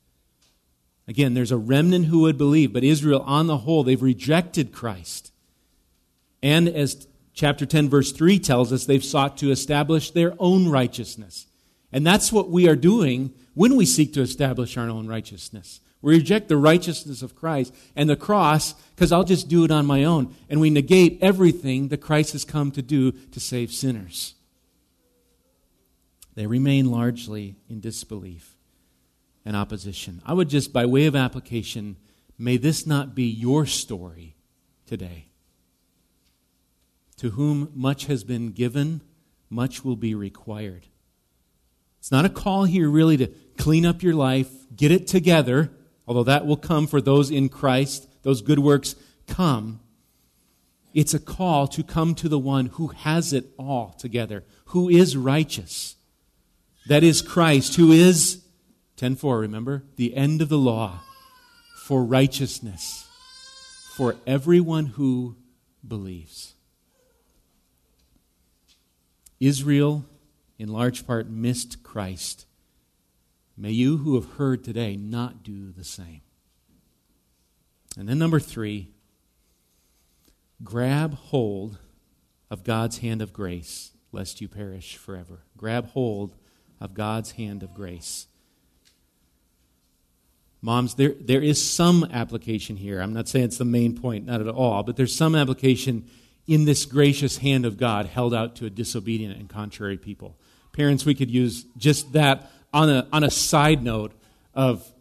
Again, 1.07 1.35
there's 1.35 1.53
a 1.53 1.57
remnant 1.57 2.07
who 2.07 2.21
would 2.21 2.39
believe, 2.39 2.73
but 2.73 2.85
Israel, 2.85 3.23
on 3.27 3.47
the 3.47 3.59
whole, 3.59 3.85
they've 3.85 4.03
rejected 4.03 4.73
Christ. 4.73 5.33
And 6.43 6.69
as 6.69 7.07
chapter 7.35 7.67
10, 7.67 7.89
verse 7.89 8.13
3 8.13 8.39
tells 8.39 8.73
us, 8.73 8.85
they've 8.85 9.05
sought 9.05 9.37
to 9.39 9.51
establish 9.51 10.11
their 10.11 10.35
own 10.39 10.69
righteousness. 10.69 11.47
And 11.93 12.07
that's 12.07 12.33
what 12.33 12.51
we 12.51 12.69
are 12.69 12.77
doing 12.77 13.33
when 13.55 13.77
we 13.77 13.87
seek 13.87 14.15
to 14.15 14.23
establish 14.23 14.77
our 14.77 14.89
own 14.89 15.07
righteousness. 15.07 15.81
We 16.01 16.17
reject 16.17 16.49
the 16.49 16.57
righteousness 16.57 17.23
of 17.23 17.37
Christ 17.37 17.73
and 17.95 18.11
the 18.11 18.17
cross 18.17 18.73
because 18.95 19.13
I'll 19.13 19.25
just 19.25 19.49
do 19.49 19.65
it 19.65 19.71
on 19.71 19.87
my 19.87 20.05
own. 20.05 20.35
And 20.51 20.61
we 20.61 20.69
negate 20.69 21.19
everything 21.23 21.89
that 21.89 21.99
Christ 21.99 22.33
has 22.33 22.45
come 22.45 22.73
to 22.73 22.83
do 22.83 23.13
to 23.13 23.41
save 23.41 23.73
sinners. 23.73 24.35
They 26.35 26.47
remain 26.47 26.91
largely 26.91 27.57
in 27.69 27.81
disbelief 27.81 28.57
and 29.45 29.57
opposition. 29.57 30.23
I 30.25 30.33
would 30.33 30.49
just, 30.49 30.73
by 30.73 30.87
way 30.87 31.07
of 31.07 31.15
application, 31.15 31.97
may 32.39 32.57
this 32.57 32.87
not 32.87 33.15
be 33.15 33.25
your 33.25 33.67
story 33.67 34.35
today. 34.87 35.27
To 37.23 37.31
whom 37.31 37.73
much 37.75 38.07
has 38.07 38.23
been 38.23 38.53
given, 38.53 39.01
much 39.49 39.85
will 39.85 39.97
be 39.97 40.15
required. 40.15 40.87
It's 41.99 42.13
not 42.13 42.25
a 42.25 42.29
call 42.29 42.65
here 42.65 42.91
really 42.91 43.17
to 43.17 43.29
clean 43.57 43.87
up 43.87 44.03
your 44.03 44.15
life, 44.15 44.51
get 44.77 44.93
it 44.93 45.07
together 45.07 45.71
although 46.07 46.25
that 46.25 46.47
will 46.47 46.57
come 46.57 46.87
for 46.87 47.01
those 47.01 47.31
in 47.31 47.49
Christ, 47.49 48.09
those 48.23 48.43
good 48.43 48.59
works 48.59 48.95
come. 49.27 49.81
It's 50.95 51.15
a 51.15 51.21
call 51.21 51.67
to 51.69 51.83
come 51.83 52.15
to 52.17 52.29
the 52.29 52.39
one 52.39 52.67
who 52.67 52.89
has 52.89 53.33
it 53.33 53.47
all 53.59 53.95
together, 53.99 54.45
who 54.67 54.89
is 54.89 55.17
righteous. 55.17 55.97
That 56.87 57.03
is 57.03 57.23
Christ, 57.23 57.77
who 57.77 57.93
is 57.93 58.45
10:4, 58.97 59.41
remember? 59.41 59.85
The 59.97 60.15
end 60.15 60.43
of 60.43 60.49
the 60.49 60.59
law 60.59 61.01
for 61.77 62.05
righteousness 62.05 63.07
for 63.97 64.17
everyone 64.27 64.87
who 64.87 65.37
believes. 65.87 66.52
Israel 69.47 70.05
in 70.59 70.69
large 70.69 71.07
part 71.07 71.29
missed 71.29 71.83
Christ 71.83 72.47
May 73.57 73.71
you 73.71 73.99
who 73.99 74.15
have 74.15 74.33
heard 74.33 74.65
today 74.65 74.97
not 74.97 75.43
do 75.43 75.73
the 75.73 75.85
same. 75.85 76.23
And 77.99 78.09
then, 78.09 78.19
number 78.19 78.41
three, 78.41 78.89
grab 80.65 81.15
hold 81.15 81.79
of 82.51 82.65
God's 82.65 82.99
hand 82.99 83.21
of 83.21 83.33
grace, 83.33 83.93
lest 84.11 84.41
you 84.41 84.49
perish 84.49 84.97
forever. 84.97 85.45
Grab 85.57 85.91
hold 85.91 86.35
of 86.81 86.95
God's 86.95 87.33
hand 87.33 87.63
of 87.63 87.75
grace. 87.75 88.27
Moms, 90.63 90.95
there, 90.95 91.15
there 91.21 91.43
is 91.43 91.63
some 91.63 92.05
application 92.11 92.77
here. 92.77 93.01
I'm 93.01 93.13
not 93.13 93.29
saying 93.29 93.47
it's 93.47 93.59
the 93.59 93.65
main 93.65 93.99
point, 93.99 94.25
not 94.25 94.41
at 94.41 94.49
all, 94.49 94.83
but 94.83 94.97
there's 94.97 95.15
some 95.15 95.35
application 95.35 96.09
in 96.47 96.65
this 96.65 96.85
gracious 96.85 97.39
hand 97.39 97.65
of 97.65 97.77
God 97.77 98.07
held 98.07 98.35
out 98.35 98.57
to 98.57 98.67
a 98.67 98.71
disobedient 98.71 99.39
and 99.39 99.49
contrary 99.49 99.97
people. 99.97 100.37
Parents, 100.73 101.05
we 101.05 101.15
could 101.15 101.31
use 101.31 101.65
just 101.77 102.13
that 102.13 102.51
on 102.73 102.91
a, 102.91 103.07
on 103.13 103.23
a 103.23 103.31
side 103.31 103.83
note 103.83 104.13
of 104.55 104.93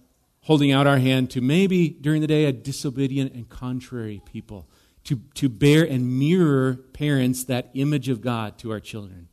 holding 0.41 0.71
out 0.71 0.87
our 0.87 0.97
hand 0.97 1.29
to 1.31 1.41
maybe 1.41 1.89
during 1.89 2.21
the 2.21 2.27
day 2.27 2.45
a 2.45 2.51
disobedient 2.51 3.33
and 3.33 3.47
contrary 3.49 4.21
people, 4.25 4.67
to, 5.03 5.19
to 5.33 5.49
bear 5.49 5.83
and 5.83 6.19
mirror 6.19 6.75
parents 6.93 7.43
that 7.45 7.69
image 7.73 8.09
of 8.09 8.21
God 8.21 8.57
to 8.59 8.71
our 8.71 8.79
children. 8.79 9.27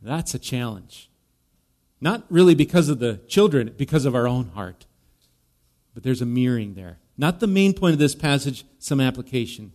That's 0.00 0.34
a 0.34 0.38
challenge. 0.38 1.10
Not 2.00 2.24
really 2.30 2.54
because 2.54 2.88
of 2.88 3.00
the 3.00 3.20
children, 3.26 3.74
because 3.76 4.04
of 4.04 4.14
our 4.14 4.28
own 4.28 4.50
heart. 4.50 4.86
But 5.94 6.04
there's 6.04 6.22
a 6.22 6.26
mirroring 6.26 6.74
there. 6.74 6.98
Not 7.16 7.40
the 7.40 7.48
main 7.48 7.74
point 7.74 7.94
of 7.94 7.98
this 7.98 8.14
passage, 8.14 8.64
some 8.78 9.00
application. 9.00 9.72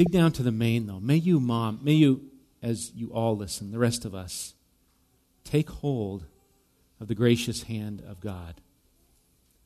Dig 0.00 0.12
down 0.12 0.32
to 0.32 0.42
the 0.42 0.50
main, 0.50 0.86
though. 0.86 0.98
May 0.98 1.16
you, 1.16 1.38
mom, 1.40 1.80
may 1.82 1.92
you, 1.92 2.22
as 2.62 2.90
you 2.94 3.12
all 3.12 3.36
listen, 3.36 3.70
the 3.70 3.78
rest 3.78 4.06
of 4.06 4.14
us, 4.14 4.54
take 5.44 5.68
hold 5.68 6.24
of 6.98 7.06
the 7.06 7.14
gracious 7.14 7.64
hand 7.64 8.02
of 8.08 8.18
God. 8.18 8.62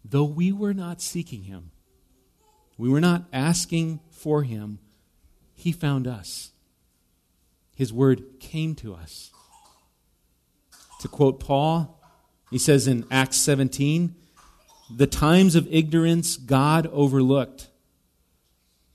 Though 0.04 0.24
we 0.24 0.50
were 0.50 0.74
not 0.74 1.00
seeking 1.00 1.44
Him, 1.44 1.70
we 2.76 2.88
were 2.88 3.00
not 3.00 3.26
asking 3.32 4.00
for 4.10 4.42
Him, 4.42 4.80
He 5.54 5.70
found 5.70 6.08
us. 6.08 6.50
His 7.76 7.92
word 7.92 8.40
came 8.40 8.74
to 8.74 8.92
us. 8.92 9.30
To 11.02 11.06
quote 11.06 11.38
Paul, 11.38 12.02
he 12.50 12.58
says 12.58 12.88
in 12.88 13.06
Acts 13.08 13.36
17, 13.36 14.16
the 14.90 15.06
times 15.06 15.54
of 15.54 15.72
ignorance 15.72 16.36
God 16.36 16.88
overlooked. 16.88 17.68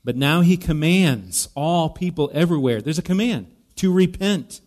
But 0.04 0.16
now 0.16 0.40
he 0.40 0.56
commands 0.56 1.48
all 1.54 1.90
people 1.90 2.30
everywhere. 2.32 2.80
There's 2.80 2.98
a 2.98 3.02
command 3.02 3.54
to 3.76 3.92
repent 3.92 4.60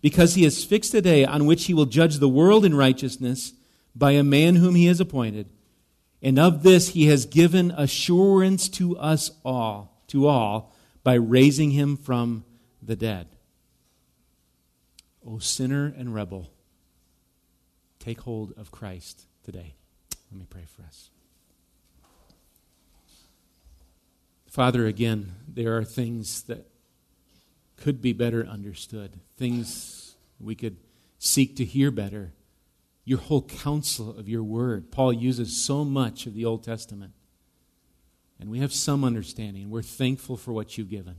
because 0.00 0.34
he 0.34 0.44
has 0.44 0.64
fixed 0.64 0.94
a 0.94 1.00
day 1.00 1.24
on 1.24 1.46
which 1.46 1.64
he 1.64 1.74
will 1.74 1.86
judge 1.86 2.18
the 2.18 2.28
world 2.28 2.64
in 2.64 2.74
righteousness 2.74 3.52
by 3.94 4.12
a 4.12 4.22
man 4.22 4.56
whom 4.56 4.74
he 4.74 4.86
has 4.86 5.00
appointed. 5.00 5.48
And 6.22 6.38
of 6.38 6.62
this 6.62 6.90
he 6.90 7.06
has 7.06 7.26
given 7.26 7.72
assurance 7.72 8.68
to 8.70 8.96
us 8.98 9.30
all, 9.44 10.02
to 10.08 10.26
all, 10.26 10.74
by 11.02 11.14
raising 11.14 11.72
him 11.72 11.96
from 11.96 12.44
the 12.80 12.96
dead. 12.96 13.26
O 15.26 15.38
sinner 15.38 15.92
and 15.96 16.14
rebel, 16.14 16.50
take 17.98 18.20
hold 18.20 18.52
of 18.56 18.70
Christ 18.70 19.26
today. 19.44 19.74
Let 20.30 20.38
me 20.38 20.46
pray 20.48 20.64
for 20.64 20.82
us. 20.82 21.10
Father, 24.52 24.86
again, 24.86 25.32
there 25.48 25.78
are 25.78 25.82
things 25.82 26.42
that 26.42 26.66
could 27.78 28.02
be 28.02 28.12
better 28.12 28.44
understood, 28.44 29.18
things 29.38 30.14
we 30.38 30.54
could 30.54 30.76
seek 31.18 31.56
to 31.56 31.64
hear 31.64 31.90
better. 31.90 32.34
Your 33.06 33.18
whole 33.18 33.40
counsel 33.40 34.10
of 34.10 34.28
your 34.28 34.42
word. 34.42 34.92
Paul 34.92 35.14
uses 35.14 35.64
so 35.64 35.86
much 35.86 36.26
of 36.26 36.34
the 36.34 36.44
Old 36.44 36.62
Testament. 36.64 37.14
And 38.38 38.50
we 38.50 38.58
have 38.58 38.74
some 38.74 39.04
understanding, 39.04 39.62
and 39.62 39.72
we're 39.72 39.80
thankful 39.80 40.36
for 40.36 40.52
what 40.52 40.76
you've 40.76 40.90
given. 40.90 41.16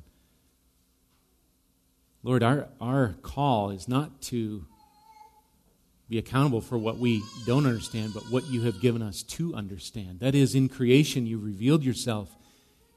Lord, 2.22 2.44
our, 2.44 2.68
our 2.80 3.16
call 3.24 3.72
is 3.72 3.88
not 3.88 4.22
to 4.24 4.64
be 6.08 6.20
accountable 6.20 6.62
for 6.62 6.78
what 6.78 7.00
we 7.00 7.24
don't 7.48 7.66
understand, 7.66 8.14
but 8.14 8.30
what 8.30 8.46
you 8.46 8.62
have 8.62 8.80
given 8.80 9.02
us 9.02 9.24
to 9.24 9.56
understand. 9.56 10.20
That 10.20 10.36
is, 10.36 10.54
in 10.54 10.70
creation, 10.70 11.26
you 11.26 11.40
revealed 11.40 11.84
yourself, 11.84 12.30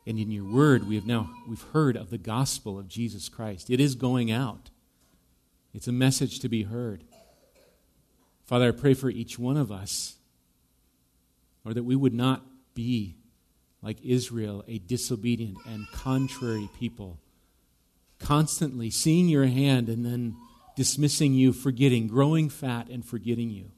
and 0.07 0.19
in 0.19 0.31
your 0.31 0.45
word, 0.45 0.89
we 0.89 0.95
have 0.95 1.07
now 1.07 1.31
we've 1.49 1.65
heard 1.73 1.97
of 1.97 2.11
the 2.11 2.19
gospel 2.19 2.79
of 2.79 2.89
Jesus 2.89 3.29
Christ. 3.29 3.71
It 3.71 3.81
is 3.81 3.95
going 3.95 4.31
out. 4.31 4.71
It's 5.75 5.89
a 5.89 5.93
message 5.93 6.41
to 6.41 6.49
be 6.49 6.63
heard. 6.63 7.05
Father, 8.45 8.69
I 8.69 8.71
pray 8.71 8.95
for 8.95 9.11
each 9.11 9.39
one 9.39 9.57
of 9.57 9.73
us, 9.73 10.15
or 11.65 11.75
that 11.75 11.83
we 11.83 11.97
would 11.97 12.15
not 12.15 12.43
be 12.75 13.17
like 13.83 13.99
Israel, 14.05 14.65
a 14.69 14.79
disobedient 14.79 15.59
and 15.67 15.87
contrary 15.93 16.69
people 16.79 17.19
constantly 18.19 18.91
seeing 18.91 19.29
your 19.29 19.47
hand 19.47 19.89
and 19.89 20.05
then 20.05 20.37
dismissing 20.77 21.35
you, 21.35 21.53
forgetting, 21.53 22.07
growing 22.07 22.49
fat 22.49 22.89
and 22.89 23.05
forgetting 23.05 23.51
you. 23.51 23.71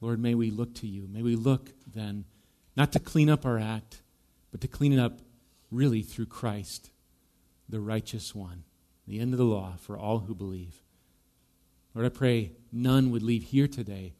Lord, 0.00 0.20
may 0.20 0.34
we 0.34 0.50
look 0.50 0.74
to 0.76 0.86
you. 0.86 1.06
May 1.08 1.22
we 1.22 1.36
look 1.36 1.70
then, 1.94 2.24
not 2.76 2.92
to 2.92 2.98
clean 2.98 3.30
up 3.30 3.46
our 3.46 3.58
act, 3.58 4.02
but 4.52 4.60
to 4.60 4.68
clean 4.68 4.92
it 4.92 5.00
up 5.00 5.20
really 5.72 6.02
through 6.02 6.26
Christ, 6.26 6.90
the 7.68 7.80
righteous 7.80 8.34
one, 8.34 8.62
the 9.08 9.18
end 9.18 9.32
of 9.32 9.38
the 9.38 9.44
law 9.44 9.74
for 9.80 9.98
all 9.98 10.20
who 10.20 10.34
believe. 10.34 10.82
Lord, 11.94 12.06
I 12.06 12.10
pray 12.10 12.52
none 12.70 13.10
would 13.10 13.22
leave 13.22 13.44
here 13.44 13.66
today 13.66 14.14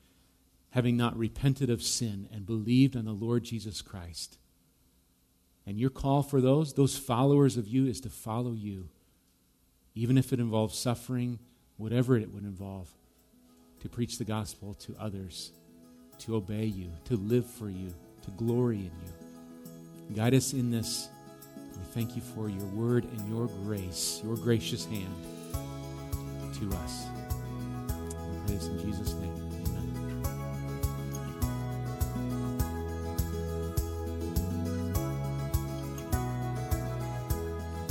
having 0.73 0.97
not 0.97 1.17
repented 1.17 1.69
of 1.69 1.83
sin 1.83 2.29
and 2.33 2.47
believed 2.47 2.97
on 2.97 3.05
the 3.05 3.13
Lord 3.13 3.45
Jesus 3.45 3.83
Christ. 3.83 4.39
And 5.67 5.79
your 5.79 5.91
call 5.91 6.23
for 6.23 6.41
those, 6.41 6.73
those 6.73 6.97
followers 6.97 7.59
of 7.59 7.69
you, 7.69 7.87
is 7.87 8.01
to 8.01 8.09
follow 8.09 8.53
you, 8.53 8.89
even 9.95 10.17
if 10.17 10.33
it 10.33 10.41
involves 10.41 10.77
suffering, 10.77 11.39
whatever 11.77 12.17
it 12.17 12.33
would 12.33 12.45
involve, 12.45 12.89
to 13.81 13.89
preach 13.89 14.17
the 14.17 14.25
gospel 14.25 14.73
to 14.75 14.97
others, 14.99 15.53
to 16.21 16.37
obey 16.37 16.65
you, 16.65 16.91
to 17.05 17.17
live 17.17 17.47
for 17.47 17.69
you, 17.69 17.93
to 18.23 18.31
glory 18.31 18.79
in 18.79 18.85
you. 18.85 19.22
Guide 20.15 20.35
us 20.35 20.53
in 20.53 20.71
this. 20.71 21.09
We 21.57 21.85
thank 21.95 22.15
you 22.15 22.21
for 22.23 22.49
your 22.49 22.67
word 22.67 23.05
and 23.05 23.29
your 23.29 23.47
grace, 23.65 24.21
your 24.23 24.37
gracious 24.37 24.85
hand 24.85 25.15
to 26.61 26.71
us. 26.77 27.07
We 28.31 28.37
pray 28.47 28.57
this 28.57 28.67
in 28.67 28.79
Jesus' 28.79 29.15
name. 29.15 29.33
Amen. 29.67 30.23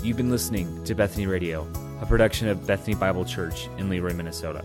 You've 0.03 0.17
been 0.17 0.29
listening 0.29 0.83
to 0.83 0.93
Bethany 0.93 1.25
Radio, 1.25 1.67
a 2.01 2.05
production 2.05 2.47
of 2.49 2.67
Bethany 2.67 2.93
Bible 2.95 3.25
Church 3.25 3.67
in 3.77 3.89
LeRoy, 3.89 4.15
Minnesota. 4.15 4.63